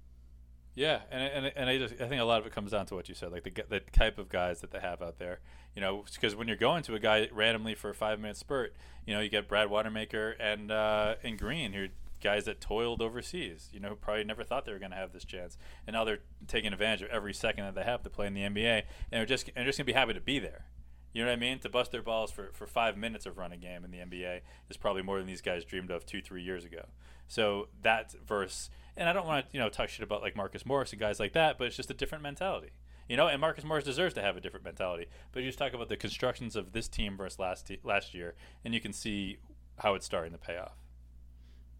Yeah, 0.76 1.02
and 1.12 1.24
and, 1.24 1.54
and 1.56 1.69
I 1.69 1.78
just 1.78 2.02
I 2.02 2.08
think 2.08 2.22
a 2.22 2.26
lot 2.26 2.39
of 2.39 2.48
it 2.48 2.54
comes 2.54 2.72
down 2.72 2.86
to 2.88 2.96
what 2.96 3.08
you 3.08 3.15
said, 3.15 3.32
like 3.32 3.43
the 3.43 3.63
the 3.69 3.80
type 3.80 4.17
of 4.17 4.30
guys 4.30 4.62
that 4.62 4.72
they 4.72 4.80
have 4.80 5.02
out 5.02 5.19
there. 5.19 5.39
You 5.76 5.82
know, 5.82 6.04
because 6.13 6.36
when 6.36 6.48
you're 6.48 6.58
going 6.58 6.84
to 6.84 6.96
a 6.96 7.00
guy 7.00 7.30
randomly 7.32 7.76
for 7.76 7.89
a 7.89 7.96
five 7.96 8.19
minute 8.19 8.38
spurt, 8.38 8.76
you 9.06 9.13
know, 9.13 9.22
you 9.22 9.30
get 9.30 9.48
Brad 9.48 9.69
Wanamaker 9.69 10.32
and 10.39 10.72
uh, 10.72 11.15
and 11.24 11.38
Green, 11.38 11.74
who 11.74 11.88
guys 12.23 12.45
that 12.45 12.62
toiled 12.62 13.01
overseas. 13.01 13.69
You 13.71 13.79
know, 13.79 13.95
probably 13.95 14.23
never 14.23 14.43
thought 14.43 14.65
they 14.65 14.71
were 14.71 14.79
going 14.79 14.91
to 14.91 14.97
have 14.97 15.13
this 15.13 15.25
chance, 15.25 15.57
and 15.86 15.93
now 15.93 16.03
they're 16.03 16.19
taking 16.47 16.73
advantage 16.73 17.03
of 17.03 17.09
every 17.09 17.33
second 17.33 17.65
that 17.65 17.75
they 17.75 17.83
have 17.83 18.01
to 18.03 18.09
play 18.09 18.27
in 18.27 18.33
the 18.33 18.41
NBA, 18.41 18.79
and 18.79 18.83
they're 19.12 19.25
just 19.25 19.49
they're 19.53 19.65
just 19.65 19.77
going 19.77 19.86
to 19.86 19.93
be 19.93 19.97
happy 19.97 20.13
to 20.13 20.21
be 20.21 20.39
there. 20.39 20.65
You 21.13 21.23
know 21.23 21.29
what 21.29 21.38
I 21.38 21.39
mean? 21.39 21.59
To 21.59 21.69
bust 21.69 21.91
their 21.91 22.01
balls 22.01 22.31
for, 22.31 22.49
for 22.53 22.65
five 22.65 22.97
minutes 22.97 23.27
of 23.27 23.38
running 23.38 23.59
game 23.59 23.86
in 23.86 23.91
the 23.91 23.99
NBA 23.99 24.39
is 24.69 24.77
probably 24.77 25.03
more 25.03 25.19
than 25.19 25.27
these 25.27 25.41
guys 25.41 25.63
dreamed 25.63 25.91
of 25.91 26.07
two, 26.07 26.23
three 26.23 26.41
years 26.41 26.65
ago. 26.65 26.86
So 27.27 27.67
that 27.83 28.15
verse, 28.25 28.71
and 28.97 29.07
I 29.07 29.13
don't 29.13 29.27
want 29.27 29.45
to 29.45 29.53
you 29.53 29.59
know 29.59 29.69
talk 29.69 29.89
shit 29.89 30.03
about 30.03 30.21
like 30.21 30.36
Marcus 30.36 30.65
Morris 30.65 30.91
and 30.91 30.99
guys 30.99 31.19
like 31.19 31.33
that, 31.33 31.57
but 31.57 31.67
it's 31.67 31.77
just 31.77 31.91
a 31.91 31.93
different 31.93 32.23
mentality. 32.23 32.71
You 33.07 33.17
know, 33.17 33.27
and 33.27 33.41
Marcus 33.41 33.65
Morris 33.65 33.83
deserves 33.83 34.13
to 34.15 34.21
have 34.21 34.38
a 34.38 34.41
different 34.41 34.63
mentality. 34.63 35.07
But 35.33 35.43
you 35.43 35.49
just 35.49 35.59
talk 35.59 35.73
about 35.73 35.89
the 35.89 35.97
constructions 35.97 36.55
of 36.55 36.71
this 36.71 36.88
team 36.88 37.17
versus 37.17 37.38
last 37.38 37.69
last 37.83 38.13
year, 38.13 38.33
and 38.63 38.73
you 38.73 38.79
can 38.79 38.93
see 38.93 39.38
how 39.79 39.93
it's 39.95 40.05
starting 40.05 40.31
to 40.31 40.38
pay 40.38 40.57
off. 40.57 40.83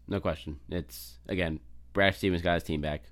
No 0.08 0.20
question. 0.20 0.60
It's 0.68 1.18
again, 1.28 1.60
Brad 1.92 2.14
Stevens 2.14 2.42
got 2.42 2.54
his 2.54 2.62
team 2.62 2.80
back. 2.80 3.04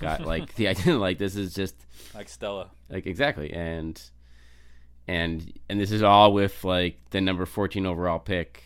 Got 0.00 0.20
like 0.20 0.54
the 0.56 0.68
idea 0.68 0.96
like 0.96 1.18
this 1.18 1.36
is 1.36 1.54
just 1.54 1.74
like 2.14 2.28
Stella. 2.28 2.70
Like 2.88 3.06
exactly, 3.06 3.52
and 3.52 4.00
and 5.08 5.52
and 5.68 5.80
this 5.80 5.90
is 5.90 6.02
all 6.02 6.32
with 6.32 6.62
like 6.62 7.00
the 7.10 7.20
number 7.20 7.46
14 7.46 7.86
overall 7.86 8.18
pick 8.18 8.62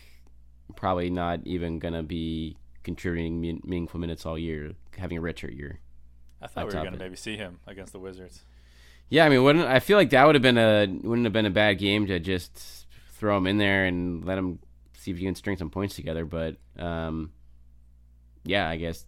probably 0.75 1.09
not 1.09 1.39
even 1.45 1.79
gonna 1.79 2.03
be 2.03 2.57
contributing 2.83 3.39
meaningful 3.63 3.99
minutes 3.99 4.25
all 4.25 4.37
year 4.37 4.73
having 4.97 5.17
a 5.17 5.21
redshirt 5.21 5.55
year 5.55 5.79
i 6.41 6.47
thought 6.47 6.67
we 6.67 6.75
were 6.75 6.83
gonna 6.83 6.97
maybe 6.97 7.15
see 7.15 7.37
him 7.37 7.59
against 7.65 7.93
the 7.93 7.99
wizards 7.99 8.41
yeah 9.09 9.25
i 9.25 9.29
mean 9.29 9.41
wouldn't 9.43 9.65
i 9.65 9.79
feel 9.79 9.97
like 9.97 10.09
that 10.09 10.25
would 10.25 10.35
have 10.35 10.41
been 10.41 10.57
a 10.57 10.85
wouldn't 11.03 11.25
have 11.25 11.33
been 11.33 11.45
a 11.45 11.51
bad 11.51 11.77
game 11.77 12.05
to 12.07 12.19
just 12.19 12.85
throw 13.13 13.37
him 13.37 13.47
in 13.47 13.57
there 13.57 13.85
and 13.85 14.25
let 14.25 14.37
him 14.37 14.59
see 14.97 15.11
if 15.11 15.19
you 15.19 15.27
can 15.27 15.35
string 15.35 15.57
some 15.57 15.69
points 15.69 15.95
together 15.95 16.25
but 16.25 16.57
um 16.77 17.31
yeah 18.45 18.69
i 18.69 18.75
guess 18.75 19.05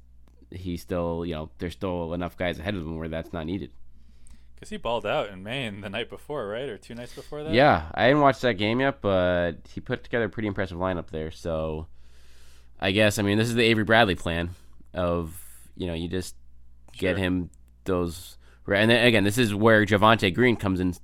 he's 0.52 0.82
still 0.82 1.26
you 1.26 1.34
know 1.34 1.50
there's 1.58 1.74
still 1.74 2.14
enough 2.14 2.38
guys 2.38 2.60
ahead 2.60 2.76
of 2.76 2.82
him 2.82 2.98
where 2.98 3.10
that's 3.10 3.34
not 3.34 3.46
needed 3.46 3.72
because 4.56 4.70
he 4.70 4.78
balled 4.78 5.06
out 5.06 5.30
in 5.30 5.44
Maine 5.44 5.82
the 5.82 5.90
night 5.90 6.10
before, 6.10 6.48
right, 6.48 6.70
or 6.70 6.78
two 6.78 6.96
nights 6.96 7.14
before 7.14 7.44
that. 7.44 7.54
Yeah, 7.54 7.92
I 7.94 8.08
didn't 8.08 8.22
watch 8.22 8.40
that 8.40 8.54
game 8.54 8.80
yet, 8.80 9.02
but 9.02 9.56
he 9.74 9.82
put 9.82 10.04
together 10.04 10.26
a 10.26 10.30
pretty 10.30 10.48
impressive 10.48 10.78
lineup 10.78 11.10
there. 11.10 11.30
So, 11.30 11.88
I 12.80 12.92
guess 12.92 13.20
I 13.20 13.22
mean 13.22 13.38
this 13.38 13.50
is 13.50 13.56
the 13.56 13.64
Avery 13.64 13.84
Bradley 13.84 14.16
plan 14.16 14.52
of 14.94 15.40
you 15.76 15.88
know 15.88 15.94
you 15.94 16.08
just 16.08 16.36
sure. 16.94 17.14
get 17.14 17.18
him 17.18 17.50
those 17.84 18.38
and 18.68 18.90
then 18.90 19.06
again 19.06 19.24
this 19.24 19.38
is 19.38 19.54
where 19.54 19.86
Javonte 19.86 20.34
Green 20.34 20.56
comes 20.56 20.80
in 20.80 20.96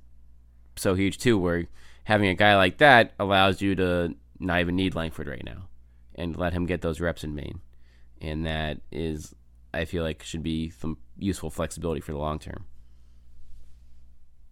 so 0.76 0.94
huge 0.94 1.18
too, 1.18 1.38
where 1.38 1.66
having 2.04 2.28
a 2.28 2.34
guy 2.34 2.56
like 2.56 2.78
that 2.78 3.12
allows 3.18 3.60
you 3.60 3.74
to 3.76 4.14
not 4.38 4.60
even 4.60 4.76
need 4.76 4.94
Langford 4.94 5.28
right 5.28 5.44
now 5.44 5.68
and 6.14 6.36
let 6.36 6.52
him 6.52 6.66
get 6.66 6.80
those 6.80 7.00
reps 7.00 7.22
in 7.22 7.34
Maine, 7.34 7.60
and 8.22 8.46
that 8.46 8.80
is 8.90 9.34
I 9.74 9.84
feel 9.84 10.02
like 10.02 10.22
should 10.22 10.42
be 10.42 10.70
some 10.70 10.96
useful 11.18 11.50
flexibility 11.50 12.00
for 12.00 12.12
the 12.12 12.18
long 12.18 12.38
term. 12.38 12.64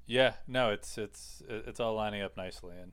Yeah, 0.07 0.35
no, 0.47 0.71
it's 0.71 0.99
it's 0.99 1.43
it's 1.49 1.79
all 1.79 1.95
lining 1.95 2.21
up 2.21 2.37
nicely, 2.37 2.75
and 2.77 2.93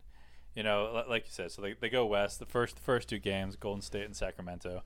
you 0.54 0.64
know, 0.64 1.04
like 1.10 1.26
you 1.26 1.32
said, 1.32 1.52
so 1.52 1.62
they, 1.62 1.74
they 1.74 1.90
go 1.90 2.06
west. 2.06 2.40
The 2.40 2.46
first 2.46 2.76
the 2.76 2.82
first 2.82 3.10
two 3.10 3.20
games, 3.20 3.56
Golden 3.56 3.82
State 3.82 4.06
and 4.06 4.16
Sacramento. 4.16 4.84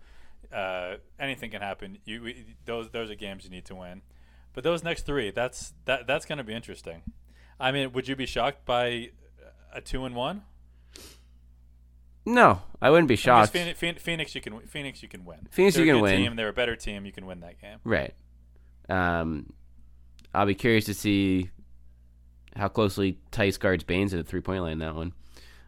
Uh, 0.52 0.96
anything 1.20 1.52
can 1.52 1.62
happen. 1.62 1.98
You 2.06 2.24
we, 2.24 2.46
those 2.66 2.90
those 2.90 3.12
are 3.12 3.16
games 3.16 3.44
you 3.44 3.50
need 3.50 3.66
to 3.66 3.76
win, 3.76 4.02
but 4.54 4.64
those 4.64 4.84
next 4.84 5.06
three, 5.06 5.30
that's 5.30 5.74
that 5.86 6.08
that's 6.08 6.26
going 6.26 6.38
to 6.38 6.44
be 6.44 6.54
interesting. 6.54 7.04
I 7.60 7.72
mean, 7.72 7.92
would 7.92 8.08
you 8.08 8.16
be 8.16 8.26
shocked 8.26 8.66
by 8.66 9.12
a 9.74 9.82
two 9.82 10.06
and 10.06 10.16
one? 10.16 10.44
No, 12.26 12.62
I 12.82 12.90
wouldn't 12.90 13.08
be 13.08 13.16
shocked. 13.16 13.52
Phoenix, 13.52 13.80
Phoenix, 13.80 14.36
you 14.36 14.42
can 14.42 14.60
Phoenix, 14.62 15.02
you 15.02 15.10
can 15.10 15.26
win. 15.26 15.48
Phoenix, 15.50 15.76
they're 15.76 15.86
you 15.86 15.94
can 15.94 16.02
win. 16.02 16.18
Team, 16.18 16.36
they're 16.36 16.50
a 16.50 16.54
better 16.54 16.76
team. 16.76 17.06
You 17.06 17.12
can 17.12 17.26
win 17.26 17.40
that 17.42 17.60
game. 17.60 17.80
Right. 17.84 18.14
Um, 18.90 19.54
I'll 20.34 20.46
be 20.46 20.56
curious 20.56 20.86
to 20.86 20.94
see 20.94 21.50
how 22.56 22.68
closely 22.68 23.18
Theis 23.32 23.58
guards 23.58 23.84
Baynes 23.84 24.14
at 24.14 24.18
the 24.18 24.30
three 24.30 24.42
point 24.42 24.64
line 24.64 24.80
that 24.80 24.96
one. 24.96 25.14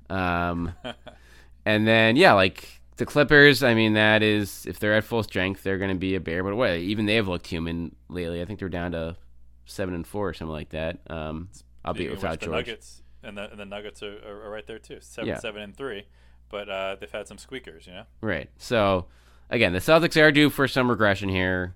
Um, 0.10 0.74
and 1.66 1.88
then 1.88 2.16
yeah, 2.16 2.34
like 2.34 2.82
the 2.98 3.06
Clippers. 3.06 3.64
I 3.64 3.74
mean, 3.74 3.94
that 3.94 4.22
is 4.22 4.66
if 4.68 4.80
they're 4.80 4.94
at 4.94 5.04
full 5.04 5.24
strength, 5.24 5.64
they're 5.64 5.80
going 5.80 5.92
to 5.92 5.98
be 5.98 6.16
a 6.16 6.20
bear. 6.20 6.44
But 6.44 6.56
what? 6.56 6.72
Even 6.72 7.06
they 7.06 7.16
have 7.16 7.28
looked 7.28 7.48
human 7.48 7.96
lately. 8.10 8.42
I 8.42 8.46
think 8.46 8.60
they're 8.60 8.70
down 8.70 8.92
to 8.92 9.18
seven 9.66 9.94
and 9.94 10.06
four 10.06 10.30
or 10.30 10.34
something 10.34 10.54
like 10.54 10.70
that. 10.70 11.00
Um, 11.10 11.50
I'll 11.84 11.94
be 11.94 12.10
without 12.10 12.40
George. 12.40 12.68
Nuggets 12.68 13.02
and 13.24 13.38
the, 13.38 13.50
and 13.50 13.60
the 13.60 13.66
Nuggets 13.66 14.04
are, 14.04 14.18
are, 14.26 14.50
right 14.50 14.66
there 14.68 14.80
too. 14.80 14.98
Seven, 15.02 15.30
yeah. 15.30 15.40
seven 15.40 15.62
and 15.62 15.76
three, 15.76 16.06
but 16.54 16.70
uh, 16.70 16.96
they've 17.00 17.12
had 17.12 17.28
some 17.28 17.38
squeakers, 17.38 17.88
you 17.88 17.94
know. 17.94 18.04
Right. 18.22 18.50
So 18.58 19.08
again, 19.50 19.74
the 19.74 19.80
Celtics 19.80 20.22
are 20.22 20.32
due 20.32 20.50
for 20.50 20.70
some 20.70 20.90
regression 20.90 21.28
here. 21.28 21.76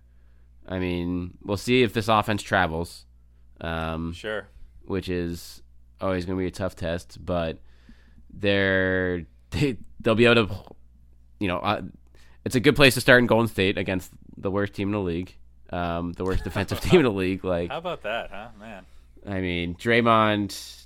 I 0.65 0.79
mean, 0.79 1.37
we'll 1.43 1.57
see 1.57 1.83
if 1.83 1.91
this 1.91 2.07
offense 2.07 2.41
travels. 2.41 3.05
Um, 3.59 4.13
sure 4.13 4.47
which 4.87 5.09
is 5.09 5.61
always 6.01 6.25
going 6.25 6.37
to 6.37 6.41
be 6.41 6.47
a 6.47 6.51
tough 6.51 6.75
test, 6.75 7.23
but 7.23 7.59
they're 8.33 9.25
they 9.51 9.77
they'll 9.99 10.15
be 10.15 10.25
able 10.25 10.47
to, 10.47 10.55
you 11.39 11.47
know, 11.47 11.59
uh, 11.59 11.81
it's 12.45 12.55
a 12.55 12.59
good 12.59 12.75
place 12.75 12.95
to 12.95 13.01
start 13.01 13.19
in 13.19 13.27
Golden 13.27 13.47
State 13.47 13.77
against 13.77 14.11
the 14.37 14.49
worst 14.49 14.73
team 14.73 14.89
in 14.89 14.93
the 14.93 14.99
league, 14.99 15.35
um, 15.69 16.13
the 16.13 16.23
worst 16.23 16.43
defensive 16.43 16.79
team 16.79 17.01
in 17.01 17.05
the 17.05 17.11
league. 17.11 17.43
Like, 17.43 17.69
how 17.69 17.77
about 17.77 18.03
that, 18.03 18.31
huh, 18.31 18.49
man? 18.59 18.85
I 19.25 19.41
mean, 19.41 19.75
Draymond. 19.75 20.85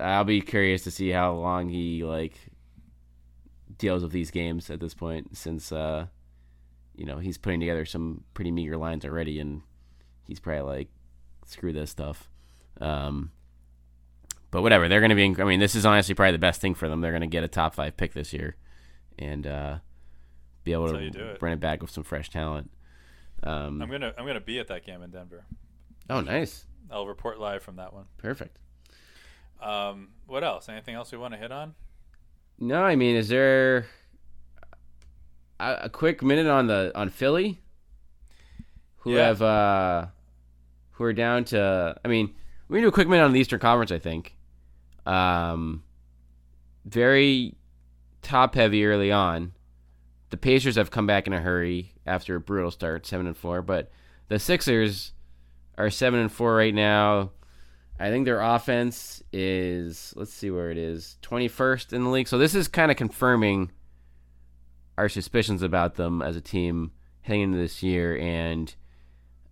I'll 0.00 0.22
be 0.22 0.40
curious 0.40 0.84
to 0.84 0.92
see 0.92 1.10
how 1.10 1.32
long 1.32 1.68
he 1.68 2.04
like 2.04 2.34
deals 3.80 4.02
with 4.02 4.12
these 4.12 4.30
games 4.30 4.70
at 4.70 4.78
this 4.78 4.94
point, 4.94 5.36
since 5.36 5.72
uh, 5.72 6.06
you 6.94 7.04
know 7.04 7.18
he's 7.18 7.38
putting 7.38 7.58
together 7.58 7.84
some 7.84 8.22
pretty 8.34 8.52
meager 8.52 8.76
lines 8.76 9.04
already, 9.04 9.40
and 9.40 9.62
he's 10.28 10.38
probably 10.38 10.76
like, 10.76 10.88
screw 11.46 11.72
this 11.72 11.90
stuff. 11.90 12.28
Um, 12.80 13.32
but 14.52 14.62
whatever, 14.62 14.88
they're 14.88 15.00
going 15.00 15.10
to 15.10 15.16
be. 15.16 15.42
I 15.42 15.44
mean, 15.44 15.58
this 15.58 15.74
is 15.74 15.84
honestly 15.84 16.14
probably 16.14 16.32
the 16.32 16.38
best 16.38 16.60
thing 16.60 16.74
for 16.74 16.88
them. 16.88 17.00
They're 17.00 17.10
going 17.10 17.22
to 17.22 17.26
get 17.26 17.42
a 17.42 17.48
top 17.48 17.74
five 17.74 17.96
pick 17.96 18.12
this 18.12 18.32
year, 18.32 18.56
and 19.18 19.46
uh, 19.46 19.78
be 20.62 20.72
able 20.72 20.92
That's 20.92 21.16
to 21.16 21.36
run 21.40 21.52
it 21.52 21.60
back 21.60 21.80
with 21.82 21.90
some 21.90 22.04
fresh 22.04 22.30
talent. 22.30 22.70
Um, 23.42 23.80
I'm 23.80 23.90
gonna 23.90 24.12
I'm 24.18 24.26
gonna 24.26 24.40
be 24.40 24.58
at 24.58 24.68
that 24.68 24.84
game 24.84 25.02
in 25.02 25.10
Denver. 25.10 25.44
Oh, 26.10 26.20
nice. 26.20 26.66
I'll 26.90 27.06
report 27.06 27.40
live 27.40 27.62
from 27.62 27.76
that 27.76 27.94
one. 27.94 28.04
Perfect. 28.18 28.58
Um, 29.62 30.08
what 30.26 30.44
else? 30.44 30.68
Anything 30.68 30.94
else 30.94 31.12
we 31.12 31.18
want 31.18 31.34
to 31.34 31.40
hit 31.40 31.52
on? 31.52 31.74
No, 32.60 32.82
I 32.82 32.94
mean, 32.94 33.16
is 33.16 33.28
there 33.28 33.86
a, 35.58 35.78
a 35.84 35.88
quick 35.88 36.22
minute 36.22 36.46
on 36.46 36.66
the 36.66 36.92
on 36.94 37.08
Philly, 37.08 37.62
who 38.98 39.14
yeah. 39.14 39.28
have 39.28 39.42
uh, 39.42 40.06
who 40.92 41.04
are 41.04 41.14
down 41.14 41.44
to? 41.46 41.96
I 42.04 42.08
mean, 42.08 42.34
we 42.68 42.76
can 42.76 42.82
do 42.82 42.88
a 42.88 42.92
quick 42.92 43.08
minute 43.08 43.24
on 43.24 43.32
the 43.32 43.40
Eastern 43.40 43.60
Conference. 43.60 43.90
I 43.90 43.98
think, 43.98 44.36
um, 45.06 45.84
very 46.84 47.56
top 48.20 48.54
heavy 48.54 48.84
early 48.84 49.10
on. 49.10 49.52
The 50.28 50.36
Pacers 50.36 50.76
have 50.76 50.90
come 50.90 51.06
back 51.06 51.26
in 51.26 51.32
a 51.32 51.40
hurry 51.40 51.94
after 52.06 52.36
a 52.36 52.40
brutal 52.40 52.70
start, 52.70 53.06
seven 53.06 53.26
and 53.26 53.36
four. 53.36 53.62
But 53.62 53.90
the 54.28 54.38
Sixers 54.38 55.12
are 55.78 55.88
seven 55.88 56.20
and 56.20 56.30
four 56.30 56.54
right 56.56 56.74
now. 56.74 57.30
I 58.00 58.10
think 58.10 58.24
their 58.24 58.40
offense 58.40 59.22
is 59.32 60.12
let's 60.16 60.32
see 60.32 60.50
where 60.50 60.70
it 60.70 60.78
is, 60.78 61.18
twenty 61.22 61.48
first 61.48 61.92
in 61.92 62.04
the 62.04 62.10
league. 62.10 62.28
So 62.28 62.38
this 62.38 62.54
is 62.54 62.66
kind 62.66 62.90
of 62.90 62.96
confirming 62.96 63.70
our 64.98 65.08
suspicions 65.08 65.62
about 65.62 65.94
them 65.94 66.22
as 66.22 66.36
a 66.36 66.40
team 66.40 66.92
heading 67.22 67.42
into 67.42 67.58
this 67.58 67.82
year, 67.82 68.18
and 68.18 68.74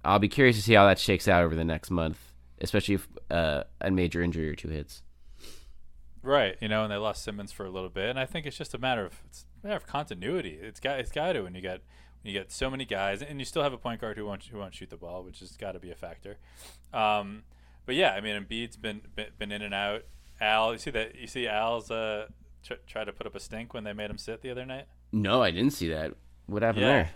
I'll 0.05 0.19
be 0.19 0.29
curious 0.29 0.57
to 0.57 0.63
see 0.63 0.75
how 0.75 0.87
that 0.87 0.99
shakes 0.99 1.29
out 1.29 1.45
over 1.45 1.55
the 1.55 1.65
next 1.65 1.91
month 1.91 2.29
especially 2.61 2.95
if 2.95 3.09
uh, 3.31 3.65
a 3.81 3.91
major 3.91 4.23
injury 4.23 4.49
or 4.49 4.55
two 4.55 4.69
hits. 4.69 5.03
Right, 6.23 6.57
you 6.61 6.69
know, 6.69 6.83
and 6.83 6.93
they 6.93 6.97
lost 6.97 7.23
Simmons 7.23 7.53
for 7.53 7.65
a 7.65 7.71
little 7.71 7.89
bit, 7.89 8.11
and 8.11 8.19
I 8.19 8.27
think 8.27 8.45
it's 8.45 8.59
just 8.59 8.75
a 8.75 8.79
matter 8.79 9.07
of 9.07 9.23
it's 9.27 9.47
a 9.63 9.67
matter 9.67 9.77
of 9.77 9.87
continuity. 9.87 10.59
It's 10.61 10.81
got 10.81 10.99
it's 10.99 11.13
got 11.13 11.33
to 11.33 11.43
when 11.43 11.55
you 11.55 11.61
get 11.61 11.83
when 12.23 12.33
you 12.33 12.39
get 12.39 12.51
so 12.51 12.69
many 12.69 12.85
guys, 12.85 13.23
and 13.23 13.39
you 13.39 13.45
still 13.45 13.63
have 13.63 13.73
a 13.73 13.79
point 13.79 14.01
guard 14.01 14.19
who 14.19 14.27
won't 14.27 14.45
who 14.45 14.59
won't 14.59 14.75
shoot 14.75 14.91
the 14.91 14.97
ball, 14.97 15.23
which 15.23 15.41
has 15.41 15.57
got 15.57 15.73
to 15.73 15.79
be 15.79 15.91
a 15.91 15.95
factor. 15.95 16.39
Um, 16.93 17.45
but 17.89 17.97
yeah, 17.97 18.11
I 18.11 18.21
mean, 18.21 18.37
Embiid's 18.37 18.77
been, 18.77 19.01
been 19.17 19.29
been 19.39 19.51
in 19.51 19.63
and 19.63 19.73
out. 19.73 20.03
Al, 20.43 20.75
you 20.75 20.79
see 20.79 20.91
that? 20.91 21.15
You 21.15 21.27
see 21.27 21.49
Al's 21.49 21.91
uh, 21.91 22.27
tr- 22.63 22.75
try 22.87 23.03
to 23.03 23.15
put 23.15 23.27
up 23.27 23.35
a 23.35 23.41
stink 23.41 23.73
when 23.73 23.85
they 23.85 23.95
made 23.95 24.11
him 24.11 24.19
sit 24.19 24.43
the 24.43 24.51
other 24.51 24.67
night. 24.67 24.85
No, 25.11 25.43
I 25.43 25.51
didn't 25.51 25.73
see 25.73 25.89
that. 25.89 26.13
What 26.45 26.63
happened 26.63 26.83
yeah. 26.83 26.93
there? 26.93 27.11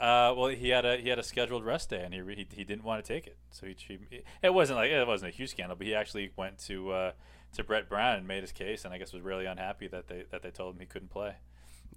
Uh, 0.00 0.34
well, 0.34 0.46
he 0.46 0.70
had 0.70 0.86
a 0.86 0.96
he 0.96 1.10
had 1.10 1.18
a 1.18 1.22
scheduled 1.22 1.62
rest 1.62 1.90
day, 1.90 2.00
and 2.02 2.14
he 2.14 2.20
he, 2.20 2.46
he 2.50 2.64
didn't 2.64 2.84
want 2.84 3.04
to 3.04 3.06
take 3.06 3.26
it. 3.26 3.36
So 3.50 3.66
he, 3.66 3.76
he, 3.78 4.22
it 4.42 4.54
wasn't 4.54 4.78
like 4.78 4.90
it 4.90 5.06
wasn't 5.06 5.34
a 5.34 5.36
huge 5.36 5.50
scandal, 5.50 5.76
but 5.76 5.86
he 5.86 5.94
actually 5.94 6.32
went 6.38 6.56
to 6.60 6.90
uh, 6.90 7.12
to 7.52 7.62
Brett 7.62 7.90
Brown 7.90 8.16
and 8.16 8.26
made 8.26 8.42
his 8.42 8.52
case, 8.52 8.86
and 8.86 8.94
I 8.94 8.96
guess 8.96 9.12
was 9.12 9.20
really 9.20 9.44
unhappy 9.44 9.88
that 9.88 10.08
they 10.08 10.24
that 10.30 10.40
they 10.40 10.50
told 10.50 10.76
him 10.76 10.80
he 10.80 10.86
couldn't 10.86 11.10
play. 11.10 11.34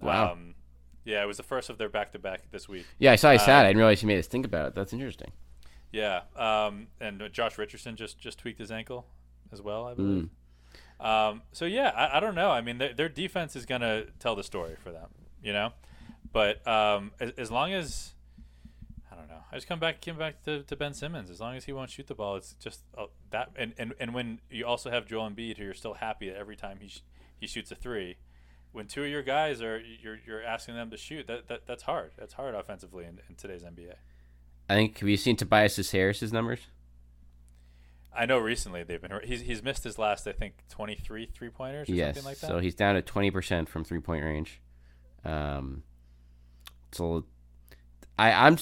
Wow. 0.02 0.32
Um, 0.32 0.56
yeah, 1.06 1.22
it 1.22 1.26
was 1.26 1.38
the 1.38 1.44
first 1.44 1.70
of 1.70 1.78
their 1.78 1.88
back 1.88 2.12
to 2.12 2.18
back 2.18 2.42
this 2.50 2.68
week. 2.68 2.84
Yeah, 2.98 3.12
I 3.12 3.16
saw 3.16 3.32
he 3.32 3.38
sat. 3.38 3.48
Uh, 3.48 3.60
I 3.60 3.68
didn't 3.68 3.78
realize 3.78 4.02
he 4.02 4.06
made 4.06 4.18
us 4.18 4.26
think 4.26 4.44
about 4.44 4.68
it. 4.68 4.74
That's 4.74 4.92
interesting. 4.92 5.32
Yeah, 5.92 6.22
um, 6.36 6.86
and 7.00 7.22
Josh 7.32 7.58
Richardson 7.58 7.96
just 7.96 8.18
just 8.18 8.38
tweaked 8.38 8.58
his 8.58 8.70
ankle 8.72 9.06
as 9.52 9.60
well, 9.60 9.86
I 9.86 9.94
believe. 9.94 10.28
Um, 10.98 11.42
so 11.52 11.64
yeah, 11.64 11.88
I, 11.90 12.16
I 12.16 12.20
don't 12.20 12.34
know. 12.34 12.50
I 12.50 12.60
mean, 12.60 12.78
their, 12.78 12.94
their 12.94 13.08
defense 13.08 13.56
is 13.56 13.66
gonna 13.66 14.04
tell 14.18 14.34
the 14.34 14.44
story 14.44 14.76
for 14.82 14.90
them, 14.90 15.08
you 15.42 15.52
know. 15.52 15.72
But 16.32 16.66
um, 16.66 17.10
as, 17.20 17.32
as 17.36 17.50
long 17.50 17.72
as 17.72 18.12
I 19.10 19.16
don't 19.16 19.28
know, 19.28 19.42
I 19.50 19.56
just 19.56 19.66
come 19.66 19.80
back 19.80 20.00
came 20.00 20.16
back 20.16 20.42
to, 20.44 20.62
to 20.62 20.76
Ben 20.76 20.94
Simmons. 20.94 21.28
As 21.28 21.40
long 21.40 21.56
as 21.56 21.64
he 21.64 21.72
won't 21.72 21.90
shoot 21.90 22.06
the 22.06 22.14
ball, 22.14 22.36
it's 22.36 22.54
just 22.54 22.84
uh, 22.96 23.06
that. 23.30 23.50
And, 23.56 23.74
and 23.76 23.94
and 24.00 24.14
when 24.14 24.40
you 24.50 24.64
also 24.64 24.90
have 24.90 25.06
Joel 25.06 25.28
Embiid, 25.28 25.58
who 25.58 25.64
you're 25.64 25.74
still 25.74 25.94
happy 25.94 26.30
that 26.30 26.36
every 26.38 26.56
time 26.56 26.78
he 26.80 26.88
sh- 26.88 27.02
he 27.38 27.46
shoots 27.46 27.70
a 27.70 27.74
three, 27.74 28.16
when 28.70 28.86
two 28.86 29.04
of 29.04 29.10
your 29.10 29.22
guys 29.22 29.60
are 29.60 29.80
you're 29.80 30.18
you're 30.26 30.42
asking 30.42 30.76
them 30.76 30.90
to 30.90 30.96
shoot, 30.96 31.26
that, 31.26 31.48
that 31.48 31.66
that's 31.66 31.82
hard. 31.82 32.12
That's 32.16 32.34
hard 32.34 32.54
offensively 32.54 33.04
in, 33.04 33.20
in 33.28 33.34
today's 33.34 33.62
NBA. 33.62 33.94
I 34.72 34.74
think 34.74 34.98
have 35.00 35.08
you 35.08 35.18
seen 35.18 35.36
Tobias 35.36 35.90
Harris's 35.90 36.32
numbers? 36.32 36.60
I 38.14 38.24
know 38.24 38.38
recently 38.38 38.82
they've 38.84 39.00
been 39.00 39.12
he's 39.22 39.42
he's 39.42 39.62
missed 39.62 39.84
his 39.84 39.98
last 39.98 40.26
I 40.26 40.32
think 40.32 40.54
23 40.70 41.26
three 41.26 41.50
pointers 41.50 41.90
or 41.90 41.92
yes, 41.92 42.14
something 42.14 42.30
like 42.30 42.38
that. 42.38 42.46
so 42.46 42.58
he's 42.58 42.74
down 42.74 42.94
to 42.94 43.02
twenty 43.02 43.30
percent 43.30 43.68
from 43.68 43.84
three 43.84 44.00
point 44.00 44.24
range. 44.24 44.62
Um, 45.26 45.82
so 46.90 47.24
I 48.18 48.32
I'm 48.32 48.56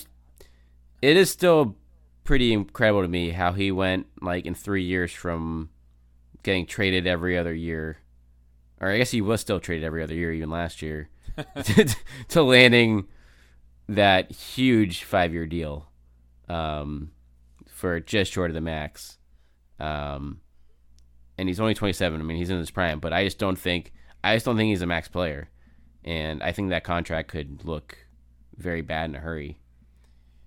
it 1.00 1.16
is 1.16 1.30
still 1.30 1.76
pretty 2.24 2.52
incredible 2.52 3.02
to 3.02 3.08
me 3.08 3.30
how 3.30 3.52
he 3.52 3.70
went 3.70 4.08
like 4.20 4.46
in 4.46 4.54
three 4.54 4.82
years 4.82 5.12
from 5.12 5.70
getting 6.42 6.66
traded 6.66 7.06
every 7.06 7.38
other 7.38 7.54
year, 7.54 7.98
or 8.80 8.90
I 8.90 8.98
guess 8.98 9.12
he 9.12 9.20
was 9.20 9.40
still 9.40 9.60
traded 9.60 9.84
every 9.84 10.02
other 10.02 10.14
year 10.14 10.32
even 10.32 10.50
last 10.50 10.82
year, 10.82 11.08
to 12.28 12.42
landing 12.42 13.06
that 13.88 14.32
huge 14.32 15.04
five 15.04 15.32
year 15.32 15.46
deal 15.46 15.86
um, 16.50 17.12
for 17.68 18.00
just 18.00 18.32
short 18.32 18.50
of 18.50 18.54
the 18.54 18.60
max. 18.60 19.18
Um, 19.78 20.40
and 21.38 21.48
he's 21.48 21.60
only 21.60 21.74
27. 21.74 22.20
I 22.20 22.22
mean, 22.22 22.36
he's 22.36 22.50
in 22.50 22.58
his 22.58 22.70
prime, 22.70 23.00
but 23.00 23.12
I 23.12 23.24
just 23.24 23.38
don't 23.38 23.58
think 23.58 23.92
I 24.22 24.36
just 24.36 24.44
don't 24.44 24.56
think 24.56 24.68
he's 24.68 24.82
a 24.82 24.86
max 24.86 25.08
player, 25.08 25.48
and 26.04 26.42
I 26.42 26.52
think 26.52 26.70
that 26.70 26.84
contract 26.84 27.28
could 27.30 27.64
look 27.64 27.96
very 28.56 28.82
bad 28.82 29.08
in 29.08 29.16
a 29.16 29.20
hurry 29.20 29.58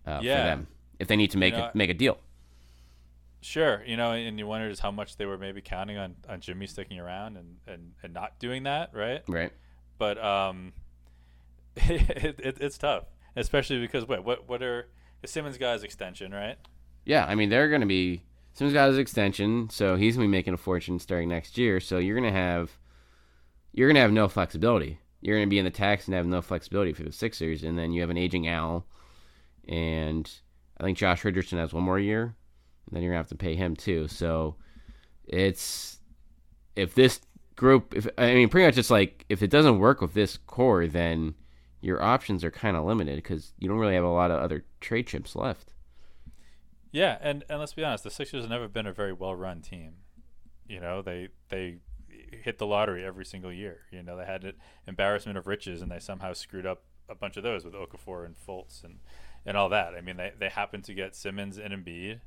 uh, 0.05 0.19
Yeah. 0.21 0.37
for 0.37 0.43
them 0.43 0.67
if 0.99 1.07
they 1.07 1.15
need 1.15 1.31
to 1.31 1.37
make 1.39 1.55
know, 1.55 1.63
a, 1.63 1.71
make 1.73 1.89
a 1.89 1.95
deal. 1.95 2.19
Sure, 3.41 3.83
you 3.85 3.97
know, 3.97 4.11
and 4.11 4.37
you 4.37 4.45
wonder 4.45 4.69
just 4.69 4.81
how 4.81 4.91
much 4.91 5.17
they 5.17 5.25
were 5.25 5.37
maybe 5.37 5.61
counting 5.61 5.97
on, 5.97 6.15
on 6.29 6.39
Jimmy 6.39 6.67
sticking 6.67 6.99
around 6.99 7.35
and, 7.37 7.57
and, 7.67 7.93
and 8.03 8.13
not 8.13 8.39
doing 8.39 8.63
that, 8.63 8.91
right? 8.93 9.21
Right. 9.27 9.51
But 9.97 10.23
um, 10.23 10.73
it, 11.75 12.39
it, 12.39 12.57
it's 12.61 12.77
tough, 12.77 13.05
especially 13.35 13.79
because 13.79 14.07
wait, 14.07 14.23
what 14.23 14.47
what 14.47 14.61
are 14.61 14.87
is 15.23 15.31
Simmons 15.31 15.57
got 15.57 15.73
his 15.73 15.83
extension, 15.83 16.31
right? 16.31 16.57
Yeah, 17.05 17.25
I 17.25 17.35
mean 17.35 17.49
they're 17.49 17.69
going 17.69 17.81
to 17.81 17.87
be. 17.87 18.23
Simmons 18.53 18.73
got 18.73 18.89
his 18.89 18.99
extension, 18.99 19.69
so 19.71 19.95
he's 19.95 20.15
going 20.15 20.27
to 20.27 20.31
be 20.31 20.37
making 20.37 20.53
a 20.53 20.57
fortune 20.57 20.99
starting 20.99 21.29
next 21.29 21.57
year. 21.57 21.79
So 21.79 21.97
you're 21.97 22.19
going 22.19 22.31
to 22.31 22.39
have, 22.39 22.69
you're 23.71 23.87
going 23.87 23.95
to 23.95 24.01
have 24.01 24.11
no 24.11 24.27
flexibility. 24.27 24.99
You're 25.21 25.37
going 25.37 25.47
to 25.47 25.49
be 25.49 25.57
in 25.57 25.65
the 25.65 25.71
tax 25.71 26.05
and 26.05 26.13
have 26.13 26.27
no 26.27 26.41
flexibility 26.41 26.93
for 26.93 27.01
the 27.01 27.11
Sixers, 27.11 27.63
and 27.63 27.79
then 27.79 27.91
you 27.91 28.01
have 28.01 28.11
an 28.11 28.17
aging 28.17 28.47
Al, 28.47 28.85
and 29.67 30.29
I 30.77 30.83
think 30.83 30.99
Josh 30.99 31.25
Richardson 31.25 31.57
has 31.57 31.73
one 31.73 31.83
more 31.83 31.97
year, 31.97 32.35
and 32.85 32.95
then 32.95 33.01
you're 33.01 33.13
going 33.13 33.23
to 33.23 33.27
have 33.29 33.37
to 33.37 33.43
pay 33.43 33.55
him 33.55 33.75
too. 33.75 34.07
So 34.07 34.55
it's 35.25 35.99
if 36.75 36.93
this 36.93 37.21
group, 37.55 37.93
if 37.95 38.07
I 38.17 38.33
mean 38.33 38.49
pretty 38.49 38.67
much 38.67 38.77
it's 38.77 38.91
like 38.91 39.25
if 39.29 39.41
it 39.41 39.49
doesn't 39.49 39.79
work 39.79 40.01
with 40.01 40.13
this 40.13 40.37
core, 40.37 40.87
then 40.87 41.35
your 41.83 42.01
options 42.01 42.43
are 42.43 42.51
kind 42.51 42.77
of 42.77 42.85
limited 42.85 43.17
because 43.17 43.53
you 43.59 43.67
don't 43.67 43.77
really 43.77 43.95
have 43.95 44.05
a 44.05 44.07
lot 44.07 44.31
of 44.31 44.39
other 44.39 44.63
trade 44.79 45.05
chips 45.05 45.35
left. 45.35 45.73
Yeah, 46.91 47.17
and, 47.21 47.43
and 47.49 47.59
let's 47.59 47.73
be 47.73 47.83
honest, 47.83 48.05
the 48.05 48.11
Sixers 48.11 48.43
have 48.43 48.49
never 48.49 48.67
been 48.67 48.87
a 48.87 48.93
very 48.93 49.11
well 49.11 49.35
run 49.35 49.61
team. 49.61 49.95
You 50.67 50.79
know, 50.79 51.01
they 51.01 51.27
they 51.49 51.79
hit 52.07 52.57
the 52.57 52.65
lottery 52.65 53.03
every 53.03 53.25
single 53.25 53.51
year. 53.51 53.81
You 53.91 54.01
know, 54.01 54.15
they 54.15 54.25
had 54.25 54.45
an 54.45 54.53
embarrassment 54.87 55.37
of 55.37 55.45
riches, 55.45 55.81
and 55.81 55.91
they 55.91 55.99
somehow 55.99 56.33
screwed 56.33 56.65
up 56.65 56.83
a 57.09 57.15
bunch 57.15 57.35
of 57.35 57.43
those 57.43 57.65
with 57.65 57.73
Okafor 57.73 58.25
and 58.25 58.35
Fultz 58.35 58.83
and 58.83 58.99
and 59.45 59.57
all 59.57 59.67
that. 59.69 59.93
I 59.93 59.99
mean, 59.99 60.15
they 60.15 60.31
they 60.39 60.49
happened 60.49 60.85
to 60.85 60.93
get 60.93 61.15
Simmons 61.15 61.57
and 61.57 61.73
Embiid, 61.73 62.21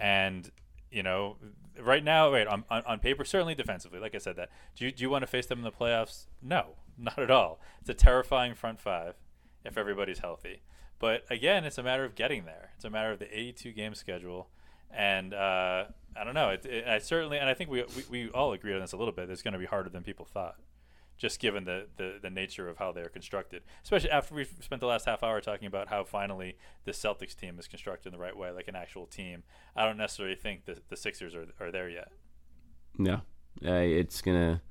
and 0.00 0.50
you 0.90 1.02
know, 1.02 1.36
right 1.78 2.02
now, 2.02 2.32
wait 2.32 2.46
on, 2.46 2.64
on 2.70 2.82
on 2.86 2.98
paper, 2.98 3.26
certainly 3.26 3.54
defensively, 3.54 3.98
like 3.98 4.14
I 4.14 4.18
said, 4.18 4.36
that 4.36 4.48
do 4.74 4.86
you 4.86 4.92
do 4.92 5.02
you 5.02 5.10
want 5.10 5.22
to 5.22 5.26
face 5.26 5.46
them 5.46 5.58
in 5.58 5.64
the 5.64 5.72
playoffs? 5.72 6.28
No, 6.40 6.76
not 6.98 7.18
at 7.18 7.30
all. 7.30 7.60
It's 7.80 7.90
a 7.90 7.94
terrifying 7.94 8.54
front 8.54 8.80
five 8.80 9.14
if 9.64 9.76
everybody's 9.76 10.20
healthy. 10.20 10.62
But 10.98 11.24
again, 11.30 11.64
it's 11.64 11.78
a 11.78 11.82
matter 11.82 12.04
of 12.04 12.14
getting 12.14 12.44
there. 12.44 12.70
It's 12.76 12.84
a 12.84 12.90
matter 12.90 13.12
of 13.12 13.18
the 13.18 13.38
82 13.38 13.72
game 13.72 13.94
schedule, 13.94 14.48
and 14.90 15.34
uh, 15.34 15.84
I 16.16 16.24
don't 16.24 16.34
know. 16.34 16.50
It, 16.50 16.64
it, 16.64 16.86
I 16.86 16.98
certainly, 16.98 17.38
and 17.38 17.48
I 17.50 17.54
think 17.54 17.70
we, 17.70 17.82
we 17.82 18.04
we 18.10 18.30
all 18.30 18.52
agree 18.52 18.72
on 18.72 18.80
this 18.80 18.92
a 18.92 18.96
little 18.96 19.12
bit. 19.12 19.28
It's 19.28 19.42
going 19.42 19.52
to 19.52 19.58
be 19.58 19.66
harder 19.66 19.90
than 19.90 20.02
people 20.02 20.24
thought, 20.24 20.56
just 21.18 21.38
given 21.38 21.64
the, 21.64 21.88
the 21.98 22.18
the 22.22 22.30
nature 22.30 22.68
of 22.68 22.78
how 22.78 22.92
they're 22.92 23.10
constructed. 23.10 23.62
Especially 23.82 24.10
after 24.10 24.34
we've 24.34 24.50
spent 24.60 24.80
the 24.80 24.86
last 24.86 25.04
half 25.04 25.22
hour 25.22 25.40
talking 25.42 25.66
about 25.66 25.88
how 25.88 26.02
finally 26.02 26.56
the 26.84 26.92
Celtics 26.92 27.36
team 27.36 27.58
is 27.58 27.68
constructed 27.68 28.08
in 28.08 28.12
the 28.18 28.22
right 28.22 28.36
way, 28.36 28.50
like 28.50 28.68
an 28.68 28.76
actual 28.76 29.04
team. 29.04 29.42
I 29.74 29.84
don't 29.84 29.98
necessarily 29.98 30.36
think 30.36 30.64
the 30.64 30.78
the 30.88 30.96
Sixers 30.96 31.34
are 31.34 31.46
are 31.60 31.70
there 31.70 31.90
yet. 31.90 32.10
No, 32.96 33.16
uh, 33.66 33.72
it's 33.72 34.22
gonna. 34.22 34.62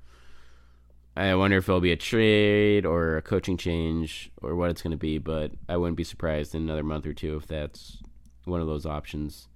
I 1.16 1.34
wonder 1.34 1.56
if 1.56 1.68
it'll 1.68 1.80
be 1.80 1.92
a 1.92 1.96
trade 1.96 2.84
or 2.84 3.16
a 3.16 3.22
coaching 3.22 3.56
change 3.56 4.30
or 4.42 4.54
what 4.54 4.70
it's 4.70 4.82
gonna 4.82 4.96
be, 4.98 5.18
but 5.18 5.52
I 5.68 5.76
wouldn't 5.78 5.96
be 5.96 6.04
surprised 6.04 6.54
in 6.54 6.62
another 6.62 6.82
month 6.82 7.06
or 7.06 7.14
two 7.14 7.36
if 7.36 7.46
that's 7.46 8.02
one 8.44 8.60
of 8.60 8.66
those 8.66 8.84
options 8.86 9.48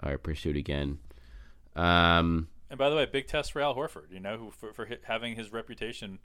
are 0.00 0.18
pursued 0.18 0.56
again. 0.56 0.98
Um, 1.76 2.48
And 2.70 2.78
by 2.78 2.90
the 2.90 2.96
way, 2.96 3.06
big 3.06 3.26
test 3.26 3.52
for 3.52 3.60
Al 3.60 3.74
Horford. 3.74 4.12
You 4.12 4.20
know, 4.20 4.36
who 4.36 4.50
for, 4.50 4.72
for 4.72 4.88
having 5.04 5.34
his 5.36 5.52
reputation 5.52 6.18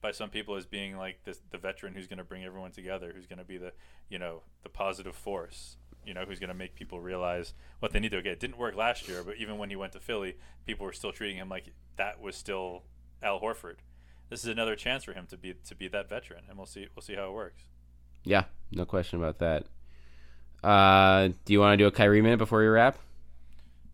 by 0.00 0.12
some 0.12 0.30
people 0.30 0.56
as 0.56 0.66
being 0.66 0.96
like 0.96 1.20
the 1.24 1.58
veteran 1.58 1.94
who's 1.94 2.06
going 2.06 2.18
to 2.18 2.24
bring 2.24 2.44
everyone 2.44 2.70
together, 2.70 3.12
who's 3.14 3.26
going 3.26 3.38
to 3.38 3.44
be 3.44 3.58
the 3.58 3.72
you 4.08 4.18
know 4.18 4.42
the 4.62 4.68
positive 4.68 5.14
force. 5.14 5.76
You 6.04 6.14
know, 6.14 6.24
who's 6.24 6.38
going 6.38 6.48
to 6.48 6.54
make 6.54 6.76
people 6.76 7.00
realize 7.00 7.52
what 7.80 7.92
they 7.92 7.98
need 7.98 8.12
to 8.12 8.22
get. 8.22 8.34
It 8.34 8.40
didn't 8.40 8.58
work 8.58 8.76
last 8.76 9.08
year, 9.08 9.24
but 9.24 9.38
even 9.38 9.58
when 9.58 9.70
he 9.70 9.76
went 9.76 9.92
to 9.94 10.00
Philly, 10.00 10.36
people 10.64 10.86
were 10.86 10.92
still 10.92 11.10
treating 11.12 11.36
him 11.36 11.48
like 11.48 11.72
that 11.96 12.20
was 12.20 12.36
still 12.36 12.84
Al 13.22 13.40
Horford. 13.40 13.76
This 14.28 14.40
is 14.44 14.46
another 14.50 14.74
chance 14.76 15.04
for 15.04 15.12
him 15.12 15.26
to 15.30 15.36
be 15.36 15.54
to 15.66 15.74
be 15.74 15.88
that 15.88 16.08
veteran, 16.08 16.44
and 16.48 16.56
we'll 16.58 16.66
see 16.66 16.86
we'll 16.94 17.02
see 17.02 17.14
how 17.14 17.28
it 17.28 17.32
works. 17.32 17.62
yeah, 18.24 18.44
no 18.72 18.84
question 18.84 19.18
about 19.22 19.38
that. 19.38 19.64
Uh, 20.64 21.28
do 21.44 21.52
you 21.52 21.60
want 21.60 21.74
to 21.74 21.76
do 21.76 21.86
a 21.86 21.92
Kyrie 21.92 22.22
minute 22.22 22.38
before 22.38 22.58
we 22.60 22.66
wrap? 22.66 22.98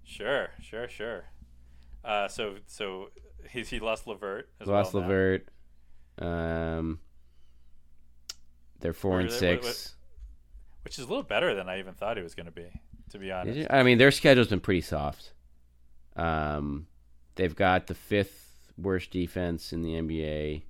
Sure, 0.05 0.49
sure, 0.62 0.89
sure. 0.89 1.24
Uh, 2.05 2.28
so 2.28 2.57
so 2.66 3.11
he 3.51 3.62
he 3.62 3.78
lost 3.78 4.07
LeVert 4.07 4.49
as 4.61 4.66
Lost 4.68 4.95
well. 4.95 5.05
Um, 6.18 7.01
they're 8.80 8.93
four 8.93 9.20
and 9.20 9.28
they- 9.30 9.35
six. 9.35 9.64
what- 9.64 9.68
what- 9.74 9.95
which 10.85 10.99
is 10.99 11.05
a 11.05 11.09
little 11.09 11.22
better 11.22 11.55
than 11.55 11.68
I 11.68 11.78
even 11.78 11.95
thought 11.95 12.16
he 12.16 12.24
was 12.24 12.35
going 12.35 12.47
to 12.47 12.53
be, 12.53 12.66
to 13.11 13.18
be 13.18 13.30
honest. 13.30 13.68
I 13.70 13.85
mean, 13.85 13.99
their 13.99 14.11
schedule's 14.11 14.49
been 14.49 14.59
pretty 14.59 14.80
soft. 14.80 15.33
Um, 16.16 16.89
they've 17.37 17.55
got 17.55 17.87
the 17.87 17.95
fifth 17.95 18.41
worst 18.77 19.11
defense 19.11 19.73
in 19.73 19.83
the 19.83 19.95
NBA. 19.95 20.62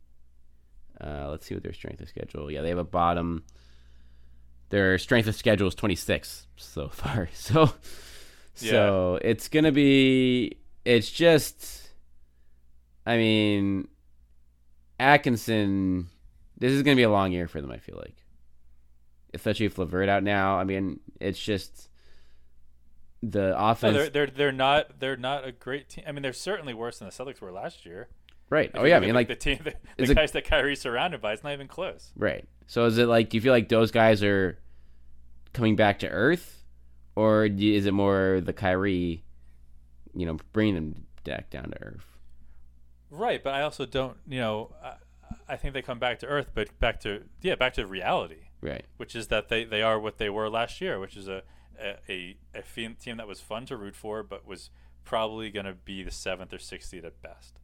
Uh, 1.00 1.28
let's 1.30 1.46
see 1.46 1.54
what 1.54 1.62
their 1.62 1.72
strength 1.72 2.00
of 2.00 2.08
schedule. 2.08 2.50
Yeah, 2.50 2.62
they 2.62 2.68
have 2.68 2.78
a 2.78 2.84
bottom. 2.84 3.44
Their 4.68 4.98
strength 4.98 5.26
of 5.28 5.34
schedule 5.34 5.68
is 5.68 5.74
26 5.74 6.46
so 6.56 6.88
far. 6.92 7.28
So, 7.34 7.72
so 8.54 9.18
it's 9.22 9.48
gonna 9.48 9.72
be. 9.72 10.58
It's 10.84 11.10
just. 11.10 11.90
I 13.04 13.16
mean, 13.16 13.88
Atkinson. 15.00 16.08
This 16.58 16.72
is 16.72 16.82
gonna 16.82 16.96
be 16.96 17.02
a 17.02 17.10
long 17.10 17.32
year 17.32 17.48
for 17.48 17.60
them. 17.60 17.72
I 17.72 17.78
feel 17.78 17.96
like, 17.96 18.16
especially 19.34 19.66
if 19.66 19.78
LeVert 19.78 20.08
out 20.08 20.22
now. 20.22 20.58
I 20.58 20.64
mean, 20.64 21.00
it's 21.20 21.40
just 21.40 21.88
the 23.22 23.50
No, 23.50 23.56
offense. 23.56 23.96
they're 23.96 24.10
they're 24.10 24.26
they're 24.26 24.52
not 24.52 24.98
they're 25.00 25.16
not 25.16 25.46
a 25.46 25.52
great 25.52 25.88
team. 25.88 26.04
I 26.06 26.12
mean, 26.12 26.22
they're 26.22 26.32
certainly 26.32 26.74
worse 26.74 26.98
than 26.98 27.08
the 27.08 27.12
Celtics 27.14 27.40
were 27.40 27.52
last 27.52 27.86
year. 27.86 28.08
right. 28.50 28.70
If 28.74 28.80
Oh 28.80 28.84
yeah. 28.84 28.96
I 28.96 29.00
mean, 29.00 29.14
like 29.14 29.28
the 29.28 29.36
team, 29.36 29.60
the, 29.64 29.74
the 29.96 30.10
it- 30.10 30.14
guys 30.14 30.32
that 30.32 30.44
Kyrie's 30.44 30.80
surrounded 30.80 31.20
by, 31.20 31.32
it's 31.32 31.44
not 31.44 31.52
even 31.52 31.68
close. 31.68 32.12
Right. 32.16 32.46
So 32.66 32.84
is 32.86 32.98
it 32.98 33.06
like 33.06 33.28
do 33.30 33.36
you 33.36 33.40
feel 33.40 33.52
like 33.52 33.68
those 33.68 33.90
guys 33.90 34.22
are 34.22 34.58
coming 35.52 35.76
back 35.76 35.98
to 36.00 36.08
earth, 36.08 36.64
or 37.14 37.44
is 37.46 37.86
it 37.86 37.92
more 37.92 38.40
the 38.42 38.52
Kyrie, 38.52 39.22
you 40.14 40.26
know, 40.26 40.38
bringing 40.52 40.74
them 40.74 41.06
back 41.24 41.50
down 41.50 41.70
to 41.70 41.82
earth? 41.82 42.06
Right, 43.10 43.42
but 43.44 43.52
I 43.54 43.62
also 43.62 43.84
don't. 43.84 44.16
You 44.26 44.40
know, 44.40 44.74
I, 44.82 44.94
I 45.50 45.56
think 45.56 45.74
they 45.74 45.82
come 45.82 45.98
back 45.98 46.18
to 46.20 46.26
earth, 46.26 46.50
but 46.54 46.76
back 46.78 47.00
to 47.00 47.24
yeah, 47.42 47.54
back 47.56 47.74
to 47.74 47.86
reality. 47.86 48.48
Right. 48.62 48.84
which 48.96 49.16
is 49.16 49.26
that 49.26 49.48
they, 49.48 49.64
they 49.64 49.82
are 49.82 49.98
what 49.98 50.18
they 50.18 50.30
were 50.30 50.48
last 50.48 50.80
year, 50.80 51.00
which 51.00 51.16
is 51.16 51.26
a 51.26 51.42
a, 51.82 51.98
a, 52.08 52.36
a 52.54 52.62
team 52.94 53.16
that 53.16 53.26
was 53.26 53.40
fun 53.40 53.66
to 53.66 53.76
root 53.76 53.96
for, 53.96 54.22
but 54.22 54.46
was 54.46 54.70
probably 55.04 55.50
going 55.50 55.66
to 55.66 55.74
be 55.74 56.02
the 56.02 56.10
seventh 56.10 56.52
or 56.52 56.58
sixth 56.58 56.90
seed 56.90 57.04
at 57.04 57.20
best. 57.22 57.58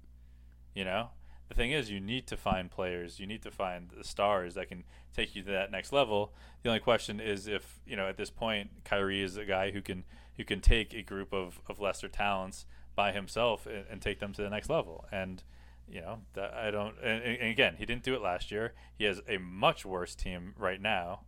You 0.75 0.85
know, 0.85 1.11
the 1.49 1.55
thing 1.55 1.73
is, 1.73 1.91
you 1.91 2.01
need 2.01 2.27
to 2.27 2.37
find 2.37 2.71
players. 2.71 3.19
You 3.19 3.27
need 3.27 3.43
to 3.43 3.51
find 3.51 3.91
the 3.97 4.05
stars 4.05 4.55
that 4.55 4.69
can 4.69 4.85
take 5.15 5.35
you 5.35 5.43
to 5.43 5.51
that 5.53 5.71
next 5.71 5.93
level. 5.93 6.33
The 6.63 6.69
only 6.69 6.81
question 6.81 7.21
is 7.21 7.47
if 7.47 7.81
you 7.87 7.97
know 7.97 8.09
at 8.09 8.17
this 8.17 8.31
point, 8.31 8.85
Kyrie 8.85 9.23
is 9.23 9.37
a 9.37 9.45
guy 9.45 9.71
who 9.71 9.81
can 9.81 10.05
who 10.37 10.45
can 10.45 10.61
take 10.61 10.95
a 10.95 11.03
group 11.03 11.33
of, 11.33 11.61
of 11.69 11.81
lesser 11.81 12.09
talents 12.09 12.67
by 12.95 13.13
himself 13.13 13.67
and, 13.67 13.85
and 13.91 14.03
take 14.03 14.21
them 14.21 14.33
to 14.35 14.43
the 14.43 14.51
next 14.51 14.69
level. 14.69 15.07
And 15.11 15.43
you 15.91 16.01
know, 16.03 16.19
I 16.37 16.71
don't. 16.71 16.95
And, 17.03 17.23
and, 17.23 17.51
again, 17.51 17.77
he 17.79 17.87
didn't 17.87 18.03
do 18.03 18.15
it 18.15 18.21
last 18.21 18.51
year. 18.51 18.75
He 18.97 19.05
has 19.05 19.21
a 19.27 19.39
much 19.39 19.87
worse 19.87 20.15
team 20.15 20.55
right 20.59 20.81
now. 20.81 21.21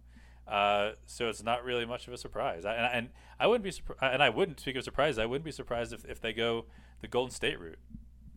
Uh, 0.50 0.92
so 1.06 1.28
it's 1.28 1.42
not 1.42 1.64
really 1.64 1.86
much 1.86 2.08
of 2.08 2.12
a 2.12 2.18
surprise. 2.18 2.64
I, 2.64 2.74
and, 2.74 2.94
and, 2.94 3.08
I 3.38 3.46
wouldn't 3.46 3.62
be 3.62 3.70
surprised. 3.70 4.02
And 4.02 4.22
I 4.22 4.30
wouldn't 4.30 4.58
speak 4.60 4.76
of 4.76 4.84
surprise. 4.84 5.16
I 5.18 5.26
wouldn't 5.26 5.44
be 5.44 5.52
surprised 5.52 5.92
if, 5.92 6.04
if 6.04 6.20
they 6.20 6.32
go 6.32 6.66
the 7.00 7.08
Golden 7.08 7.32
State 7.32 7.60
route 7.60 7.78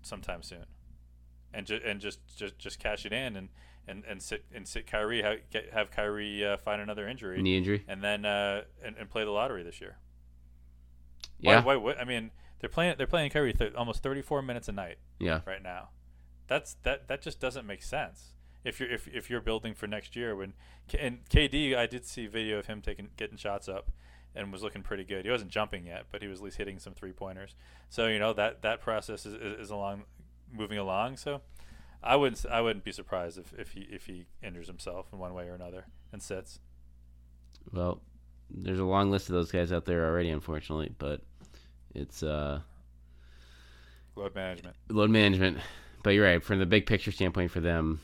sometime 0.03 0.43
soon, 0.43 0.65
and 1.53 1.65
ju- 1.65 1.81
and 1.83 1.99
just, 1.99 2.19
just 2.37 2.59
just 2.59 2.79
cash 2.79 3.05
it 3.05 3.13
in 3.13 3.35
and, 3.35 3.49
and, 3.87 4.03
and 4.05 4.21
sit 4.21 4.45
and 4.53 4.67
sit 4.67 4.85
Kyrie 4.85 5.21
have, 5.21 5.39
get, 5.49 5.73
have 5.73 5.91
Kyrie 5.91 6.45
uh, 6.45 6.57
find 6.57 6.81
another 6.81 7.07
injury 7.07 7.41
knee 7.41 7.57
injury 7.57 7.83
and 7.87 8.03
then 8.03 8.25
uh, 8.25 8.61
and, 8.83 8.95
and 8.97 9.09
play 9.09 9.23
the 9.25 9.31
lottery 9.31 9.63
this 9.63 9.81
year. 9.81 9.97
Yeah, 11.39 11.63
why, 11.63 11.75
why, 11.75 11.93
I 11.95 12.05
mean 12.05 12.31
they're 12.59 12.69
playing 12.69 12.95
they're 12.97 13.07
playing 13.07 13.31
Kyrie 13.31 13.53
th- 13.53 13.73
almost 13.73 14.03
34 14.03 14.41
minutes 14.41 14.69
a 14.69 14.71
night. 14.71 14.97
Yeah, 15.19 15.41
right 15.45 15.61
now 15.61 15.89
that's 16.47 16.75
that 16.83 17.07
that 17.07 17.21
just 17.21 17.39
doesn't 17.39 17.65
make 17.65 17.83
sense. 17.83 18.32
If 18.63 18.79
you're 18.79 18.89
if, 18.89 19.07
if 19.07 19.29
you're 19.29 19.41
building 19.41 19.73
for 19.73 19.87
next 19.87 20.15
year, 20.15 20.35
when 20.35 20.53
and 20.97 21.19
KD, 21.29 21.75
I 21.75 21.85
did 21.85 22.05
see 22.05 22.27
video 22.27 22.59
of 22.59 22.67
him 22.67 22.81
taking 22.81 23.09
getting 23.17 23.37
shots 23.37 23.67
up, 23.67 23.91
and 24.35 24.51
was 24.51 24.63
looking 24.63 24.83
pretty 24.83 25.03
good. 25.03 25.25
He 25.25 25.31
wasn't 25.31 25.51
jumping 25.51 25.85
yet, 25.85 26.05
but 26.11 26.21
he 26.21 26.27
was 26.27 26.39
at 26.39 26.45
least 26.45 26.57
hitting 26.57 26.79
some 26.79 26.93
three 26.93 27.11
pointers. 27.11 27.55
So 27.89 28.07
you 28.07 28.19
know 28.19 28.33
that 28.33 28.61
that 28.61 28.81
process 28.81 29.25
is, 29.25 29.33
is, 29.33 29.59
is 29.59 29.69
along 29.69 30.03
moving 30.51 30.77
along. 30.77 31.17
So 31.17 31.41
I 32.01 32.15
wouldn't 32.15 32.45
I 32.49 32.61
wouldn't 32.61 32.83
be 32.83 32.91
surprised 32.91 33.37
if, 33.37 33.53
if 33.57 33.71
he 33.71 33.81
if 33.81 34.05
he 34.05 34.25
injures 34.41 34.67
himself 34.67 35.07
in 35.11 35.19
one 35.19 35.33
way 35.33 35.47
or 35.47 35.55
another 35.55 35.85
and 36.11 36.21
sits. 36.21 36.59
Well, 37.71 38.01
there's 38.49 38.79
a 38.79 38.85
long 38.85 39.09
list 39.11 39.29
of 39.29 39.33
those 39.33 39.51
guys 39.51 39.71
out 39.71 39.85
there 39.85 40.05
already, 40.05 40.29
unfortunately, 40.29 40.93
but 40.97 41.21
it's 41.93 42.23
uh 42.23 42.61
load 44.15 44.35
management. 44.35 44.75
Load 44.89 45.09
management. 45.09 45.59
But 46.03 46.11
you're 46.11 46.25
right. 46.25 46.43
From 46.43 46.59
the 46.59 46.65
big 46.65 46.85
picture 46.85 47.11
standpoint 47.11 47.51
for 47.51 47.61
them, 47.61 48.01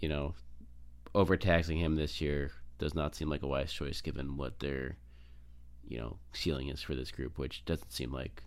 you 0.00 0.08
know, 0.08 0.34
overtaxing 1.14 1.78
him 1.78 1.96
this 1.96 2.20
year 2.20 2.52
does 2.78 2.94
not 2.94 3.14
seem 3.14 3.28
like 3.28 3.42
a 3.42 3.46
wise 3.46 3.72
choice 3.72 4.00
given 4.00 4.36
what 4.36 4.58
their, 4.60 4.96
you 5.86 5.98
know, 5.98 6.18
ceiling 6.32 6.68
is 6.68 6.82
for 6.82 6.94
this 6.94 7.10
group, 7.10 7.38
which 7.38 7.64
doesn't 7.64 7.92
seem 7.92 8.12
like 8.12 8.42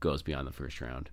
goes 0.00 0.22
beyond 0.22 0.46
the 0.46 0.52
first 0.52 0.80
round. 0.80 1.10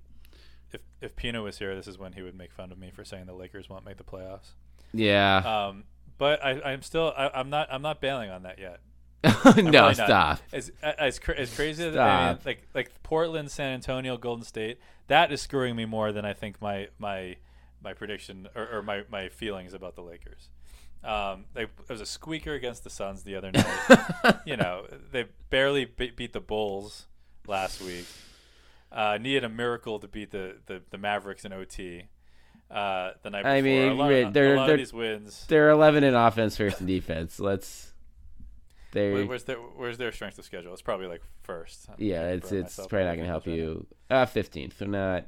If 0.72 0.82
if 1.02 1.16
Pino 1.16 1.44
was 1.44 1.58
here, 1.58 1.76
this 1.76 1.88
is 1.88 1.98
when 1.98 2.14
he 2.14 2.22
would 2.22 2.36
make 2.36 2.52
fun 2.52 2.72
of 2.72 2.78
me 2.78 2.92
for 2.92 3.04
saying 3.04 3.26
the 3.26 3.34
Lakers 3.34 3.70
won't 3.70 3.86
make 3.86 3.98
the 3.98 4.04
playoffs. 4.04 4.52
Yeah. 4.94 5.38
Um, 5.68 5.84
but 6.18 6.44
I, 6.44 6.62
I'm 6.62 6.82
still 6.82 7.14
I, 7.16 7.30
I'm 7.34 7.50
not 7.50 7.70
I'm 7.72 7.82
not 7.82 8.02
bailing 8.02 8.30
on 8.30 8.44
that 8.44 8.60
yet. 8.60 8.80
no, 9.58 9.92
stop. 9.92 10.40
As, 10.54 10.72
as, 10.82 11.20
as 11.20 11.54
crazy 11.54 11.86
as 11.86 11.96
I 11.96 12.30
mean, 12.30 12.40
like 12.46 12.68
like 12.74 13.04
Portland, 13.04 13.52
San 13.52 13.74
Antonio, 13.74 14.18
Golden 14.18 14.46
State, 14.46 14.80
that 15.08 15.32
is 15.32 15.42
screwing 15.42 15.76
me 15.76 15.86
more 15.86 16.12
than 16.12 16.26
I 16.26 16.34
think 16.34 16.62
my 16.62 16.88
my 17.00 17.36
my 17.84 17.94
prediction 17.94 18.48
or, 18.56 18.78
or 18.78 18.82
my, 18.82 19.04
my 19.10 19.30
feelings 19.30 19.74
about 19.74 19.96
the 19.96 20.02
Lakers. 20.02 20.50
Um, 21.04 21.46
they, 21.54 21.64
it 21.64 21.90
was 21.90 22.02
a 22.02 22.06
squeaker 22.06 22.54
against 22.54 22.84
the 22.84 22.90
Suns 22.90 23.24
the 23.24 23.36
other 23.36 23.52
night. 23.52 24.38
you 24.46 24.58
know, 24.58 24.86
they 25.12 25.26
barely 25.50 25.86
be- 25.86 26.12
beat 26.12 26.34
the 26.34 26.42
Bulls 26.42 27.08
last 27.48 27.82
week. 27.82 28.06
Uh, 28.92 29.18
needed 29.20 29.44
a 29.44 29.50
miracle 29.50 30.00
to 30.00 30.08
beat 30.08 30.32
the, 30.32 30.58
the, 30.66 30.82
the 30.90 30.98
Mavericks 30.98 31.46
in 31.46 31.54
OT. 31.54 32.04
Uh, 32.70 33.12
the 33.24 33.32
night 33.32 33.40
before. 33.40 33.52
I 33.52 33.62
mean, 33.62 33.98
lot, 33.98 34.10
they're, 34.10 34.32
they're, 34.32 34.72
of 34.72 34.78
these 34.78 34.94
wins. 34.94 35.46
They're 35.48 35.70
11 35.72 36.04
in 36.04 36.14
offense, 36.14 36.56
first 36.56 36.82
in 36.82 36.86
defense. 36.86 37.40
Let's 37.40 37.90
where's 38.94 39.44
their 39.44 39.58
where's 39.58 39.98
their 39.98 40.12
strength 40.12 40.38
of 40.40 40.46
schedule? 40.46 40.74
It's 40.74 40.82
probably 40.82 41.08
like 41.08 41.22
first. 41.44 41.88
Yeah, 41.98 42.30
it's 42.30 42.52
it's 42.52 42.76
probably 42.76 43.06
not 43.06 43.16
going 43.16 43.20
to 43.20 43.26
help 43.26 43.48
you. 43.48 43.86
Uh, 44.10 44.26
fifteenth, 44.26 44.78
so 44.78 44.86
not. 44.86 45.26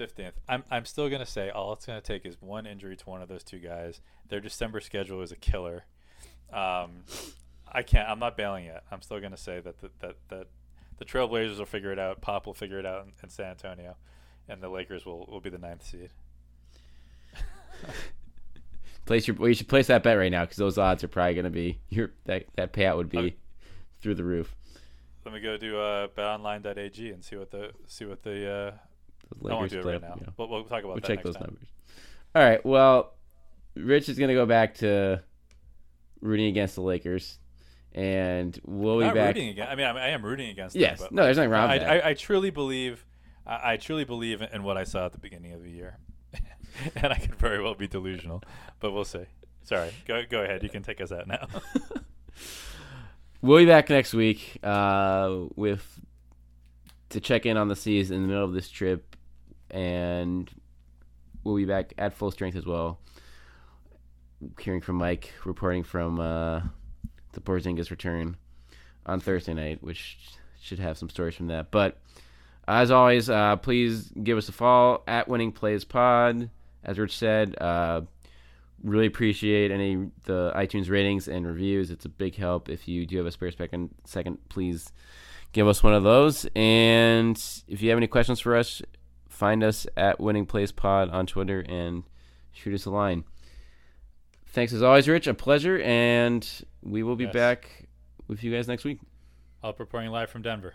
Fifteenth. 0.00 0.40
I'm 0.48 0.64
I'm 0.70 0.86
still 0.86 1.10
going 1.10 1.20
to 1.20 1.30
say 1.30 1.50
all 1.50 1.74
it's 1.74 1.84
going 1.84 2.00
to 2.00 2.06
take 2.06 2.24
is 2.24 2.40
one 2.40 2.64
injury 2.64 2.96
to 2.96 3.04
one 3.04 3.20
of 3.20 3.28
those 3.28 3.44
two 3.44 3.58
guys. 3.58 4.00
Their 4.30 4.40
December 4.40 4.80
schedule 4.80 5.20
is 5.20 5.30
a 5.30 5.36
killer. 5.36 5.84
Um, 6.50 7.04
I 7.70 7.82
can't. 7.82 8.08
I'm 8.08 8.18
not 8.18 8.34
bailing 8.34 8.64
yet. 8.64 8.82
I'm 8.90 9.02
still 9.02 9.20
going 9.20 9.32
to 9.32 9.36
say 9.36 9.60
that 9.60 9.78
the, 9.82 9.90
that 9.98 10.16
that 10.30 10.46
the 10.96 11.04
Trailblazers 11.04 11.58
will 11.58 11.66
figure 11.66 11.92
it 11.92 11.98
out. 11.98 12.22
Pop 12.22 12.46
will 12.46 12.54
figure 12.54 12.78
it 12.78 12.86
out 12.86 13.04
in, 13.04 13.12
in 13.22 13.28
San 13.28 13.50
Antonio, 13.50 13.94
and 14.48 14.62
the 14.62 14.70
Lakers 14.70 15.04
will 15.04 15.26
will 15.30 15.42
be 15.42 15.50
the 15.50 15.58
ninth 15.58 15.84
seed. 15.84 16.08
Place 19.04 19.28
your 19.28 19.36
well, 19.36 19.50
you 19.50 19.54
should 19.54 19.68
place 19.68 19.88
that 19.88 20.02
bet 20.02 20.16
right 20.16 20.32
now 20.32 20.44
because 20.44 20.56
those 20.56 20.78
odds 20.78 21.04
are 21.04 21.08
probably 21.08 21.34
going 21.34 21.44
to 21.44 21.50
be 21.50 21.78
your 21.90 22.12
that 22.24 22.46
that 22.56 22.72
payout 22.72 22.96
would 22.96 23.10
be 23.10 23.18
okay. 23.18 23.36
through 24.00 24.14
the 24.14 24.24
roof. 24.24 24.56
Let 25.26 25.34
me 25.34 25.40
go 25.40 25.58
to 25.58 25.78
uh, 25.78 26.08
betonline.ag 26.08 27.10
and 27.10 27.22
see 27.22 27.36
what 27.36 27.50
the 27.50 27.72
see 27.86 28.06
what 28.06 28.22
the. 28.22 28.50
Uh, 28.50 28.72
the 29.40 29.50
I 29.50 29.54
won't 29.54 29.70
do 29.70 29.80
it 29.80 29.84
right 29.84 30.02
now. 30.02 30.14
You 30.18 30.26
know, 30.26 30.32
but 30.36 30.48
we'll 30.48 30.64
talk 30.64 30.84
about 30.84 30.94
we'll 30.94 31.00
check 31.00 31.22
those 31.22 31.34
time. 31.34 31.48
numbers. 31.48 31.68
All 32.34 32.42
right. 32.42 32.64
Well, 32.64 33.14
Rich 33.74 34.08
is 34.08 34.18
going 34.18 34.28
to 34.28 34.34
go 34.34 34.46
back 34.46 34.76
to 34.76 35.22
rooting 36.20 36.46
against 36.46 36.74
the 36.74 36.82
Lakers, 36.82 37.38
and 37.94 38.58
we'll 38.64 38.98
be 38.98 39.06
back. 39.06 39.34
Rooting 39.34 39.50
against, 39.50 39.70
I 39.70 39.74
mean, 39.74 39.86
I 39.86 40.08
am 40.08 40.24
rooting 40.24 40.50
against. 40.50 40.76
Yes. 40.76 41.00
Them, 41.00 41.08
no, 41.12 41.24
there's 41.24 41.36
nothing 41.36 41.50
wrong. 41.50 41.70
I, 41.70 41.74
with 41.74 41.82
I, 41.82 42.08
I, 42.10 42.14
truly 42.14 42.50
believe. 42.50 43.04
I, 43.46 43.72
I 43.72 43.76
truly 43.76 44.04
believe 44.04 44.42
in 44.42 44.62
what 44.62 44.76
I 44.76 44.84
saw 44.84 45.06
at 45.06 45.12
the 45.12 45.18
beginning 45.18 45.52
of 45.52 45.62
the 45.62 45.70
year. 45.70 45.98
and 46.96 47.12
I 47.12 47.18
could 47.18 47.34
very 47.36 47.62
well 47.62 47.74
be 47.74 47.88
delusional, 47.88 48.42
but 48.78 48.92
we'll 48.92 49.04
see. 49.04 49.24
Sorry, 49.64 49.92
go 50.06 50.22
go 50.28 50.42
ahead. 50.42 50.62
You 50.62 50.68
can 50.68 50.82
take 50.82 51.00
us 51.00 51.12
out 51.12 51.26
now. 51.26 51.46
we'll 53.42 53.58
be 53.58 53.66
back 53.66 53.90
next 53.90 54.14
week 54.14 54.58
uh, 54.62 55.44
with 55.56 56.00
to 57.10 57.20
check 57.20 57.46
in 57.46 57.56
on 57.56 57.68
the 57.68 57.76
C's 57.76 58.10
in 58.10 58.22
the 58.22 58.28
middle 58.28 58.44
of 58.44 58.52
this 58.52 58.68
trip, 58.68 59.09
and 59.70 60.50
we'll 61.44 61.56
be 61.56 61.64
back 61.64 61.94
at 61.98 62.14
full 62.14 62.30
strength 62.30 62.56
as 62.56 62.66
well. 62.66 62.98
Hearing 64.58 64.80
from 64.80 64.96
Mike, 64.96 65.32
reporting 65.44 65.82
from 65.82 66.18
uh, 66.18 66.60
the 67.32 67.40
Porzingis 67.40 67.90
return 67.90 68.36
on 69.06 69.20
Thursday 69.20 69.54
night, 69.54 69.82
which 69.82 70.18
should 70.60 70.78
have 70.78 70.96
some 70.96 71.10
stories 71.10 71.34
from 71.34 71.48
that. 71.48 71.70
But 71.70 71.98
as 72.66 72.90
always, 72.90 73.28
uh, 73.28 73.56
please 73.56 74.10
give 74.22 74.38
us 74.38 74.48
a 74.48 74.52
follow 74.52 75.02
at 75.06 75.28
Winning 75.28 75.52
Plays 75.52 75.84
Pod 75.84 76.50
as 76.84 76.98
Rich 76.98 77.16
said, 77.16 77.60
uh, 77.60 78.02
really 78.82 79.06
appreciate 79.06 79.70
any 79.70 80.10
the 80.24 80.52
iTunes 80.56 80.88
ratings 80.88 81.28
and 81.28 81.46
reviews. 81.46 81.90
It's 81.90 82.04
a 82.04 82.08
big 82.08 82.34
help. 82.36 82.68
If 82.68 82.88
you 82.88 83.06
do 83.06 83.18
have 83.18 83.26
a 83.26 83.30
spare 83.30 83.50
second, 83.50 83.90
second, 84.04 84.38
please 84.48 84.92
give 85.52 85.68
us 85.68 85.82
one 85.82 85.94
of 85.94 86.02
those. 86.02 86.46
And 86.54 87.36
if 87.68 87.82
you 87.82 87.90
have 87.90 87.98
any 87.98 88.06
questions 88.06 88.40
for 88.40 88.56
us, 88.56 88.80
find 89.40 89.64
us 89.64 89.86
at 89.96 90.20
Winning 90.20 90.44
Plays 90.44 90.70
Pod 90.70 91.08
on 91.08 91.26
Twitter 91.26 91.64
and 91.66 92.04
shoot 92.52 92.74
us 92.74 92.84
a 92.84 92.90
line. 92.90 93.24
Thanks 94.48 94.74
as 94.74 94.82
always, 94.82 95.08
Rich. 95.08 95.26
A 95.26 95.32
pleasure, 95.32 95.80
and 95.80 96.46
we 96.82 97.02
will 97.02 97.16
be 97.16 97.24
yes. 97.24 97.32
back 97.32 97.88
with 98.28 98.44
you 98.44 98.52
guys 98.52 98.68
next 98.68 98.84
week. 98.84 98.98
I'll 99.62 99.72
be 99.72 99.78
reporting 99.78 100.10
live 100.10 100.28
from 100.28 100.42
Denver. 100.42 100.74